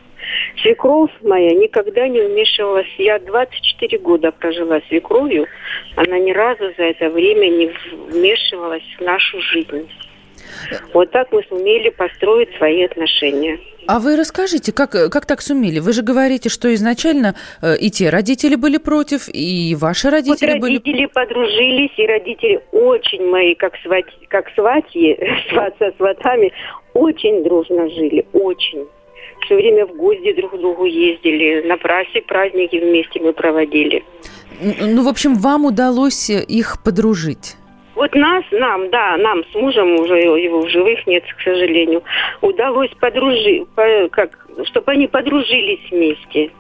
Свекровь 0.62 1.11
моя 1.23 1.53
никогда 1.53 2.09
не 2.09 2.21
вмешивалась. 2.21 2.89
Я 2.99 3.19
24 3.19 3.99
года 3.99 4.33
прожила 4.33 4.81
свекровью. 4.89 5.47
Она 5.95 6.19
ни 6.19 6.33
разу 6.33 6.73
за 6.77 6.85
это 6.85 7.11
время 7.11 7.49
не 7.49 7.73
вмешивалась 8.11 8.85
в 8.99 9.03
нашу 9.03 9.41
жизнь. 9.41 9.89
Вот 10.93 11.11
так 11.11 11.31
мы 11.33 11.43
сумели 11.49 11.91
построить 11.91 12.55
свои 12.57 12.85
отношения. 12.85 13.59
А 13.87 13.99
вы 13.99 14.16
расскажите, 14.16 14.72
как, 14.72 14.90
как 14.90 15.27
так 15.27 15.40
сумели? 15.40 15.79
Вы 15.79 15.92
же 15.92 16.03
говорите, 16.03 16.49
что 16.49 16.72
изначально 16.75 17.35
э, 17.62 17.77
и 17.79 17.90
те 17.90 18.11
родители 18.11 18.57
были 18.57 18.79
против, 18.79 19.29
и 19.33 19.77
ваши 19.79 20.11
родители 20.11 20.53
вот 20.53 20.61
были... 20.61 20.75
родители 20.75 21.07
подружились, 21.07 21.92
и 21.96 22.07
родители 22.07 22.61
очень 22.72 23.29
мои, 23.29 23.55
как, 23.55 23.75
свать, 23.83 24.07
как 24.29 24.46
сватьи, 24.55 25.18
сват 25.51 25.75
со 25.79 25.92
сватами, 25.96 26.53
очень 26.94 27.44
дружно 27.44 27.88
жили, 27.90 28.27
очень. 28.33 28.87
Все 29.44 29.55
время 29.55 29.87
в 29.87 29.96
гости 29.96 30.33
друг 30.35 30.55
к 30.55 30.59
другу 30.59 30.87
ездили, 30.87 31.66
на 31.66 31.77
праздник, 31.77 32.27
праздники 32.27 32.77
вместе 32.77 33.20
мы 33.20 33.33
проводили. 33.33 34.03
Ну, 34.61 35.05
в 35.05 35.09
общем, 35.09 35.35
вам 35.35 35.66
удалось 35.66 36.31
их 36.31 36.83
подружить? 36.83 37.57
Вот 37.97 38.15
нас, 38.15 38.45
нам, 38.53 38.91
да, 38.91 39.17
нам 39.17 39.43
с 39.51 39.55
мужем, 39.55 39.99
уже 39.99 40.17
его 40.19 40.61
в 40.61 40.69
живых 40.69 41.07
нет, 41.07 41.25
к 41.25 41.43
сожалению, 41.43 42.03
удалось 42.43 42.91
подружить, 43.01 43.67
по, 43.71 44.09
как, 44.13 44.47
чтобы 44.65 44.93
они 44.93 45.09
подружились 45.09 45.81
вместе. 45.91 46.51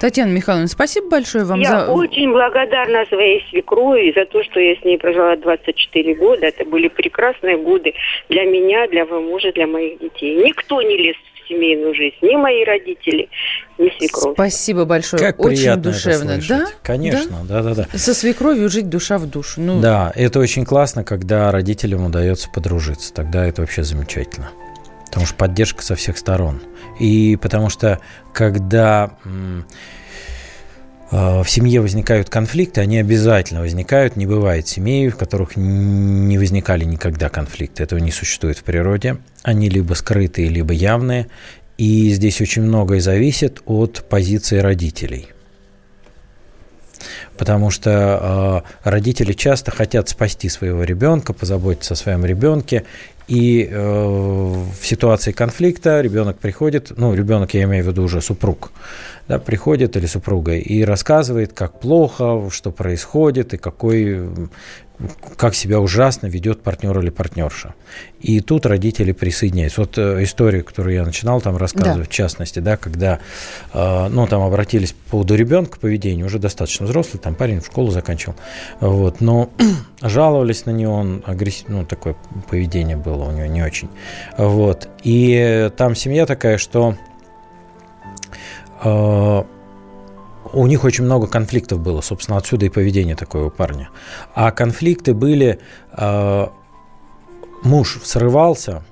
Татьяна 0.00 0.30
Михайловна, 0.30 0.68
спасибо 0.68 1.10
большое 1.10 1.44
вам 1.44 1.60
я 1.60 1.80
за... 1.80 1.92
очень 1.92 2.32
благодарна 2.32 3.04
своей 3.06 3.44
свекрови 3.50 4.14
за 4.16 4.24
то, 4.24 4.42
что 4.42 4.58
я 4.58 4.74
с 4.74 4.82
ней 4.82 4.96
прожила 4.96 5.36
24 5.36 6.14
года. 6.14 6.46
Это 6.46 6.64
были 6.64 6.88
прекрасные 6.88 7.58
годы 7.58 7.92
для 8.30 8.44
меня, 8.44 8.88
для 8.88 9.04
моего 9.04 9.20
мужа, 9.20 9.52
для 9.52 9.66
моих 9.66 9.98
детей. 9.98 10.42
Никто 10.42 10.80
не 10.80 10.96
лез 10.96 11.16
семейную 11.50 11.94
жизнь, 11.94 12.14
ни 12.22 12.36
мои 12.36 12.64
родители, 12.64 13.28
ни 13.78 13.90
свекровь. 13.98 14.34
Спасибо 14.34 14.84
большое, 14.84 15.20
Как 15.22 15.40
очень 15.40 15.56
приятно 15.56 15.80
это 15.80 15.90
душевно. 15.90 16.32
слышать. 16.34 16.48
да? 16.48 16.66
Конечно, 16.82 17.38
да, 17.48 17.62
да, 17.62 17.74
да. 17.74 17.98
Со 17.98 18.14
свекровью 18.14 18.68
жить 18.70 18.88
душа 18.88 19.18
в 19.18 19.26
душу. 19.28 19.60
Ну, 19.60 19.80
Да, 19.80 20.12
это 20.14 20.38
очень 20.38 20.64
классно, 20.64 21.02
когда 21.04 21.50
родителям 21.50 22.06
удается 22.06 22.48
подружиться. 22.50 23.12
Тогда 23.12 23.44
это 23.44 23.62
вообще 23.62 23.82
замечательно. 23.82 24.50
Потому 25.06 25.26
что 25.26 25.34
поддержка 25.34 25.82
со 25.82 25.96
всех 25.96 26.16
сторон. 26.16 26.62
И 27.00 27.36
потому 27.42 27.68
что, 27.68 27.98
когда 28.32 29.10
в 31.10 31.44
семье 31.48 31.80
возникают 31.80 32.30
конфликты, 32.30 32.80
они 32.80 32.98
обязательно 32.98 33.60
возникают. 33.60 34.16
Не 34.16 34.26
бывает 34.26 34.68
семей, 34.68 35.08
в 35.08 35.16
которых 35.16 35.56
не 35.56 36.38
возникали 36.38 36.84
никогда 36.84 37.28
конфликты. 37.28 37.82
Этого 37.82 37.98
не 37.98 38.12
существует 38.12 38.58
в 38.58 38.62
природе. 38.62 39.18
Они 39.42 39.68
либо 39.68 39.94
скрытые, 39.94 40.48
либо 40.48 40.72
явные. 40.72 41.26
И 41.78 42.10
здесь 42.10 42.40
очень 42.40 42.62
многое 42.62 43.00
зависит 43.00 43.62
от 43.66 44.04
позиции 44.08 44.58
родителей. 44.58 45.28
Потому 47.38 47.70
что 47.70 48.64
э, 48.84 48.90
родители 48.90 49.32
часто 49.32 49.70
хотят 49.70 50.10
спасти 50.10 50.50
своего 50.50 50.84
ребенка, 50.84 51.32
позаботиться 51.32 51.94
о 51.94 51.96
своем 51.96 52.26
ребенке. 52.26 52.84
И 53.28 53.66
э, 53.70 53.78
в 53.80 54.84
ситуации 54.86 55.32
конфликта 55.32 56.02
ребенок 56.02 56.38
приходит, 56.38 56.92
ну, 56.96 57.14
ребенок, 57.14 57.54
я 57.54 57.62
имею 57.62 57.84
в 57.84 57.86
виду 57.86 58.02
уже 58.02 58.20
супруг, 58.20 58.72
да, 59.30 59.38
приходит 59.38 59.96
или 59.96 60.06
супруга 60.06 60.56
и 60.56 60.82
рассказывает, 60.82 61.52
как 61.52 61.78
плохо, 61.78 62.50
что 62.50 62.72
происходит 62.72 63.54
и 63.54 63.58
какой, 63.58 64.28
как 65.36 65.54
себя 65.54 65.78
ужасно 65.78 66.26
ведет 66.26 66.62
партнер 66.64 66.98
или 66.98 67.10
партнерша. 67.10 67.74
И 68.20 68.40
тут 68.40 68.66
родители 68.66 69.12
присоединяются. 69.12 69.82
Вот 69.82 69.96
э, 69.98 70.24
историю, 70.24 70.64
которую 70.64 70.96
я 70.96 71.04
начинал 71.04 71.40
там 71.40 71.56
рассказывать, 71.56 71.98
Да. 71.98 72.04
в 72.06 72.08
частности, 72.08 72.58
да, 72.58 72.76
когда, 72.76 73.20
э, 73.72 74.08
ну, 74.08 74.26
там 74.26 74.42
обратились 74.42 74.94
по 74.94 75.10
поводу 75.12 75.36
ребенка, 75.36 75.78
поведения, 75.78 76.24
уже 76.24 76.40
достаточно 76.40 76.86
взрослый, 76.86 77.22
там 77.22 77.36
парень 77.36 77.60
в 77.60 77.66
школу 77.66 77.92
заканчивал, 77.92 78.34
вот, 78.80 79.20
но 79.20 79.50
жаловались 80.02 80.66
на 80.66 80.72
него, 80.72 80.94
он 80.94 81.22
агрессив, 81.24 81.68
ну, 81.68 81.86
такое 81.86 82.16
поведение 82.48 82.96
было 82.96 83.26
у 83.26 83.30
него 83.30 83.46
не 83.46 83.62
очень, 83.62 83.90
вот, 84.36 84.88
и 85.04 85.70
там 85.76 85.94
семья 85.94 86.26
такая, 86.26 86.58
что 86.58 86.96
у 88.84 90.66
них 90.66 90.84
очень 90.84 91.04
много 91.04 91.26
конфликтов 91.26 91.80
было, 91.80 92.00
собственно, 92.00 92.38
отсюда 92.38 92.66
и 92.66 92.68
поведение 92.70 93.16
такое 93.16 93.44
у 93.44 93.50
парня. 93.50 93.90
А 94.34 94.50
конфликты 94.50 95.14
были, 95.14 95.58
э, 95.96 96.46
муж 97.62 98.00
срывался, 98.04 98.82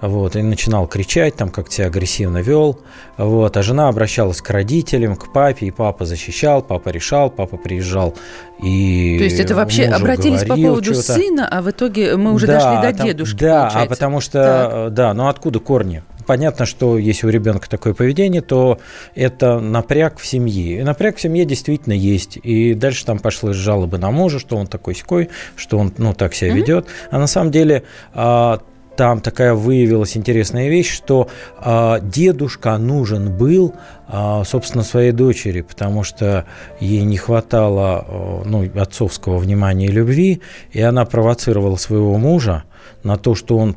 вот, 0.00 0.36
и 0.36 0.42
начинал 0.42 0.86
кричать, 0.86 1.34
там 1.36 1.48
как 1.48 1.72
себя 1.72 1.86
агрессивно 1.86 2.38
вел, 2.38 2.78
вот, 3.16 3.56
а 3.56 3.62
жена 3.62 3.88
обращалась 3.88 4.42
к 4.42 4.50
родителям, 4.50 5.16
к 5.16 5.32
папе, 5.32 5.66
и 5.66 5.70
папа 5.70 6.04
защищал, 6.04 6.60
папа 6.62 6.90
решал, 6.90 7.30
папа 7.30 7.56
приезжал 7.56 8.14
и 8.62 9.16
То 9.18 9.24
есть 9.24 9.40
это 9.40 9.54
вообще 9.54 9.86
обратились 9.86 10.44
по 10.44 10.56
поводу 10.56 10.94
сына, 10.94 11.48
а 11.50 11.62
в 11.62 11.70
итоге 11.70 12.16
мы 12.16 12.32
уже 12.32 12.46
Да, 12.46 12.60
дошли 12.60 12.90
до 12.90 12.96
там- 12.98 13.06
дедушки, 13.06 13.38
Да, 13.38 13.56
а 13.56 13.62
получается. 13.62 13.88
потому 13.88 14.20
что, 14.20 14.32
Так. 14.42 14.72
э, 14.74 14.90
да, 14.90 15.14
ну 15.14 15.28
откуда 15.28 15.58
корни? 15.58 16.02
Понятно, 16.26 16.66
что 16.66 16.98
если 16.98 17.26
у 17.26 17.30
ребенка 17.30 17.68
такое 17.68 17.94
поведение, 17.94 18.42
то 18.42 18.78
это 19.14 19.60
напряг 19.60 20.18
в 20.18 20.26
семье. 20.26 20.80
И 20.80 20.82
напряг 20.82 21.16
в 21.16 21.20
семье 21.20 21.44
действительно 21.44 21.92
есть. 21.92 22.38
И 22.42 22.74
дальше 22.74 23.04
там 23.04 23.18
пошло 23.18 23.52
жалобы 23.52 23.98
на 23.98 24.10
мужа, 24.10 24.38
что 24.38 24.56
он 24.56 24.66
такой 24.66 24.94
секой, 24.94 25.30
что 25.56 25.78
он 25.78 25.92
ну, 25.98 26.14
так 26.14 26.34
себя 26.34 26.54
ведет. 26.54 26.86
А 27.10 27.18
на 27.18 27.26
самом 27.26 27.50
деле 27.50 27.84
а, 28.12 28.60
там 28.96 29.20
такая 29.20 29.54
выявилась 29.54 30.16
интересная 30.16 30.68
вещь, 30.68 30.92
что 30.94 31.28
а, 31.58 32.00
дедушка 32.00 32.78
нужен 32.78 33.36
был, 33.36 33.74
а, 34.06 34.44
собственно, 34.44 34.84
своей 34.84 35.12
дочери, 35.12 35.62
потому 35.62 36.04
что 36.04 36.46
ей 36.80 37.02
не 37.02 37.16
хватало 37.16 38.42
ну, 38.44 38.68
отцовского 38.76 39.38
внимания 39.38 39.86
и 39.86 39.92
любви, 39.92 40.42
и 40.72 40.80
она 40.80 41.04
провоцировала 41.04 41.76
своего 41.76 42.16
мужа 42.16 42.64
на 43.02 43.16
то, 43.16 43.34
что 43.34 43.58
он 43.58 43.76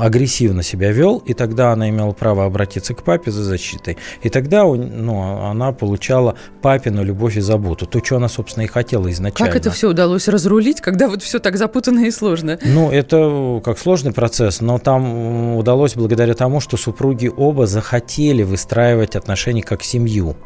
агрессивно 0.00 0.62
себя 0.62 0.90
вел, 0.92 1.18
и 1.18 1.34
тогда 1.34 1.72
она 1.72 1.88
имела 1.88 2.12
право 2.12 2.44
обратиться 2.44 2.94
к 2.94 3.02
папе 3.02 3.30
за 3.30 3.44
защитой. 3.44 3.96
И 4.22 4.28
тогда 4.28 4.64
у- 4.64 4.74
ну, 4.74 5.46
она 5.46 5.72
получала 5.72 6.34
папину 6.62 7.04
любовь 7.04 7.36
и 7.36 7.40
заботу. 7.40 7.86
То, 7.86 8.04
что 8.04 8.16
она, 8.16 8.28
собственно, 8.28 8.64
и 8.64 8.66
хотела 8.66 9.10
изначально. 9.10 9.52
Как 9.52 9.60
это 9.60 9.70
все 9.70 9.88
удалось 9.88 10.28
разрулить, 10.28 10.80
когда 10.80 11.08
вот 11.08 11.22
все 11.22 11.38
так 11.38 11.56
запутанно 11.56 12.06
и 12.06 12.10
сложно? 12.10 12.58
Ну, 12.64 12.90
это 12.90 13.60
как 13.64 13.78
сложный 13.78 14.12
процесс, 14.12 14.60
но 14.60 14.78
там 14.78 15.56
удалось 15.56 15.94
благодаря 15.94 16.34
тому, 16.34 16.60
что 16.60 16.76
супруги 16.76 17.30
оба 17.34 17.66
захотели 17.66 18.42
выстраивать 18.42 19.16
отношения 19.16 19.62
как 19.62 19.82
семью. 19.82 20.36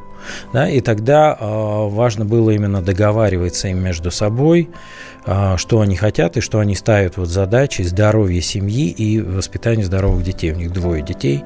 Да, 0.52 0.68
и 0.68 0.80
тогда 0.80 1.36
э, 1.38 1.44
важно 1.88 2.24
было 2.24 2.50
именно 2.50 2.80
договариваться 2.80 3.66
им 3.66 3.82
между 3.82 4.12
собой, 4.12 4.68
э, 4.70 4.76
что 5.24 5.80
они 5.80 5.96
хотят 5.96 6.36
и 6.36 6.40
что 6.40 6.58
они 6.58 6.74
ставят 6.74 7.16
вот 7.16 7.28
задачи 7.28 7.82
здоровья 7.82 8.40
семьи 8.40 8.90
и 8.90 9.20
воспитания 9.20 9.84
здоровых 9.84 10.22
детей. 10.24 10.52
У 10.52 10.56
них 10.56 10.72
двое 10.72 11.02
детей. 11.02 11.44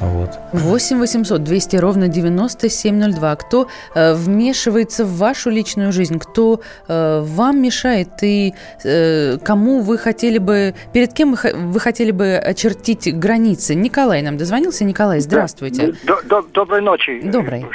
Вот. 0.00 0.30
8 0.52 0.98
800 0.98 1.42
200 1.44 1.76
ровно 1.76 2.08
9702. 2.08 3.36
Кто 3.36 3.68
э, 3.94 4.14
вмешивается 4.14 5.04
в 5.04 5.18
вашу 5.18 5.50
личную 5.50 5.92
жизнь? 5.92 6.18
Кто 6.18 6.60
э, 6.88 7.20
вам 7.22 7.60
мешает? 7.60 8.08
И 8.22 8.54
э, 8.82 9.36
кому 9.44 9.80
вы 9.80 9.98
хотели 9.98 10.38
бы... 10.38 10.74
Перед 10.94 11.12
кем 11.12 11.34
вы, 11.34 11.52
вы 11.54 11.80
хотели 11.80 12.12
бы 12.12 12.36
очертить 12.36 13.14
границы? 13.14 13.74
Николай 13.74 14.22
нам 14.22 14.38
дозвонился. 14.38 14.84
Николай, 14.84 15.20
здравствуйте. 15.20 15.92
До- 16.04 16.22
до- 16.22 16.46
доброй 16.54 16.80
ночи. 16.80 17.20
Доброй. 17.22 17.66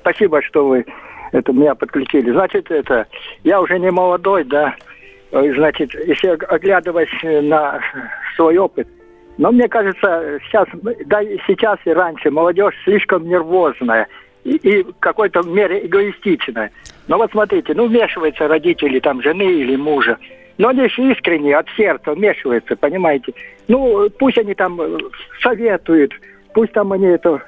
Спасибо, 0.00 0.40
что 0.42 0.66
вы 0.66 0.86
это 1.34 1.52
меня 1.52 1.74
подключили. 1.74 2.30
Значит, 2.30 2.70
это 2.70 3.06
я 3.42 3.60
уже 3.60 3.78
не 3.78 3.90
молодой, 3.90 4.44
да. 4.44 4.76
Э, 5.32 5.52
Значит, 5.54 5.92
если 6.06 6.28
оглядываясь 6.28 7.42
на 7.42 7.80
свой 8.36 8.56
опыт, 8.56 8.86
но 9.36 9.50
мне 9.50 9.68
кажется, 9.68 10.38
сейчас, 10.44 10.68
да 11.06 11.22
сейчас 11.46 11.78
и 11.84 11.90
раньше 11.90 12.30
молодежь 12.30 12.74
слишком 12.84 13.26
нервозная 13.26 14.06
и, 14.44 14.56
и 14.56 14.82
в 14.84 14.94
какой-то 15.00 15.42
мере 15.42 15.84
эгоистичная. 15.84 16.70
Но 17.08 17.18
вот 17.18 17.32
смотрите, 17.32 17.74
ну 17.74 17.88
вмешиваются 17.88 18.46
родители 18.46 19.00
там 19.00 19.20
жены 19.20 19.42
или 19.42 19.74
мужа. 19.74 20.18
Но 20.56 20.68
они 20.68 20.88
же 20.88 21.02
искренне, 21.10 21.56
от 21.56 21.66
сердца 21.76 22.12
вмешиваются, 22.12 22.76
понимаете. 22.76 23.34
Ну, 23.66 24.08
пусть 24.20 24.38
они 24.38 24.54
там 24.54 24.80
э, 24.80 24.98
советуют, 25.42 26.12
пусть 26.52 26.70
там 26.72 26.92
они 26.92 27.06
это 27.06 27.42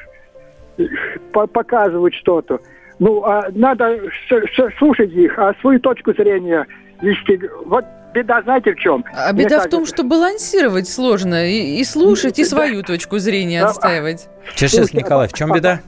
по- 1.33 1.47
показывают 1.47 2.15
что-то. 2.15 2.61
Ну, 2.99 3.23
а 3.25 3.49
надо 3.53 3.99
с- 4.29 4.57
с- 4.57 4.79
слушать 4.79 5.13
их, 5.13 5.39
а 5.39 5.55
свою 5.61 5.81
точку 5.81 6.15
зрения 6.15 6.67
вести. 7.03 7.41
Вот 7.67 7.85
беда, 8.15 8.41
знаете, 8.43 8.73
в 8.73 8.79
чем? 8.79 9.05
А 9.15 9.33
Мне 9.33 9.45
беда 9.45 9.57
кажется... 9.57 9.69
в 9.69 9.71
том, 9.71 9.87
что 9.87 10.03
балансировать 10.03 10.89
сложно. 10.89 11.47
И, 11.47 11.77
и 11.79 11.85
слушать, 11.85 12.39
и 12.39 12.45
свою 12.45 12.83
точку 12.83 13.19
зрения 13.19 13.65
отстаивать. 13.65 14.29
Сейчас, 14.55 14.95
Николай, 14.95 15.29
в 15.29 15.33
чем 15.33 15.53
беда? 15.53 15.81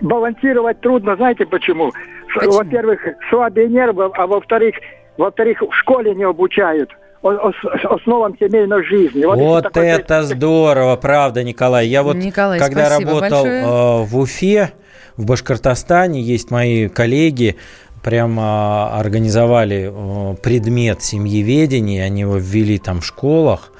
Балансировать 0.00 0.80
трудно, 0.80 1.16
знаете 1.16 1.46
почему? 1.46 1.92
почему? 2.34 2.52
Во-первых, 2.52 3.00
слабые 3.30 3.68
нервы, 3.68 4.10
а 4.14 4.26
во-вторых, 4.26 4.74
во-вторых, 5.16 5.60
в 5.62 5.72
школе 5.72 6.14
не 6.14 6.24
обучают 6.24 6.90
основам 7.22 8.36
семейной 8.38 8.84
жизни. 8.84 9.24
Вот, 9.24 9.38
вот 9.38 9.76
это 9.76 10.04
такой... 10.06 10.24
здорово, 10.24 10.96
правда, 10.96 11.42
Николай. 11.42 11.86
Я 11.86 12.02
вот, 12.02 12.16
Николай, 12.16 12.58
когда 12.58 12.88
работал 12.88 13.42
большое. 13.42 13.62
Э, 13.62 14.02
в 14.04 14.18
Уфе, 14.18 14.72
в 15.18 15.26
Башкортостане, 15.26 16.22
есть 16.22 16.50
мои 16.50 16.88
коллеги, 16.88 17.56
прямо 18.02 18.98
организовали 18.98 19.92
э, 19.92 20.36
предмет 20.36 21.02
семьеведения, 21.02 22.04
они 22.04 22.22
его 22.22 22.38
ввели 22.38 22.78
там 22.78 23.00
в 23.00 23.06
школах, 23.06 23.72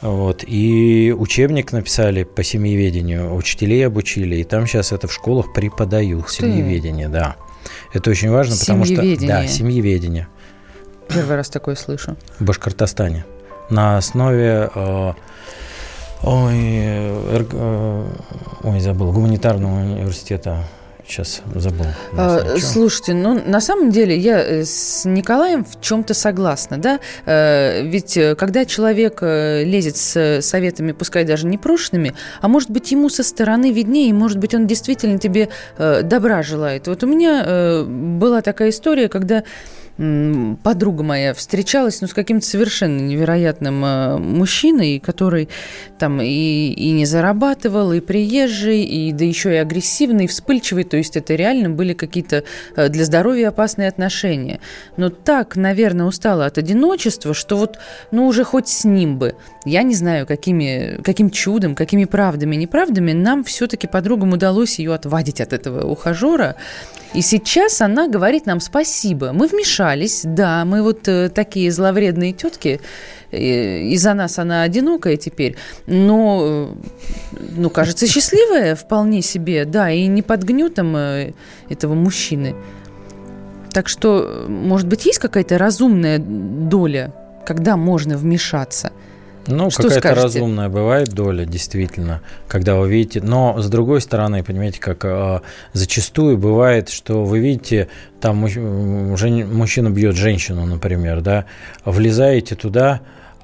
вот, 0.00 0.44
и 0.46 1.14
учебник 1.16 1.72
написали 1.72 2.22
по 2.22 2.42
семьеведению, 2.44 3.34
учителей 3.34 3.86
обучили, 3.86 4.36
и 4.36 4.44
там 4.44 4.66
сейчас 4.66 4.92
это 4.92 5.08
в 5.08 5.12
школах 5.12 5.52
преподают, 5.52 6.30
семьеведение, 6.30 7.08
да. 7.08 7.36
Это 7.92 8.10
очень 8.10 8.30
важно, 8.30 8.56
потому 8.56 8.84
что... 8.84 9.02
Да, 9.26 9.46
семьеведение. 9.46 10.28
Первый 11.08 11.36
раз 11.36 11.48
такое 11.48 11.74
слышу. 11.74 12.16
В 12.38 12.44
Башкортостане. 12.44 13.24
На 13.70 13.96
основе... 13.96 14.70
Э, 14.72 15.12
ой, 16.22 16.54
э, 16.54 18.06
ой, 18.62 18.80
забыл, 18.80 19.12
гуманитарного 19.12 19.80
университета 19.80 20.64
сейчас 21.06 21.42
забыл. 21.54 21.86
А, 22.16 22.56
слушайте, 22.58 23.14
ну 23.14 23.40
на 23.44 23.60
самом 23.60 23.90
деле 23.90 24.16
я 24.16 24.40
э, 24.42 24.64
с 24.64 25.04
Николаем 25.04 25.64
в 25.64 25.80
чем-то 25.80 26.14
согласна, 26.14 26.78
да? 26.78 27.00
Э, 27.24 27.82
ведь 27.82 28.16
э, 28.16 28.34
когда 28.34 28.64
человек 28.64 29.22
лезет 29.22 29.96
с 29.96 30.40
советами, 30.42 30.92
пускай 30.92 31.24
даже 31.24 31.46
непрошенными, 31.46 32.14
а 32.40 32.48
может 32.48 32.70
быть 32.70 32.90
ему 32.92 33.08
со 33.08 33.22
стороны 33.22 33.72
виднее, 33.72 34.08
и 34.08 34.12
может 34.12 34.38
быть 34.38 34.54
он 34.54 34.66
действительно 34.66 35.18
тебе 35.18 35.48
добра 35.78 36.42
желает. 36.42 36.88
Вот 36.88 37.02
у 37.02 37.06
меня 37.06 37.84
была 37.86 38.42
такая 38.42 38.70
история, 38.70 39.08
когда 39.08 39.44
подруга 39.96 41.02
моя 41.02 41.32
встречалась 41.32 42.02
ну, 42.02 42.06
с 42.06 42.12
каким-то 42.12 42.46
совершенно 42.46 43.00
невероятным 43.00 43.84
э, 43.84 44.18
мужчиной, 44.18 44.98
который 44.98 45.48
там 45.98 46.20
и, 46.20 46.26
и 46.26 46.90
не 46.90 47.06
зарабатывал, 47.06 47.92
и 47.92 48.00
приезжий, 48.00 48.82
и 48.82 49.12
да 49.12 49.24
еще 49.24 49.54
и 49.54 49.56
агрессивный, 49.56 50.24
и 50.24 50.28
вспыльчивый. 50.28 50.84
То 50.84 50.98
есть 50.98 51.16
это 51.16 51.34
реально 51.34 51.70
были 51.70 51.94
какие-то 51.94 52.44
э, 52.76 52.88
для 52.90 53.04
здоровья 53.06 53.48
опасные 53.48 53.88
отношения. 53.88 54.60
Но 54.98 55.08
так, 55.08 55.56
наверное, 55.56 56.06
устала 56.06 56.44
от 56.44 56.58
одиночества, 56.58 57.32
что 57.32 57.56
вот, 57.56 57.78
ну, 58.10 58.26
уже 58.26 58.44
хоть 58.44 58.68
с 58.68 58.84
ним 58.84 59.18
бы. 59.18 59.34
Я 59.64 59.82
не 59.82 59.94
знаю, 59.94 60.26
какими, 60.26 61.00
каким 61.02 61.30
чудом, 61.30 61.74
какими 61.74 62.04
правдами, 62.04 62.56
неправдами 62.56 63.12
нам 63.12 63.44
все-таки 63.44 63.86
подругам 63.86 64.32
удалось 64.32 64.78
ее 64.78 64.92
отвадить 64.92 65.40
от 65.40 65.54
этого 65.54 65.86
ухажера. 65.86 66.56
И 67.16 67.22
сейчас 67.22 67.80
она 67.80 68.08
говорит 68.08 68.44
нам 68.44 68.60
спасибо. 68.60 69.32
Мы 69.32 69.46
вмешались, 69.46 70.20
да, 70.22 70.66
мы 70.66 70.82
вот 70.82 71.08
э, 71.08 71.30
такие 71.30 71.72
зловредные 71.72 72.34
тетки, 72.34 72.78
из-за 73.32 74.12
нас 74.12 74.38
она 74.38 74.62
одинокая 74.62 75.16
теперь, 75.16 75.56
но, 75.86 76.42
э, 76.44 77.38
ну, 77.56 77.70
кажется, 77.70 78.06
счастливая 78.06 78.76
вполне 78.76 79.22
себе, 79.22 79.64
да, 79.64 79.90
и 79.90 80.06
не 80.08 80.20
под 80.20 80.42
гнетом 80.42 80.94
э, 80.94 81.32
этого 81.70 81.94
мужчины. 81.94 82.54
Так 83.72 83.88
что, 83.88 84.44
может 84.46 84.86
быть, 84.86 85.06
есть 85.06 85.18
какая-то 85.18 85.56
разумная 85.56 86.18
доля, 86.18 87.14
когда 87.46 87.78
можно 87.78 88.18
вмешаться– 88.18 88.92
ну, 89.48 89.70
какая-то 89.70 90.14
разумная 90.14 90.68
бывает 90.68 91.08
доля, 91.08 91.44
действительно, 91.44 92.22
когда 92.48 92.76
вы 92.76 92.88
видите. 92.88 93.20
Но 93.20 93.60
с 93.60 93.68
другой 93.68 94.00
стороны, 94.00 94.42
понимаете, 94.42 94.80
как 94.80 95.04
э, 95.04 95.40
зачастую 95.72 96.38
бывает, 96.38 96.88
что 96.88 97.24
вы 97.24 97.38
видите, 97.38 97.88
там 98.20 98.36
муж, 98.36 98.56
мужчина 98.56 99.90
бьет 99.90 100.16
женщину, 100.16 100.66
например, 100.66 101.20
да, 101.20 101.46
влезаете 101.84 102.54
туда, 102.54 103.00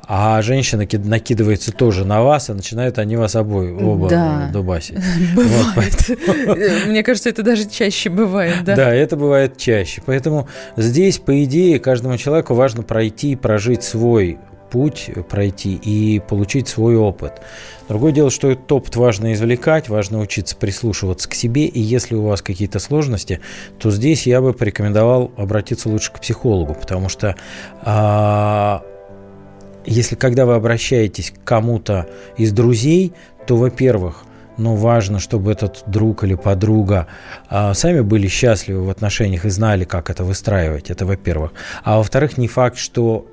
а 0.07 0.43
женщина 0.43 0.87
накидывается 1.05 1.73
тоже 1.73 2.05
на 2.05 2.23
вас, 2.23 2.51
и 2.51 2.53
начинают 2.53 2.99
они 2.99 3.17
вас 3.17 3.37
обои 3.37 3.71
оба 3.73 4.09
да. 4.09 4.51
дубасить. 4.53 4.99
Бывает. 5.35 6.09
Вот, 6.47 6.59
Мне 6.87 7.03
кажется, 7.03 7.29
это 7.29 7.43
даже 7.43 7.69
чаще 7.69 8.11
бывает, 8.11 8.57
да? 8.65 8.77
Да, 8.77 8.95
это 8.95 9.17
бывает 9.17 9.57
чаще. 9.57 10.03
Поэтому 10.05 10.49
здесь, 10.77 11.19
по 11.19 11.43
идее, 11.45 11.79
каждому 11.79 12.17
человеку 12.19 12.55
важно 12.55 12.83
пройти 12.83 13.33
и 13.33 13.37
прожить 13.37 13.85
свой 13.85 14.39
путь 14.73 15.11
пройти 15.29 15.75
и 15.75 16.19
получить 16.19 16.67
свой 16.67 16.97
опыт. 16.97 17.43
Другое 17.89 18.11
дело, 18.11 18.31
что 18.31 18.51
этот 18.51 18.73
опыт 18.73 18.97
важно 18.97 19.35
извлекать, 19.35 19.91
важно 19.91 20.19
учиться 20.19 20.57
прислушиваться 20.57 21.29
к 21.29 21.35
себе, 21.35 21.67
и 21.67 21.79
если 21.79 22.15
у 22.15 22.23
вас 22.23 22.41
какие-то 22.41 22.79
сложности, 22.79 23.41
то 23.79 23.91
здесь 23.91 24.27
я 24.27 24.41
бы 24.41 24.55
порекомендовал 24.55 25.31
обратиться 25.37 25.91
лучше 25.91 26.11
к 26.11 26.21
психологу, 26.21 26.75
потому 26.75 27.11
что 27.11 27.37
а, 27.83 28.83
если 29.85 30.15
когда 30.15 30.47
вы 30.47 30.55
обращаетесь 30.55 31.33
к 31.33 31.45
кому-то 31.45 32.09
из 32.39 32.51
друзей, 32.53 33.13
то, 33.47 33.57
во-первых, 33.57 34.25
ну, 34.57 34.75
важно, 34.75 35.19
чтобы 35.19 35.53
этот 35.53 35.83
друг 35.87 36.25
или 36.25 36.35
подруга 36.35 37.09
а, 37.51 37.75
сами 37.75 38.01
были 38.01 38.27
счастливы 38.27 38.85
в 38.85 38.91
отношениях 38.91 39.45
и 39.45 39.51
знали, 39.51 39.85
как 39.85 40.09
это 40.09 40.25
выстраивать. 40.25 40.91
Это 40.91 41.05
во-первых. 41.05 41.53
А 41.85 41.99
во-вторых, 41.99 42.39
не 42.39 42.49
факт, 42.49 42.79
что 42.79 43.27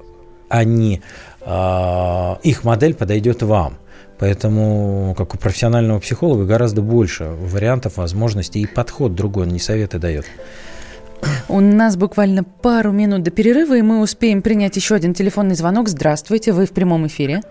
они 0.50 1.02
их 1.42 2.64
модель 2.64 2.94
подойдет 2.94 3.42
вам. 3.44 3.78
Поэтому, 4.20 5.16
как 5.18 5.34
у 5.34 5.38
профессионального 5.38 6.00
психолога, 6.00 6.46
гораздо 6.46 6.82
больше 6.82 7.26
вариантов, 7.26 7.98
возможностей 7.98 8.62
и 8.62 8.68
подход 8.68 9.16
другой, 9.16 9.44
он 9.46 9.50
не 9.50 9.60
советы 9.60 9.98
дает. 9.98 10.26
У 11.48 11.60
нас 11.62 11.96
буквально 11.96 12.44
пару 12.44 12.92
минут 12.92 13.24
до 13.24 13.32
перерыва, 13.32 13.78
и 13.78 13.82
мы 13.82 14.02
успеем 14.02 14.42
принять 14.42 14.76
еще 14.76 14.96
один 14.96 15.14
телефонный 15.14 15.56
звонок. 15.56 15.88
Здравствуйте, 15.88 16.52
вы 16.52 16.66
в 16.66 16.72
прямом 16.72 17.08
эфире. 17.08 17.42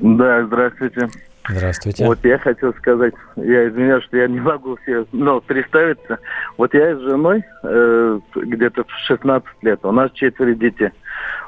Да, 0.00 0.44
здравствуйте. 0.46 1.08
Здравствуйте. 1.48 2.06
Вот 2.06 2.24
я 2.24 2.38
хотел 2.38 2.72
сказать, 2.74 3.12
я 3.36 3.68
извиняюсь, 3.68 4.04
что 4.04 4.16
я 4.16 4.28
не 4.28 4.40
могу 4.40 4.76
все, 4.76 5.04
но 5.12 5.40
представиться. 5.40 6.18
Вот 6.56 6.72
я 6.72 6.96
с 6.96 7.00
женой 7.00 7.44
э, 7.62 8.20
где-то 8.34 8.84
в 8.84 8.90
16 9.06 9.46
лет, 9.62 9.80
у 9.82 9.92
нас 9.92 10.10
четверо 10.12 10.54
детей. 10.54 10.90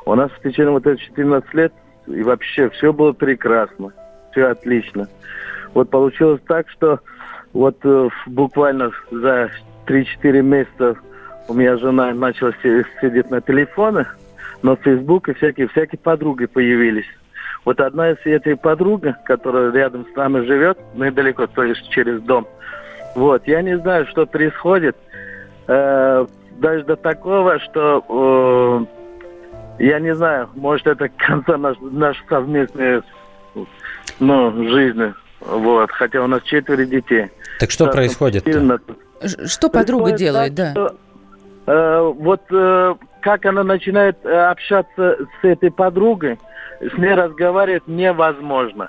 У 0.04 0.14
нас 0.14 0.30
в 0.32 0.42
течение 0.42 0.70
вот 0.70 0.86
этих 0.86 1.02
14 1.06 1.54
лет 1.54 1.72
и 2.06 2.22
вообще 2.22 2.68
все 2.70 2.92
было 2.92 3.12
прекрасно, 3.12 3.92
все 4.32 4.46
отлично. 4.46 5.08
Вот 5.72 5.90
получилось 5.90 6.40
так, 6.46 6.68
что 6.70 7.00
вот 7.54 7.78
э, 7.84 8.08
буквально 8.26 8.92
за 9.10 9.50
3-4 9.86 10.42
месяца 10.42 10.96
у 11.48 11.54
меня 11.54 11.76
жена 11.78 12.12
начала 12.12 12.52
сидеть 12.62 13.30
на 13.30 13.40
телефоне, 13.40 14.06
на 14.62 14.76
Facebook 14.76 15.28
и 15.30 15.34
всякие, 15.34 15.68
всякие 15.68 15.98
подруги 15.98 16.46
появились. 16.46 17.06
Вот 17.66 17.80
одна 17.80 18.12
из 18.12 18.16
этой 18.24 18.56
подруг, 18.56 19.02
которая 19.24 19.72
рядом 19.72 20.06
с 20.12 20.16
нами 20.16 20.46
живет, 20.46 20.78
недалеко, 20.94 21.48
то 21.48 21.64
есть 21.64 21.86
через 21.90 22.22
дом. 22.22 22.46
Вот, 23.16 23.42
я 23.48 23.60
не 23.60 23.76
знаю, 23.76 24.06
что 24.06 24.24
происходит. 24.24 24.96
Э, 25.66 26.26
даже 26.58 26.84
до 26.84 26.94
такого, 26.94 27.58
что 27.58 28.86
э, 29.80 29.82
я 29.82 29.98
не 29.98 30.14
знаю, 30.14 30.48
может 30.54 30.86
это 30.86 31.08
к 31.08 31.16
конца 31.16 31.56
наш, 31.58 31.76
наш 31.80 32.22
совместной 32.28 33.02
ну, 34.20 34.68
жизни. 34.68 35.12
Вот, 35.40 35.90
хотя 35.90 36.22
у 36.22 36.28
нас 36.28 36.44
четверо 36.44 36.84
детей. 36.84 37.32
Так 37.58 37.72
что 37.72 37.90
происходит? 37.90 38.46
Что 39.46 39.68
подруга 39.70 40.12
делает, 40.12 40.54
так, 40.54 40.54
да? 40.54 40.70
Что, 40.70 40.96
э, 41.66 42.12
вот 42.16 42.42
э, 42.50 42.94
как 43.26 43.44
она 43.44 43.64
начинает 43.64 44.16
э, 44.22 44.30
общаться 44.30 45.18
с 45.18 45.44
этой 45.44 45.72
подругой, 45.72 46.38
с 46.80 46.96
ней 46.96 47.12
разговаривать 47.12 47.88
невозможно. 47.88 48.88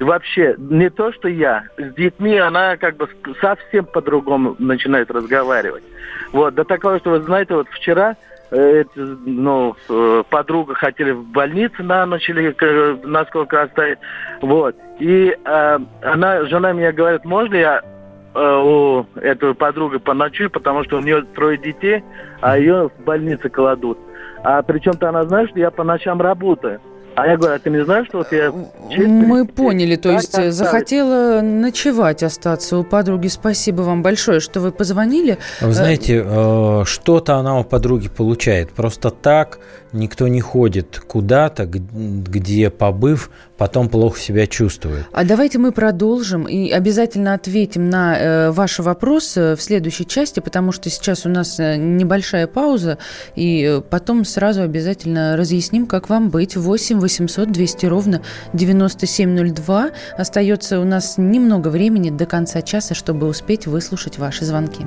вообще, 0.00 0.56
не 0.58 0.90
то, 0.90 1.12
что 1.12 1.28
я, 1.28 1.62
с 1.78 1.94
детьми 1.94 2.36
она 2.36 2.76
как 2.78 2.96
бы 2.96 3.08
совсем 3.40 3.84
по-другому 3.84 4.56
начинает 4.58 5.08
разговаривать. 5.12 5.84
Вот, 6.32 6.56
до 6.56 6.64
такого, 6.64 6.98
что 6.98 7.10
вы 7.10 7.20
знаете, 7.20 7.54
вот 7.54 7.68
вчера 7.68 8.16
Э, 8.52 8.82
ну, 8.96 9.76
э, 9.88 10.24
подруга 10.28 10.74
хотели 10.74 11.12
в 11.12 11.24
больнице 11.26 11.84
на 11.84 12.04
ночь 12.04 12.28
или 12.28 12.52
насколько 13.06 13.62
оставить. 13.62 13.98
Вот. 14.40 14.74
И 14.98 15.36
э, 15.44 15.78
она, 16.02 16.44
жена 16.46 16.72
мне 16.72 16.90
говорит, 16.90 17.24
можно 17.24 17.54
я 17.54 17.80
у 18.34 19.06
этой 19.16 19.54
подруги 19.54 19.98
поночую, 19.98 20.50
потому 20.50 20.84
что 20.84 20.98
у 20.98 21.00
нее 21.00 21.24
трое 21.34 21.58
детей, 21.58 22.04
а 22.40 22.58
ее 22.58 22.88
в 22.96 23.04
больнице 23.04 23.48
кладут. 23.48 23.98
А 24.42 24.62
причем-то 24.62 25.08
она 25.08 25.24
знает, 25.24 25.50
что 25.50 25.58
я 25.58 25.70
по 25.70 25.84
ночам 25.84 26.20
работаю. 26.20 26.80
А 27.16 27.26
я 27.26 27.36
говорю, 27.36 27.56
а 27.56 27.58
ты 27.58 27.70
не 27.70 27.84
знаешь, 27.84 28.06
что 28.06 28.18
вот 28.18 28.32
я... 28.32 28.52
Мы 28.52 29.46
поняли, 29.46 29.96
то 29.96 30.10
есть 30.10 30.28
оставить? 30.28 30.54
захотела 30.54 31.40
ночевать, 31.42 32.22
остаться 32.22 32.78
у 32.78 32.84
подруги. 32.84 33.26
Спасибо 33.26 33.82
вам 33.82 34.02
большое, 34.02 34.40
что 34.40 34.60
вы 34.60 34.70
позвонили. 34.70 35.38
Вы 35.60 35.72
знаете, 35.72 36.24
э, 36.24 36.84
что-то 36.86 37.34
она 37.34 37.58
у 37.58 37.64
подруги 37.64 38.08
получает. 38.08 38.70
Просто 38.70 39.10
так 39.10 39.58
никто 39.92 40.28
не 40.28 40.40
ходит 40.40 41.00
куда-то, 41.06 41.66
где, 41.66 42.70
побыв, 42.70 43.30
потом 43.56 43.88
плохо 43.88 44.18
себя 44.18 44.46
чувствует. 44.46 45.06
А 45.12 45.24
давайте 45.24 45.58
мы 45.58 45.72
продолжим 45.72 46.44
и 46.44 46.70
обязательно 46.70 47.34
ответим 47.34 47.90
на 47.90 48.16
э, 48.18 48.50
ваши 48.50 48.82
вопросы 48.82 49.54
в 49.56 49.62
следующей 49.62 50.06
части, 50.06 50.40
потому 50.40 50.72
что 50.72 50.88
сейчас 50.90 51.26
у 51.26 51.28
нас 51.28 51.58
э, 51.60 51.76
небольшая 51.76 52.46
пауза, 52.46 52.98
и 53.34 53.62
э, 53.62 53.80
потом 53.80 54.24
сразу 54.24 54.62
обязательно 54.62 55.36
разъясним, 55.36 55.86
как 55.86 56.08
вам 56.08 56.30
быть. 56.30 56.56
8 56.56 57.00
800 57.00 57.50
200 57.50 57.86
ровно 57.86 58.22
9702. 58.52 59.90
Остается 60.16 60.80
у 60.80 60.84
нас 60.84 61.18
немного 61.18 61.68
времени 61.68 62.10
до 62.10 62.26
конца 62.26 62.62
часа, 62.62 62.94
чтобы 62.94 63.26
успеть 63.26 63.66
выслушать 63.66 64.18
ваши 64.18 64.44
звонки. 64.44 64.86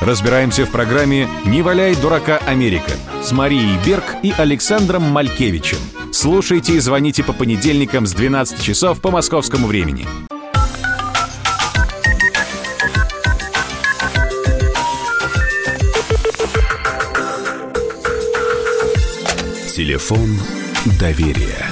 Разбираемся 0.00 0.66
в 0.66 0.70
программе 0.70 1.26
«Не 1.46 1.62
валяй 1.62 1.96
дурака 1.96 2.38
Америка» 2.46 2.92
с 3.22 3.32
Марией 3.32 3.78
Берг 3.84 4.04
и 4.22 4.30
Александром 4.36 5.04
Малькевичем. 5.04 5.78
Слушайте 6.12 6.74
и 6.74 6.80
звоните 6.80 7.24
по 7.24 7.32
понедельникам 7.32 8.06
с 8.06 8.12
12 8.12 8.62
часов 8.62 9.00
по 9.00 9.10
московскому 9.10 9.66
времени. 9.66 10.06
Телефон 19.74 20.28
доверия. 21.00 21.66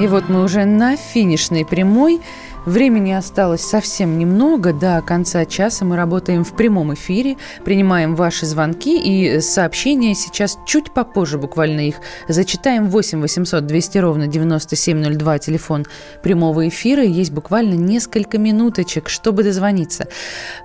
И 0.00 0.06
вот 0.06 0.28
мы 0.28 0.44
уже 0.44 0.64
на 0.64 0.96
финишной 0.96 1.64
прямой. 1.64 2.20
Времени 2.66 3.12
осталось 3.12 3.60
совсем 3.60 4.18
немного. 4.18 4.72
До 4.72 5.00
конца 5.00 5.44
часа 5.44 5.84
мы 5.84 5.94
работаем 5.94 6.42
в 6.42 6.56
прямом 6.56 6.94
эфире, 6.94 7.36
принимаем 7.64 8.16
ваши 8.16 8.44
звонки 8.44 8.98
и 9.00 9.40
сообщения. 9.40 10.16
Сейчас 10.16 10.58
чуть 10.66 10.92
попозже 10.92 11.38
буквально 11.38 11.86
их 11.86 12.00
зачитаем. 12.26 12.90
8 12.90 13.20
800 13.20 13.64
200 13.64 13.98
ровно 13.98 14.26
9702, 14.26 15.38
телефон 15.38 15.86
прямого 16.24 16.66
эфира. 16.66 17.04
Есть 17.04 17.30
буквально 17.30 17.74
несколько 17.74 18.36
минуточек, 18.36 19.08
чтобы 19.10 19.44
дозвониться. 19.44 20.08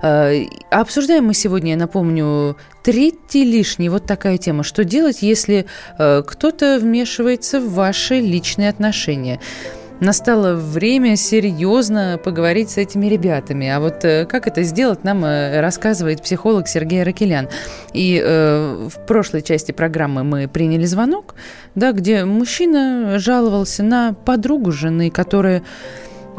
Э, 0.02 0.42
обсуждаем 0.70 1.26
мы 1.26 1.34
сегодня, 1.34 1.70
я 1.70 1.76
напомню, 1.76 2.56
третий 2.82 3.44
лишний. 3.44 3.88
Вот 3.88 4.06
такая 4.06 4.38
тема. 4.38 4.64
Что 4.64 4.82
делать, 4.82 5.22
если 5.22 5.66
э, 5.98 6.22
кто-то 6.26 6.80
вмешивается 6.82 7.60
в 7.60 7.74
ваши 7.74 8.18
личные 8.18 8.70
отношения? 8.70 9.38
Настало 10.00 10.54
время 10.54 11.16
серьезно 11.16 12.18
поговорить 12.22 12.70
с 12.70 12.76
этими 12.76 13.06
ребятами. 13.06 13.68
А 13.68 13.80
вот 13.80 14.04
э, 14.04 14.26
как 14.26 14.46
это 14.46 14.62
сделать, 14.62 15.04
нам 15.04 15.24
э, 15.24 15.60
рассказывает 15.60 16.22
психолог 16.22 16.68
Сергей 16.68 17.02
Ракелян. 17.02 17.48
И 17.92 18.20
э, 18.22 18.88
в 18.88 19.06
прошлой 19.06 19.42
части 19.42 19.72
программы 19.72 20.24
мы 20.24 20.48
приняли 20.48 20.84
звонок, 20.84 21.34
да, 21.74 21.92
где 21.92 22.24
мужчина 22.24 23.18
жаловался 23.18 23.82
на 23.82 24.14
подругу 24.14 24.72
жены, 24.72 25.10
которая 25.10 25.62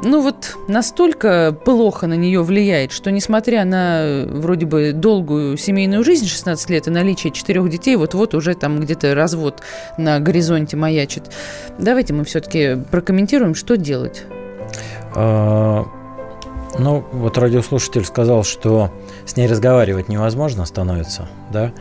ну 0.01 0.21
вот 0.21 0.57
настолько 0.67 1.55
плохо 1.65 2.07
на 2.07 2.15
нее 2.15 2.41
влияет, 2.43 2.91
что 2.91 3.11
несмотря 3.11 3.63
на 3.65 4.01
э, 4.01 4.25
вроде 4.25 4.65
бы 4.65 4.91
долгую 4.93 5.57
семейную 5.57 6.03
жизнь, 6.03 6.27
16 6.27 6.69
лет 6.69 6.87
и 6.87 6.89
наличие 6.89 7.31
четырех 7.31 7.69
детей, 7.69 7.95
вот-вот 7.95 8.33
уже 8.33 8.55
там 8.55 8.79
где-то 8.79 9.15
развод 9.15 9.61
на 9.97 10.19
горизонте 10.19 10.75
маячит. 10.75 11.31
Давайте 11.77 12.13
мы 12.13 12.23
все-таки 12.25 12.77
прокомментируем, 12.91 13.55
что 13.55 13.77
делать. 13.77 14.23
А, 15.15 15.85
ну, 16.79 17.05
вот 17.11 17.37
радиослушатель 17.37 18.05
сказал, 18.05 18.43
что 18.43 18.91
с 19.25 19.37
ней 19.37 19.47
разговаривать 19.47 20.09
невозможно 20.09 20.65
становится, 20.65 21.29
да? 21.51 21.71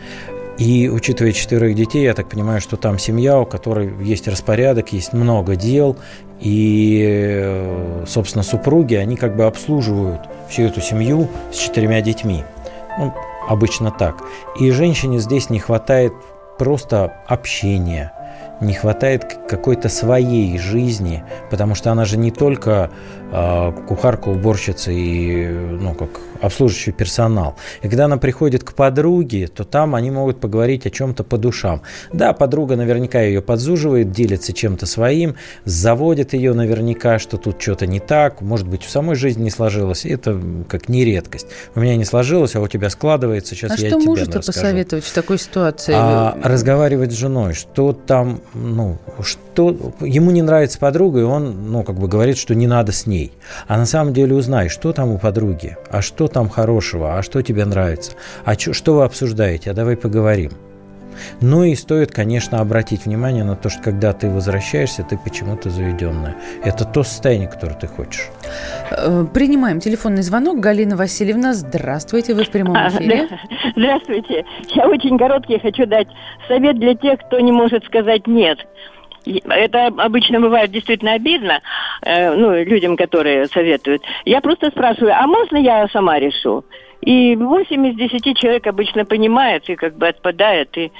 И 0.59 0.89
учитывая 0.89 1.33
четверых 1.33 1.75
детей, 1.75 2.05
я 2.05 2.15
так 2.15 2.29
понимаю, 2.29 2.61
что 2.61 2.77
там 2.77 2.99
семья, 2.99 3.41
у 3.41 3.47
которой 3.47 3.93
есть 4.05 4.29
распорядок, 4.29 4.93
есть 4.93 5.13
много 5.13 5.57
дел, 5.57 5.97
и, 6.43 8.05
собственно, 8.07 8.43
супруги, 8.43 8.95
они 8.97 9.17
как 9.17 9.37
бы 9.37 9.45
обслуживают 9.45 10.23
всю 10.49 10.63
эту 10.63 10.81
семью 10.81 11.29
с 11.53 11.57
четырьмя 11.57 12.01
детьми. 12.01 12.45
Ну, 12.99 13.15
обычно 13.49 13.93
так. 13.93 14.23
И 14.59 14.71
женщине 14.73 15.19
здесь 15.19 15.51
не 15.51 15.61
хватает 15.61 16.13
просто 16.59 17.15
общения, 17.29 18.13
не 18.61 18.75
хватает 18.75 19.39
какой-то 19.53 19.91
своей 19.91 20.59
жизни, 20.59 21.23
потому 21.51 21.75
что 21.75 21.93
она 21.93 22.07
же 22.07 22.17
не 22.17 22.31
только 22.31 22.91
э, 23.31 23.73
кухарка, 23.87 24.31
уборщица 24.31 24.91
и 24.91 25.47
ну, 25.47 25.93
как 25.93 26.09
обслуживающий 26.41 26.93
персонал. 26.93 27.57
И 27.83 27.89
когда 27.89 28.07
она 28.07 28.17
приходит 28.17 28.65
к 28.65 28.73
подруге, 28.73 29.49
то 29.49 29.65
там 29.65 29.95
они 29.95 30.11
могут 30.11 30.41
поговорить 30.41 30.87
о 30.87 30.91
чем-то 30.91 31.23
по 31.23 31.37
душам. 31.37 31.83
Да, 32.15 32.33
подруга 32.33 32.77
наверняка 32.77 33.21
ее 33.21 33.43
подзуживает, 33.43 34.11
делится 34.11 34.55
чем-то 34.55 34.87
своим, 34.87 35.37
заводит 35.67 36.33
ее 36.33 36.55
наверняка, 36.55 37.19
что 37.19 37.37
тут 37.37 37.61
что-то 37.61 37.87
не 37.87 38.01
так, 38.01 38.41
может 38.41 38.67
быть, 38.67 38.83
в 38.83 38.91
самой 38.91 39.17
жизни 39.17 39.45
не 39.45 39.51
сложилось. 39.51 40.07
Это 40.07 40.41
как 40.67 40.89
не 40.89 41.05
редкость. 41.05 41.47
У 41.75 41.81
меня 41.81 41.97
не 41.97 42.07
сложилось, 42.07 42.57
а 42.57 42.61
у 42.61 42.69
тебя 42.69 42.89
складывается. 42.89 43.55
Сейчас 43.55 43.73
а 43.73 43.75
я 43.75 43.91
что 43.91 44.01
тебе 44.01 44.07
можете 44.07 44.41
посоветовать 44.41 45.05
в 45.05 45.13
такой 45.13 45.39
ситуации? 45.39 45.93
А, 45.95 46.39
разговаривать 46.43 47.13
с 47.13 47.17
женой, 47.17 47.53
что 47.53 47.93
там, 47.93 48.41
ну, 48.55 48.97
что 49.23 49.42
ему 49.57 50.31
не 50.31 50.43
нравится 50.43 50.79
подруга, 50.79 51.21
и 51.21 51.25
он, 51.25 51.71
ну, 51.71 51.83
как 51.83 51.97
бы 51.97 52.09
говорит, 52.09 52.39
что 52.39 52.55
не 52.55 52.67
надо 52.67 52.93
с 52.93 53.07
ней. 53.07 53.33
А 53.69 53.77
на 53.77 53.87
самом 53.87 54.13
деле 54.15 54.35
узнай, 54.35 54.69
что 54.69 54.93
там 54.93 55.11
у 55.11 55.19
подруги, 55.19 55.77
а 55.91 56.03
что 56.03 56.29
там 56.29 56.49
хорошего, 56.49 57.19
а 57.19 57.23
что 57.23 57.43
тебе 57.43 57.65
нравится, 57.65 58.13
а 58.45 58.57
чё, 58.57 58.73
что 58.73 58.95
вы 58.95 59.05
обсуждаете, 59.05 59.71
а 59.71 59.75
давай 59.75 59.97
поговорим. 59.97 60.53
Ну 61.41 61.65
и 61.65 61.75
стоит, 61.75 62.11
конечно, 62.13 62.61
обратить 62.61 63.07
внимание 63.07 63.45
на 63.45 63.57
то, 63.57 63.69
что 63.69 63.83
когда 63.83 64.13
ты 64.13 64.31
возвращаешься, 64.31 65.03
ты 65.03 65.19
почему-то 65.19 65.71
заведенная. 65.71 66.37
Это 66.65 66.85
то 66.85 67.03
состояние, 67.03 67.49
которое 67.49 67.75
ты 67.75 67.87
хочешь. 67.87 68.29
Э, 68.91 69.25
принимаем 69.33 69.81
телефонный 69.81 70.23
звонок. 70.23 70.61
Галина 70.61 70.97
Васильевна, 70.97 71.53
здравствуйте, 71.55 72.35
вы 72.35 72.45
в 72.45 72.51
прямом 72.51 72.77
а, 72.77 72.89
эфире. 72.89 73.29
Здравствуйте. 73.77 74.45
Я 74.75 74.89
очень 74.89 75.19
короткий 75.19 75.59
хочу 75.59 75.87
дать 75.87 76.09
совет 76.49 76.79
для 76.79 76.95
тех, 76.95 77.21
кто 77.27 77.41
не 77.41 77.53
может 77.53 77.85
сказать 77.85 78.27
«нет». 78.27 78.59
Это 79.25 79.87
обычно 79.87 80.41
бывает 80.41 80.71
действительно 80.71 81.15
обидно, 81.15 81.61
э, 82.03 82.35
ну, 82.35 82.63
людям, 82.65 82.97
которые 82.97 83.47
советуют. 83.49 84.03
Я 84.25 84.41
просто 84.41 84.71
спрашиваю, 84.71 85.15
а 85.15 85.27
можно 85.27 85.57
я 85.57 85.89
сама 85.89 86.19
решу? 86.19 86.65
И 87.01 87.35
8 87.35 87.87
из 87.89 87.97
10 87.97 88.39
человек 88.39 88.67
обычно 88.69 89.05
понимает 89.05 89.69
и 89.69 89.75
как 89.75 89.97
бы 89.97 90.07
отпадает. 90.07 90.77
И 90.79 90.93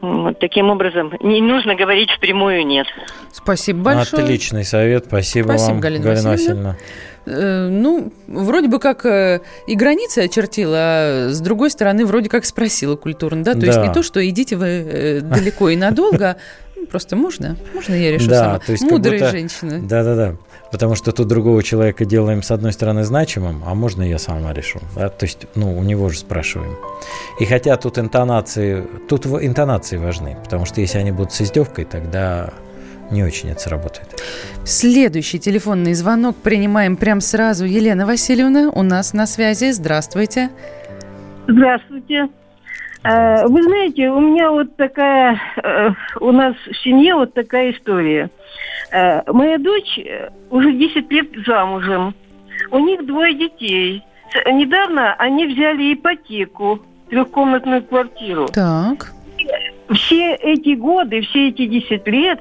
вот 0.00 0.38
таким 0.38 0.70
образом 0.70 1.12
не 1.20 1.42
нужно 1.42 1.74
говорить 1.74 2.10
впрямую 2.10 2.66
«нет». 2.66 2.86
Спасибо 3.30 3.82
большое. 3.82 4.24
Отличный 4.24 4.64
совет. 4.64 5.04
Спасибо, 5.06 5.48
Спасибо 5.48 5.72
вам, 5.72 5.80
Галина, 5.80 6.04
Галина 6.04 6.30
Васильевна. 6.30 6.76
Э, 7.26 7.68
ну, 7.68 8.12
вроде 8.26 8.68
бы 8.68 8.78
как 8.78 9.04
э, 9.06 9.40
и 9.66 9.76
границы 9.76 10.20
очертила, 10.20 10.76
а 10.78 11.28
с 11.30 11.40
другой 11.40 11.70
стороны, 11.70 12.06
вроде 12.06 12.28
как 12.28 12.44
спросила 12.44 12.96
культурно, 12.96 13.44
да? 13.44 13.52
То 13.52 13.60
да. 13.60 13.66
есть 13.66 13.80
не 13.80 13.92
то, 13.92 14.02
что 14.02 14.26
идите 14.26 14.56
вы 14.56 14.66
э, 14.66 15.20
далеко 15.20 15.68
и 15.68 15.76
надолго, 15.76 16.36
Просто 16.90 17.16
можно? 17.16 17.56
Можно 17.74 17.94
я 17.94 18.12
решу 18.12 18.28
да, 18.28 18.38
сама? 18.38 18.58
То 18.58 18.72
есть 18.72 18.84
Мудрые 18.84 19.20
будто, 19.20 19.30
женщины. 19.30 19.80
Да-да-да. 19.82 20.36
Потому 20.70 20.94
что 20.94 21.12
тут 21.12 21.28
другого 21.28 21.62
человека 21.62 22.04
делаем, 22.04 22.42
с 22.42 22.50
одной 22.50 22.72
стороны, 22.72 23.04
значимым, 23.04 23.62
а 23.66 23.74
можно 23.74 24.02
я 24.02 24.18
сама 24.18 24.52
решу. 24.52 24.80
Да? 24.96 25.08
То 25.08 25.26
есть, 25.26 25.46
ну, 25.54 25.76
у 25.76 25.82
него 25.82 26.08
же 26.08 26.18
спрашиваем. 26.18 26.76
И 27.40 27.44
хотя 27.44 27.76
тут 27.76 27.98
интонации, 27.98 28.84
тут 29.08 29.26
интонации 29.26 29.98
важны, 29.98 30.36
потому 30.42 30.64
что 30.64 30.80
если 30.80 30.98
они 30.98 31.12
будут 31.12 31.32
с 31.32 31.42
издевкой, 31.42 31.84
тогда 31.84 32.50
не 33.10 33.22
очень 33.22 33.50
это 33.50 33.60
сработает. 33.60 34.22
Следующий 34.64 35.38
телефонный 35.38 35.94
звонок 35.94 36.36
принимаем 36.36 36.96
прямо 36.96 37.20
сразу. 37.20 37.64
Елена 37.66 38.06
Васильевна 38.06 38.70
у 38.70 38.82
нас 38.82 39.12
на 39.12 39.26
связи. 39.26 39.72
Здравствуйте. 39.72 40.50
Здравствуйте. 41.46 42.28
А, 43.04 43.46
вы 43.48 43.62
знаете, 43.62 44.10
у 44.10 44.20
меня 44.20 44.50
вот 44.50 44.76
такая, 44.76 45.40
э, 45.62 45.90
у 46.20 46.30
нас 46.30 46.54
в 46.66 46.76
семье 46.84 47.14
вот 47.16 47.34
такая 47.34 47.72
история. 47.72 48.30
Э, 48.92 49.22
моя 49.32 49.58
дочь 49.58 49.98
э, 49.98 50.30
уже 50.50 50.72
10 50.72 51.10
лет 51.10 51.28
замужем. 51.46 52.14
У 52.70 52.78
них 52.78 53.04
двое 53.06 53.34
детей. 53.34 54.02
Недавно 54.46 55.14
они 55.14 55.46
взяли 55.46 55.94
ипотеку, 55.94 56.80
трехкомнатную 57.10 57.82
квартиру. 57.82 58.46
Так. 58.46 59.12
Все 59.90 60.34
эти 60.34 60.74
годы, 60.74 61.22
все 61.22 61.48
эти 61.48 61.66
10 61.66 62.06
лет 62.06 62.40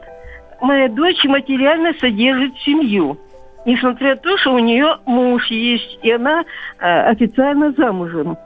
моя 0.62 0.88
дочь 0.88 1.24
материально 1.26 1.93
содержит 1.99 2.55
семью. 2.59 3.18
Несмотря 3.66 4.12
на 4.12 4.16
то, 4.18 4.38
что 4.38 4.53
у 4.53 4.59
нее 4.59 4.97
муж 5.05 5.45
есть, 5.49 5.99
и 6.01 6.12
она 6.12 6.43
э, 6.80 7.01
официально 7.09 7.72
замужем. 7.74 8.38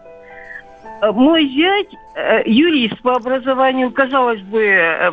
Э, 1.01 1.11
мой 1.11 1.47
зять, 1.49 1.93
э, 2.15 2.43
юрист 2.45 3.01
по 3.01 3.13
образованию, 3.13 3.91
казалось 3.91 4.41
бы, 4.41 4.61
э, 4.61 5.11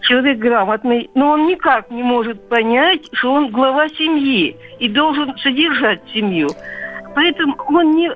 человек 0.00 0.38
грамотный, 0.38 1.10
но 1.14 1.30
он 1.30 1.46
никак 1.46 1.90
не 1.90 2.02
может 2.02 2.48
понять, 2.48 3.02
что 3.12 3.32
он 3.32 3.50
глава 3.50 3.88
семьи 3.88 4.56
и 4.78 4.88
должен 4.88 5.36
содержать 5.38 6.00
семью. 6.12 6.50
Поэтому 7.14 7.56
он 7.68 7.96
не 7.96 8.10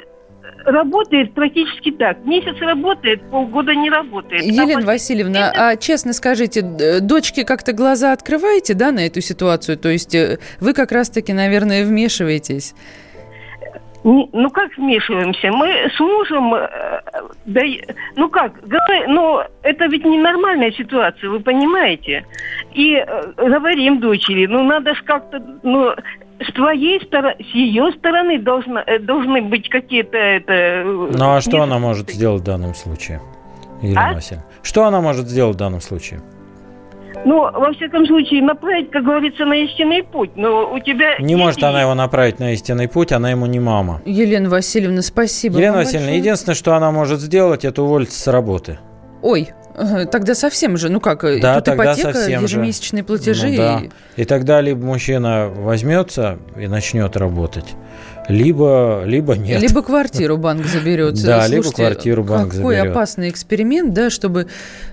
работает 0.65 1.35
практически 1.35 1.91
так. 1.93 2.25
Месяц 2.25 2.61
работает, 2.61 3.23
полгода 3.31 3.75
не 3.75 3.91
работает. 3.91 4.43
Елена 4.43 4.81
а 4.83 4.87
Васильевна, 4.87 5.53
а 5.57 5.77
честно 5.77 6.13
скажите, 6.13 6.63
дочке 7.01 7.45
как-то 7.45 7.73
глаза 7.73 8.13
открываете, 8.13 8.75
да, 8.75 8.93
на 8.93 9.07
эту 9.07 9.21
ситуацию? 9.21 9.79
То 9.79 9.89
есть 9.89 10.15
э, 10.15 10.39
вы 10.61 10.75
как 10.75 10.93
раз-таки, 10.93 11.33
наверное, 11.33 11.85
вмешиваетесь? 11.85 12.75
Ну 14.05 14.51
как 14.51 14.77
вмешиваемся? 14.77 15.51
Мы 15.51 15.91
с 15.95 16.01
мужем, 16.01 16.55
э, 16.55 16.69
да, 17.47 17.61
ну 18.17 18.29
как, 18.29 18.53
ну 19.09 19.41
это 19.63 19.87
ведь 19.87 20.05
ненормальная 20.05 20.71
ситуация, 20.73 21.31
вы 21.31 21.41
понимаете? 21.41 22.25
И 22.75 22.95
э, 22.95 23.33
говорим 23.37 24.01
дочери, 24.01 24.47
ну 24.47 24.63
надо 24.63 24.95
же 24.95 25.03
как-то, 25.03 25.43
ну 25.63 25.93
с 26.41 26.53
твоей 26.53 27.05
стороны, 27.05 27.37
с 27.41 27.55
ее 27.55 27.93
стороны 27.93 28.39
должна, 28.39 28.83
э, 28.87 28.99
должны 29.01 29.43
быть 29.43 29.69
какие-то 29.69 30.17
это. 30.17 30.85
Ну 30.85 31.35
а 31.35 31.41
что 31.41 31.63
она 31.63 31.79
может 31.79 32.11
сделать 32.11 32.43
в 32.43 32.45
данном 32.45 32.75
случае, 32.75 33.21
Елена 33.83 34.11
а? 34.11 34.15
Васильевна? 34.15 34.47
Что 34.63 34.85
она 34.85 35.01
может 35.01 35.27
сделать 35.27 35.57
в 35.57 35.59
данном 35.59 35.81
случае? 35.81 36.21
Ну, 37.29 37.43
во 37.43 37.73
всяком 37.75 38.07
случае, 38.07 38.43
направить, 38.43 38.91
как 38.91 39.05
говорится, 39.05 39.45
на 39.45 39.53
истинный 39.63 40.03
путь. 40.03 40.31
Но 40.35 40.73
у 40.73 40.79
тебя... 40.81 41.19
Не 41.19 41.37
может 41.37 41.63
она 41.63 41.83
его 41.83 41.95
направить 41.95 42.39
на 42.39 42.55
истинный 42.55 42.89
путь, 42.89 43.13
она 43.13 43.31
ему 43.31 43.45
не 43.45 43.61
мама. 43.61 44.01
Елена 44.07 44.49
Васильевна, 44.49 45.03
спасибо 45.03 45.59
Елена 45.59 45.77
Васильевна, 45.77 46.07
большое. 46.07 46.19
единственное, 46.21 46.55
что 46.55 46.73
она 46.73 46.91
может 46.91 47.21
сделать, 47.21 47.67
это 47.67 47.83
уволиться 47.83 48.19
с 48.19 48.27
работы. 48.29 48.79
Ой, 49.21 49.51
Тогда 50.11 50.35
совсем 50.35 50.77
же, 50.77 50.89
ну 50.89 51.01
как, 51.01 51.21
да, 51.41 51.57
тут 51.57 51.65
тогда 51.67 51.93
ипотека, 51.93 52.13
совсем 52.15 52.43
ежемесячные 52.43 53.03
же. 53.03 53.07
платежи. 53.07 53.49
Ну, 53.49 53.57
да. 53.57 53.81
и... 54.17 54.23
и 54.23 54.25
тогда 54.25 54.61
либо 54.61 54.85
мужчина 54.85 55.49
возьмется 55.55 56.39
и 56.57 56.67
начнет 56.67 57.17
работать, 57.17 57.77
либо, 58.29 59.03
либо 59.05 59.37
нет. 59.37 59.61
Либо 59.61 59.83
квартиру 59.83 60.37
банк 60.37 60.67
заберет. 60.67 61.15
Да, 61.23 61.41
Слушайте, 61.41 61.57
либо 61.57 61.73
квартиру 61.73 62.25
банк 62.25 62.53
какой 62.53 62.57
заберет. 62.57 62.79
Какой 62.79 62.91
опасный 62.91 63.31
эксперимент, 63.31 63.95
да, 63.95 64.11
чтобы 64.11 64.49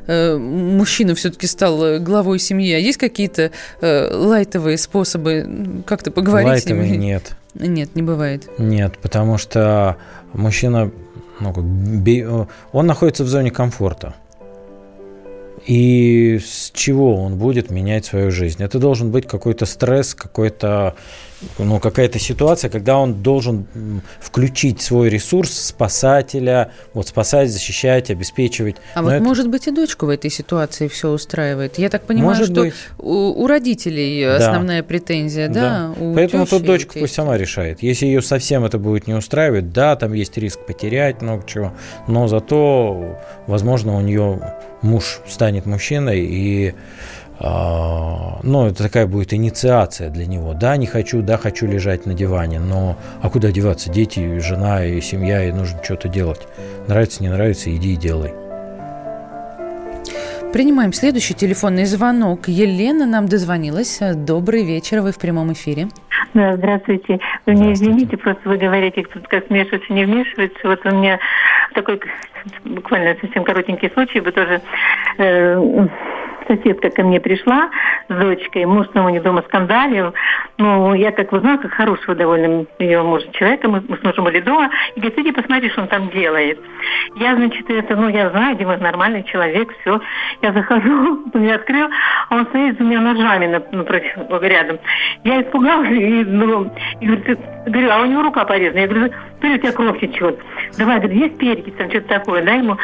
э, 0.08 0.38
мужчина 0.38 1.16
все-таки 1.16 1.48
стал 1.48 2.00
главой 2.00 2.40
семьи. 2.40 2.74
А 2.74 2.78
есть 2.78 2.98
какие-то 2.98 3.52
э, 3.82 4.14
лайтовые 4.14 4.78
способы 4.78 5.84
как-то 5.86 6.12
поговорить 6.12 6.48
Лайтовые 6.48 6.88
с 6.88 6.92
ним? 6.92 7.02
нет. 7.02 7.36
Нет, 7.56 7.96
не 7.96 8.02
бывает. 8.02 8.50
Нет, 8.58 8.98
потому 9.02 9.38
что 9.38 9.98
мужчина, 10.34 10.92
ну, 11.40 11.54
как, 11.54 12.50
он 12.72 12.88
находится 12.88 13.24
в 13.24 13.28
зоне 13.28 13.52
комфорта. 13.52 14.14
И 15.66 16.40
с 16.46 16.70
чего 16.72 17.16
он 17.16 17.38
будет 17.38 17.72
менять 17.72 18.06
свою 18.06 18.30
жизнь? 18.30 18.62
Это 18.62 18.78
должен 18.78 19.10
быть 19.10 19.28
какой-то 19.28 19.66
стресс, 19.66 20.14
какой-то 20.14 20.96
ну, 21.58 21.80
какая-то 21.80 22.20
ситуация, 22.20 22.70
когда 22.70 22.98
он 22.98 23.22
должен 23.22 23.66
включить 24.20 24.82
свой 24.82 25.10
ресурс 25.10 25.52
спасателя, 25.52 26.72
вот 26.94 27.08
спасать, 27.08 27.50
защищать, 27.50 28.10
обеспечивать. 28.10 28.78
А 28.94 29.02
Но 29.02 29.08
вот 29.08 29.14
это... 29.14 29.24
может 29.24 29.50
быть 29.50 29.68
и 29.68 29.72
дочку 29.72 30.06
в 30.06 30.10
этой 30.10 30.30
ситуации 30.30 30.88
все 30.88 31.10
устраивает. 31.10 31.78
Я 31.78 31.90
так 31.90 32.04
понимаю, 32.04 32.30
может 32.30 32.52
что 32.52 32.62
быть. 32.62 32.74
У, 32.98 33.44
у 33.44 33.48
родителей 33.48 34.26
да. 34.26 34.38
основная 34.38 34.84
претензия, 34.84 35.48
да? 35.48 35.94
да. 35.98 36.14
Поэтому 36.16 36.46
тут 36.46 36.64
дочка 36.64 37.00
пусть 37.00 37.14
сама 37.14 37.38
решает. 37.38 37.82
Если 37.82 38.06
ее 38.06 38.22
совсем 38.22 38.66
это 38.66 38.78
будет 38.78 39.08
не 39.08 39.14
устраивать, 39.14 39.72
да, 39.72 39.96
там 39.96 40.14
есть 40.14 40.38
риск 40.38 40.60
потерять 40.66 41.22
много 41.22 41.44
чего, 41.46 41.74
но 42.08 42.28
зато, 42.28 43.20
возможно, 43.48 43.96
у 43.96 44.02
нее 44.02 44.56
муж 44.82 45.22
станет 45.28 45.66
мужчиной 45.66 46.20
и 46.22 46.76
ну, 47.40 48.68
это 48.68 48.84
такая 48.84 49.08
будет 49.08 49.34
инициация 49.34 50.10
для 50.10 50.26
него. 50.26 50.54
Да, 50.54 50.78
не 50.78 50.88
хочу, 50.88 51.22
да, 51.22 51.38
хочу 51.38 51.68
лежать 51.68 52.06
на 52.06 52.14
диване, 52.14 52.60
но 52.60 52.98
а 53.22 53.30
куда 53.30 53.52
деваться? 53.52 53.92
Дети, 53.92 54.40
жена 54.40 54.86
и 54.86 55.02
семья, 55.02 55.44
и 55.44 55.52
нужно 55.52 55.84
что-то 55.84 56.08
делать. 56.08 56.48
Нравится, 56.88 57.24
не 57.24 57.30
нравится, 57.30 57.76
иди 57.76 57.94
и 57.94 57.98
делай. 57.98 58.34
Принимаем 60.54 60.94
следующий 60.94 61.34
телефонный 61.34 61.84
звонок. 61.84 62.48
Елена 62.48 63.06
нам 63.06 63.28
дозвонилась. 63.28 64.00
Добрый 64.16 64.64
вечер, 64.64 65.02
вы 65.02 65.12
в 65.12 65.20
прямом 65.20 65.52
эфире. 65.52 65.90
Да, 66.34 66.56
здравствуйте. 66.56 67.20
Вы 67.46 67.54
меня 67.56 67.74
извините, 67.74 68.16
просто 68.16 68.48
вы 68.48 68.58
говорите, 68.58 69.04
тут 69.04 69.28
как 69.28 69.50
вмешиваться, 69.50 69.92
не 69.92 70.06
вмешиваться. 70.06 70.60
Вот 70.64 70.86
у 70.86 70.92
меня 70.92 71.20
такой 71.74 72.00
буквально 72.64 73.18
совсем 73.20 73.44
коротенький 73.44 73.90
случай, 73.90 74.22
вы 74.22 74.32
тоже 74.32 74.62
э, 75.18 75.88
соседка 76.48 76.90
ко 76.90 77.04
мне 77.04 77.20
пришла 77.20 77.70
с 78.10 78.14
дочкой, 78.14 78.66
муж 78.66 78.88
снова 78.92 79.10
не 79.10 79.20
дома 79.20 79.44
скандалил. 79.44 80.14
Ну, 80.58 80.94
я 80.94 81.12
как 81.12 81.32
узнала, 81.32 81.58
как 81.58 81.72
хорошего 81.72 82.16
довольно 82.16 82.66
ее 82.80 83.04
мужа 83.04 83.28
человека, 83.32 83.68
мы, 83.68 83.84
мы 83.88 83.98
с 83.98 84.04
мужем 84.04 84.24
были 84.24 84.40
дома, 84.40 84.70
и 84.96 85.00
говорит, 85.00 85.20
иди 85.20 85.32
посмотри, 85.32 85.70
что 85.70 85.82
он 85.82 85.88
там 85.88 86.10
делает. 86.10 86.60
Я, 87.18 87.36
значит, 87.36 87.70
это, 87.70 87.96
ну, 87.96 88.10
я 88.10 88.30
знаю, 88.30 88.56
Дима 88.56 88.78
нормальный 88.78 89.24
человек, 89.24 89.74
все. 89.82 90.00
Я 90.42 90.54
захожу, 90.54 91.24
он 91.34 91.42
меня 91.42 91.56
открыл, 91.56 91.88
а 92.30 92.36
он 92.36 92.46
стоит 92.48 92.76
с 92.76 92.78
двумя 92.78 93.02
ножами 93.02 93.62
напротив, 93.72 94.12
рядом. 94.42 94.80
Я 95.24 95.42
испугалась 95.42 95.90
и, 95.90 96.24
ну, 96.24 96.72
и 97.02 97.08
говорю, 97.08 97.38
говорю, 97.66 97.90
а 97.92 98.02
у 98.02 98.06
него 98.06 98.22
рука 98.24 98.46
порезана. 98.46 98.80
Я 98.80 98.88
говорю, 98.88 99.14
смотри, 99.40 99.56
у 99.56 99.58
тебя 99.58 99.72
кровь 99.72 100.00
течет. 100.00 100.40
Давай, 100.78 101.00
говорю, 101.00 101.16
есть 101.16 101.38
перекись, 101.38 101.74
там 101.78 101.90
что-то 101.90 102.08
такое, 102.08 102.44
да, 102.44 102.54
ему. 102.54 102.78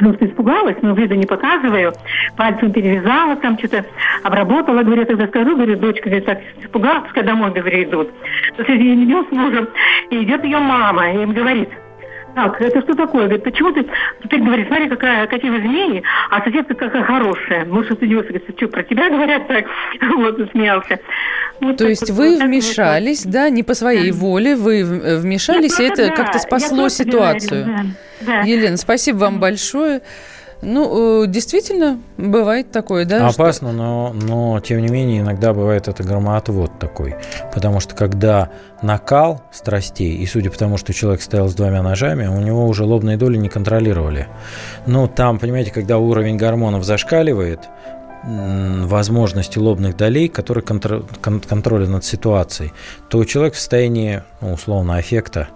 Ну, 0.00 0.14
испугалась, 0.20 0.76
но 0.82 0.94
вида 0.94 1.16
не 1.16 1.26
показываю. 1.26 1.92
Пальцем 2.36 2.72
перевязала, 2.72 3.36
там 3.36 3.58
что-то 3.58 3.84
обработала. 4.22 4.82
Говорю, 4.82 5.02
я 5.02 5.06
тогда 5.06 5.26
скажу, 5.28 5.56
говорю, 5.56 5.76
дочка, 5.76 6.08
говорит, 6.08 6.26
так 6.26 6.40
испугалась, 6.62 7.10
когда 7.12 7.32
домой, 7.32 7.50
говорю, 7.50 7.82
идут. 7.82 8.10
То 8.56 8.62
есть 8.62 8.84
я 8.84 8.94
не 8.94 9.24
с 9.24 9.30
мужем, 9.30 9.68
и 10.10 10.22
идет 10.22 10.44
ее 10.44 10.58
мама, 10.58 11.10
и 11.10 11.22
им 11.22 11.32
говорит, 11.32 11.68
так, 12.34 12.60
это 12.60 12.80
что 12.82 12.94
такое? 12.94 13.24
Говорит, 13.24 13.44
почему 13.44 13.72
ты 13.72 13.86
теперь 14.22 14.42
говоришь, 14.42 14.66
смотри, 14.66 14.88
какая, 14.88 15.26
какие 15.26 15.50
вы 15.50 15.60
змеи, 15.60 16.02
а 16.30 16.42
соседка 16.42 16.74
какая 16.74 17.04
хорошая. 17.04 17.64
Муж 17.64 17.90
остудился, 17.90 18.28
говорит, 18.28 18.56
что, 18.56 18.68
про 18.68 18.82
тебя 18.82 19.10
говорят 19.10 19.46
так? 19.48 19.64
Вот, 20.16 20.36
смеялся. 20.52 20.98
Вот 21.60 21.76
То 21.76 21.88
есть 21.88 22.10
вот, 22.10 22.18
вы 22.18 22.36
вот 22.36 22.42
вмешались, 22.42 23.24
да, 23.24 23.48
не 23.48 23.62
по 23.62 23.74
своей 23.74 24.10
да. 24.10 24.16
воле, 24.16 24.56
вы 24.56 24.84
вмешались, 24.84 25.78
и 25.78 25.84
это 25.84 26.08
да, 26.08 26.14
как-то 26.14 26.38
спасло 26.38 26.88
ситуацию. 26.88 27.64
Говорю, 27.64 27.88
да, 28.20 28.26
да. 28.26 28.40
Елена, 28.42 28.76
спасибо 28.76 29.16
вам 29.18 29.40
большое. 29.40 30.02
Ну, 30.62 31.24
э, 31.24 31.26
действительно, 31.26 32.00
бывает 32.16 32.70
такое, 32.72 33.04
да? 33.04 33.28
Опасно, 33.28 33.68
что... 33.68 33.76
но, 33.76 34.12
но 34.14 34.60
тем 34.60 34.80
не 34.80 34.88
менее 34.88 35.20
иногда 35.20 35.52
бывает 35.52 35.88
это 35.88 36.02
громоотвод 36.02 36.78
такой. 36.78 37.16
Потому 37.52 37.80
что 37.80 37.94
когда 37.94 38.50
накал 38.82 39.42
страстей, 39.52 40.16
и 40.16 40.26
судя 40.26 40.50
по 40.50 40.58
тому, 40.58 40.76
что 40.76 40.92
человек 40.92 41.22
стоял 41.22 41.48
с 41.48 41.54
двумя 41.54 41.82
ножами, 41.82 42.26
у 42.26 42.40
него 42.40 42.66
уже 42.66 42.84
лобные 42.84 43.16
доли 43.16 43.36
не 43.36 43.48
контролировали. 43.48 44.28
Ну, 44.86 45.08
там, 45.08 45.38
понимаете, 45.38 45.70
когда 45.70 45.98
уровень 45.98 46.36
гормонов 46.36 46.84
зашкаливает, 46.84 47.60
возможности 48.26 49.58
лобных 49.58 49.96
долей, 49.96 50.28
которые 50.28 50.64
контр... 50.64 51.04
кон- 51.20 51.40
контролят 51.40 51.90
над 51.90 52.04
ситуацией, 52.04 52.72
то 53.10 53.22
человек 53.24 53.54
в 53.54 53.58
состоянии, 53.58 54.22
ну, 54.40 54.54
условно, 54.54 54.96
аффекта, 54.96 55.48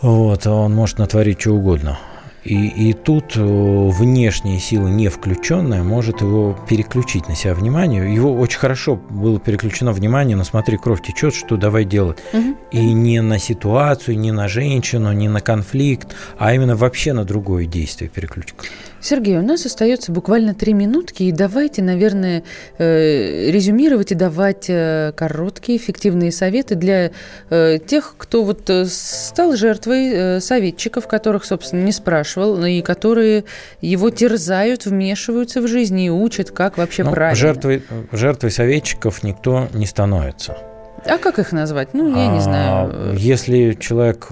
вот, 0.00 0.46
он 0.46 0.74
может 0.74 0.98
натворить 0.98 1.40
что 1.40 1.52
угодно. 1.52 1.98
И, 2.44 2.90
и 2.90 2.92
тут 2.92 3.36
э, 3.36 3.40
внешние 3.42 4.58
силы, 4.58 4.90
не 4.90 5.08
включенная, 5.08 5.82
может 5.82 6.20
его 6.20 6.56
переключить 6.68 7.26
на 7.28 7.34
себя 7.34 7.54
внимание. 7.54 8.14
Его 8.14 8.34
очень 8.34 8.58
хорошо 8.58 8.96
было 8.96 9.40
переключено 9.40 9.92
внимание, 9.92 10.36
но 10.36 10.44
смотри, 10.44 10.76
кровь 10.76 11.02
течет, 11.02 11.34
что 11.34 11.56
давай 11.56 11.84
делать. 11.84 12.18
Угу. 12.32 12.56
И 12.72 12.92
не 12.92 13.22
на 13.22 13.38
ситуацию, 13.38 14.18
не 14.18 14.30
на 14.30 14.48
женщину, 14.48 15.12
не 15.12 15.28
на 15.28 15.40
конфликт, 15.40 16.14
а 16.38 16.54
именно 16.54 16.76
вообще 16.76 17.14
на 17.14 17.24
другое 17.24 17.64
действие 17.64 18.10
переключка. 18.10 18.64
Сергей, 19.04 19.36
у 19.36 19.42
нас 19.42 19.66
остается 19.66 20.12
буквально 20.12 20.54
три 20.54 20.72
минутки, 20.72 21.24
и 21.24 21.30
давайте, 21.30 21.82
наверное, 21.82 22.42
э, 22.78 23.50
резюмировать 23.50 24.12
и 24.12 24.14
давать 24.14 24.64
э, 24.68 25.12
короткие, 25.14 25.76
эффективные 25.76 26.32
советы 26.32 26.74
для 26.74 27.10
э, 27.50 27.78
тех, 27.86 28.14
кто 28.16 28.42
вот 28.42 28.70
стал 28.86 29.56
жертвой 29.56 30.40
советчиков, 30.40 31.06
которых, 31.06 31.44
собственно, 31.44 31.82
не 31.82 31.92
спрашивал, 31.92 32.64
и 32.64 32.80
которые 32.80 33.44
его 33.82 34.08
терзают, 34.08 34.86
вмешиваются 34.86 35.60
в 35.60 35.68
жизнь 35.68 36.00
и 36.00 36.10
учат, 36.10 36.50
как 36.50 36.78
вообще 36.78 37.04
ну, 37.04 37.10
правильно. 37.10 37.36
Жертвой, 37.36 37.82
жертвой 38.10 38.52
советчиков 38.52 39.22
никто 39.22 39.68
не 39.74 39.84
становится. 39.84 40.56
А 41.04 41.18
как 41.18 41.38
их 41.38 41.52
назвать? 41.52 41.92
Ну, 41.92 42.08
я 42.16 42.28
не 42.28 42.40
знаю. 42.40 42.90
А, 42.90 43.14
если 43.14 43.74
человек 43.74 44.28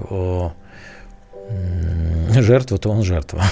жертва, 2.40 2.78
то 2.78 2.88
он 2.88 3.02
жертва. 3.02 3.42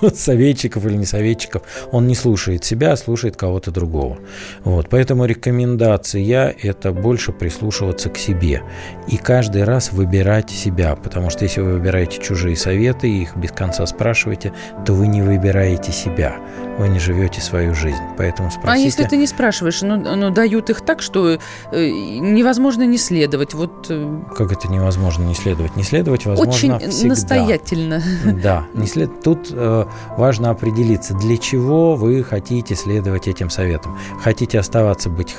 советчиков 0.14 0.86
или 0.86 0.96
не 0.96 1.06
советчиков, 1.06 1.62
он 1.92 2.06
не 2.06 2.14
слушает 2.14 2.64
себя, 2.64 2.92
а 2.92 2.96
слушает 2.96 3.36
кого-то 3.36 3.70
другого. 3.70 4.18
Вот, 4.64 4.88
поэтому 4.88 5.24
рекомендация– 5.24 6.54
это 6.62 6.92
больше 6.92 7.32
прислушиваться 7.32 8.10
к 8.10 8.18
себе 8.18 8.62
и 9.08 9.16
каждый 9.16 9.64
раз 9.64 9.92
выбирать 9.92 10.50
себя, 10.50 10.96
потому 10.96 11.30
что 11.30 11.44
если 11.44 11.60
вы 11.60 11.74
выбираете 11.74 12.20
чужие 12.22 12.56
советы 12.56 13.08
и 13.08 13.22
их 13.22 13.36
без 13.36 13.52
конца 13.52 13.86
спрашиваете, 13.86 14.52
то 14.84 14.92
вы 14.92 15.06
не 15.06 15.22
выбираете 15.22 15.92
себя, 15.92 16.36
вы 16.78 16.88
не 16.88 16.98
живете 16.98 17.40
свою 17.40 17.74
жизнь. 17.74 18.02
Поэтому 18.16 18.50
спросите... 18.50 18.72
А 18.72 18.76
если 18.76 19.04
ты 19.04 19.16
не 19.16 19.26
спрашиваешь, 19.26 19.82
ну, 19.82 19.96
ну 19.96 20.30
дают 20.30 20.70
их 20.70 20.80
так, 20.80 21.02
что 21.02 21.38
э, 21.72 21.88
невозможно 21.90 22.84
не 22.84 22.98
следовать. 22.98 23.54
Вот... 23.54 23.86
Э, 23.90 24.20
как 24.36 24.52
это 24.52 24.68
невозможно 24.68 25.24
не 25.24 25.34
следовать? 25.34 25.76
Не 25.76 25.82
следовать 25.82 26.24
возможно 26.26 26.52
Очень 26.52 26.90
всегда. 26.90 27.08
настоятельно. 27.08 28.02
Да, 28.24 28.64
не 28.74 28.86
след... 28.86 29.22
тут 29.22 29.48
э, 29.50 29.84
важно 30.16 30.50
определиться, 30.50 31.14
для 31.14 31.36
чего 31.36 31.96
вы 31.96 32.22
хотите 32.22 32.74
следовать 32.74 33.26
этим 33.26 33.50
советам. 33.50 33.98
Хотите 34.22 34.58
оставаться, 34.58 35.10
быть, 35.10 35.36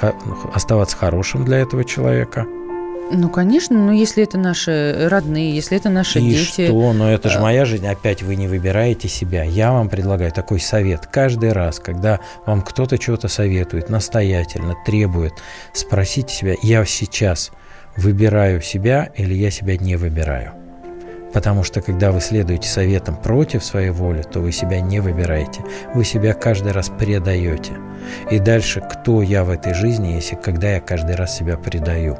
оставаться 0.53 0.97
хорошим 0.97 1.45
для 1.45 1.59
этого 1.59 1.85
человека– 1.85 2.45
ну, 3.11 3.29
конечно, 3.29 3.77
но 3.77 3.91
если 3.91 4.23
это 4.23 4.37
наши 4.37 5.07
родные, 5.09 5.55
если 5.55 5.77
это 5.77 5.89
наши 5.89 6.19
и 6.19 6.29
дети... 6.29 6.67
что? 6.67 6.93
Но 6.93 7.11
это 7.11 7.29
же 7.29 7.39
а. 7.39 7.41
моя 7.41 7.65
жизнь. 7.65 7.87
Опять 7.87 8.23
вы 8.23 8.35
не 8.35 8.47
выбираете 8.47 9.07
себя. 9.07 9.43
Я 9.43 9.71
вам 9.71 9.89
предлагаю 9.89 10.31
такой 10.31 10.59
совет. 10.59 11.07
Каждый 11.07 11.51
раз, 11.51 11.79
когда 11.79 12.19
вам 12.45 12.61
кто-то 12.61 12.97
чего-то 12.97 13.27
советует, 13.27 13.89
настоятельно 13.89 14.75
требует, 14.85 15.33
спросите 15.73 16.33
себя, 16.33 16.55
я 16.61 16.85
сейчас 16.85 17.51
выбираю 17.97 18.61
себя 18.61 19.09
или 19.15 19.33
я 19.33 19.51
себя 19.51 19.77
не 19.77 19.95
выбираю. 19.95 20.58
Потому 21.33 21.63
что 21.63 21.81
когда 21.81 22.11
вы 22.11 22.21
следуете 22.21 22.67
советам 22.67 23.15
против 23.15 23.63
своей 23.63 23.91
воли, 23.91 24.23
то 24.23 24.39
вы 24.39 24.51
себя 24.51 24.81
не 24.81 24.99
выбираете. 24.99 25.61
Вы 25.93 26.03
себя 26.03 26.33
каждый 26.33 26.71
раз 26.71 26.89
предаете. 26.89 27.73
И 28.31 28.39
дальше, 28.39 28.81
кто 28.81 29.21
я 29.21 29.43
в 29.43 29.49
этой 29.49 29.73
жизни, 29.73 30.13
если 30.13 30.35
когда 30.35 30.71
я 30.71 30.79
каждый 30.79 31.15
раз 31.15 31.37
себя 31.37 31.57
предаю? 31.57 32.17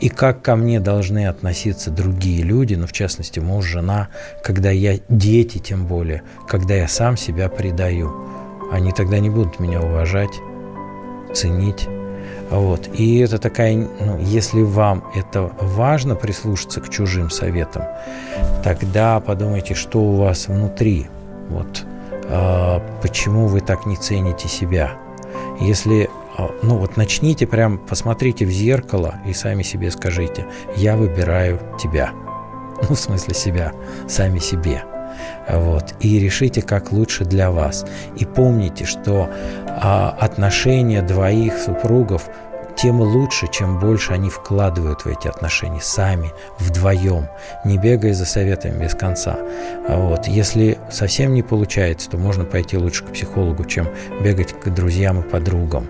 И 0.00 0.08
как 0.08 0.42
ко 0.42 0.56
мне 0.56 0.80
должны 0.80 1.26
относиться 1.26 1.90
другие 1.90 2.42
люди, 2.42 2.74
ну, 2.74 2.86
в 2.86 2.92
частности, 2.92 3.38
муж, 3.38 3.66
жена, 3.66 4.08
когда 4.42 4.70
я, 4.70 4.98
дети 5.08 5.58
тем 5.58 5.86
более, 5.86 6.22
когда 6.48 6.74
я 6.74 6.88
сам 6.88 7.16
себя 7.16 7.48
предаю. 7.48 8.12
Они 8.72 8.92
тогда 8.92 9.18
не 9.18 9.30
будут 9.30 9.60
меня 9.60 9.80
уважать, 9.80 10.32
ценить 11.34 11.88
вот. 12.50 12.88
И 12.94 13.18
это 13.18 13.38
такая, 13.38 13.76
ну, 13.76 14.18
если 14.18 14.62
вам 14.62 15.04
это 15.14 15.50
важно 15.60 16.14
прислушаться 16.14 16.80
к 16.80 16.88
чужим 16.88 17.30
советам, 17.30 17.84
тогда 18.64 19.20
подумайте, 19.20 19.74
что 19.74 20.00
у 20.00 20.16
вас 20.16 20.48
внутри. 20.48 21.06
Вот. 21.50 21.84
А, 22.30 22.82
почему 23.02 23.46
вы 23.46 23.60
так 23.60 23.86
не 23.86 23.96
цените 23.96 24.48
себя? 24.48 24.92
Если 25.60 26.08
а, 26.38 26.50
ну 26.62 26.78
вот 26.78 26.96
начните 26.96 27.46
прям, 27.46 27.78
посмотрите 27.78 28.46
в 28.46 28.50
зеркало 28.50 29.16
и 29.26 29.32
сами 29.32 29.62
себе 29.62 29.90
скажите, 29.90 30.46
я 30.76 30.96
выбираю 30.96 31.60
тебя. 31.80 32.12
Ну, 32.88 32.94
в 32.94 32.98
смысле 32.98 33.34
себя, 33.34 33.72
сами 34.06 34.38
себе. 34.38 34.84
Вот. 35.48 35.94
И 36.00 36.18
решите, 36.18 36.62
как 36.62 36.92
лучше 36.92 37.24
для 37.24 37.50
вас. 37.50 37.84
И 38.16 38.24
помните, 38.24 38.84
что 38.84 39.28
а, 39.66 40.16
отношения 40.18 41.02
двоих 41.02 41.58
супругов 41.58 42.28
тем 42.76 43.00
лучше, 43.00 43.48
чем 43.50 43.80
больше 43.80 44.12
они 44.12 44.30
вкладывают 44.30 45.00
в 45.00 45.08
эти 45.08 45.26
отношения 45.26 45.80
сами, 45.80 46.30
вдвоем, 46.60 47.26
не 47.64 47.76
бегая 47.76 48.14
за 48.14 48.24
советами 48.24 48.84
без 48.84 48.94
конца. 48.94 49.36
Вот. 49.88 50.28
Если 50.28 50.78
совсем 50.90 51.34
не 51.34 51.42
получается, 51.42 52.08
то 52.08 52.16
можно 52.16 52.44
пойти 52.44 52.76
лучше 52.76 53.04
к 53.04 53.12
психологу, 53.12 53.64
чем 53.64 53.88
бегать 54.22 54.52
к 54.52 54.68
друзьям 54.68 55.20
и 55.20 55.22
подругам. 55.28 55.88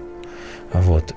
Вот 0.72 1.14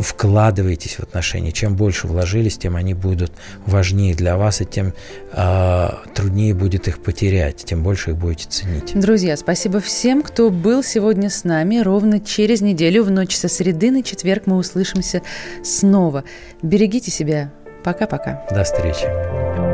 вкладываетесь 0.00 0.96
в 0.96 1.00
отношения. 1.00 1.52
Чем 1.52 1.76
больше 1.76 2.06
вложились, 2.06 2.58
тем 2.58 2.76
они 2.76 2.94
будут 2.94 3.32
важнее 3.66 4.14
для 4.14 4.36
вас, 4.36 4.60
и 4.60 4.64
тем 4.64 4.92
э, 5.32 5.88
труднее 6.14 6.54
будет 6.54 6.88
их 6.88 7.02
потерять, 7.02 7.64
тем 7.64 7.82
больше 7.82 8.10
их 8.10 8.16
будете 8.16 8.48
ценить. 8.48 8.98
Друзья, 8.98 9.36
спасибо 9.36 9.80
всем, 9.80 10.22
кто 10.22 10.50
был 10.50 10.82
сегодня 10.82 11.30
с 11.30 11.44
нами. 11.44 11.78
Ровно 11.78 12.20
через 12.20 12.60
неделю 12.60 13.04
в 13.04 13.10
ночь 13.10 13.36
со 13.36 13.48
среды 13.48 13.90
на 13.90 14.02
четверг 14.02 14.44
мы 14.46 14.56
услышимся 14.56 15.22
снова. 15.62 16.24
Берегите 16.62 17.10
себя. 17.10 17.52
Пока-пока. 17.82 18.46
До 18.50 18.64
встречи. 18.64 19.73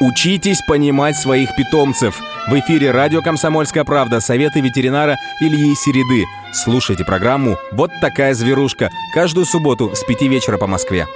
Учитесь 0.00 0.62
понимать 0.62 1.16
своих 1.16 1.56
питомцев. 1.56 2.20
В 2.46 2.54
эфире 2.60 2.92
радио 2.92 3.20
«Комсомольская 3.20 3.82
правда» 3.82 4.20
советы 4.20 4.60
ветеринара 4.60 5.16
Ильи 5.40 5.74
Середы. 5.74 6.24
Слушайте 6.52 7.04
программу 7.04 7.58
«Вот 7.72 7.90
такая 8.00 8.34
зверушка» 8.34 8.90
каждую 9.12 9.44
субботу 9.44 9.96
с 9.96 10.04
5 10.04 10.22
вечера 10.22 10.56
по 10.56 10.68
Москве. 10.68 11.08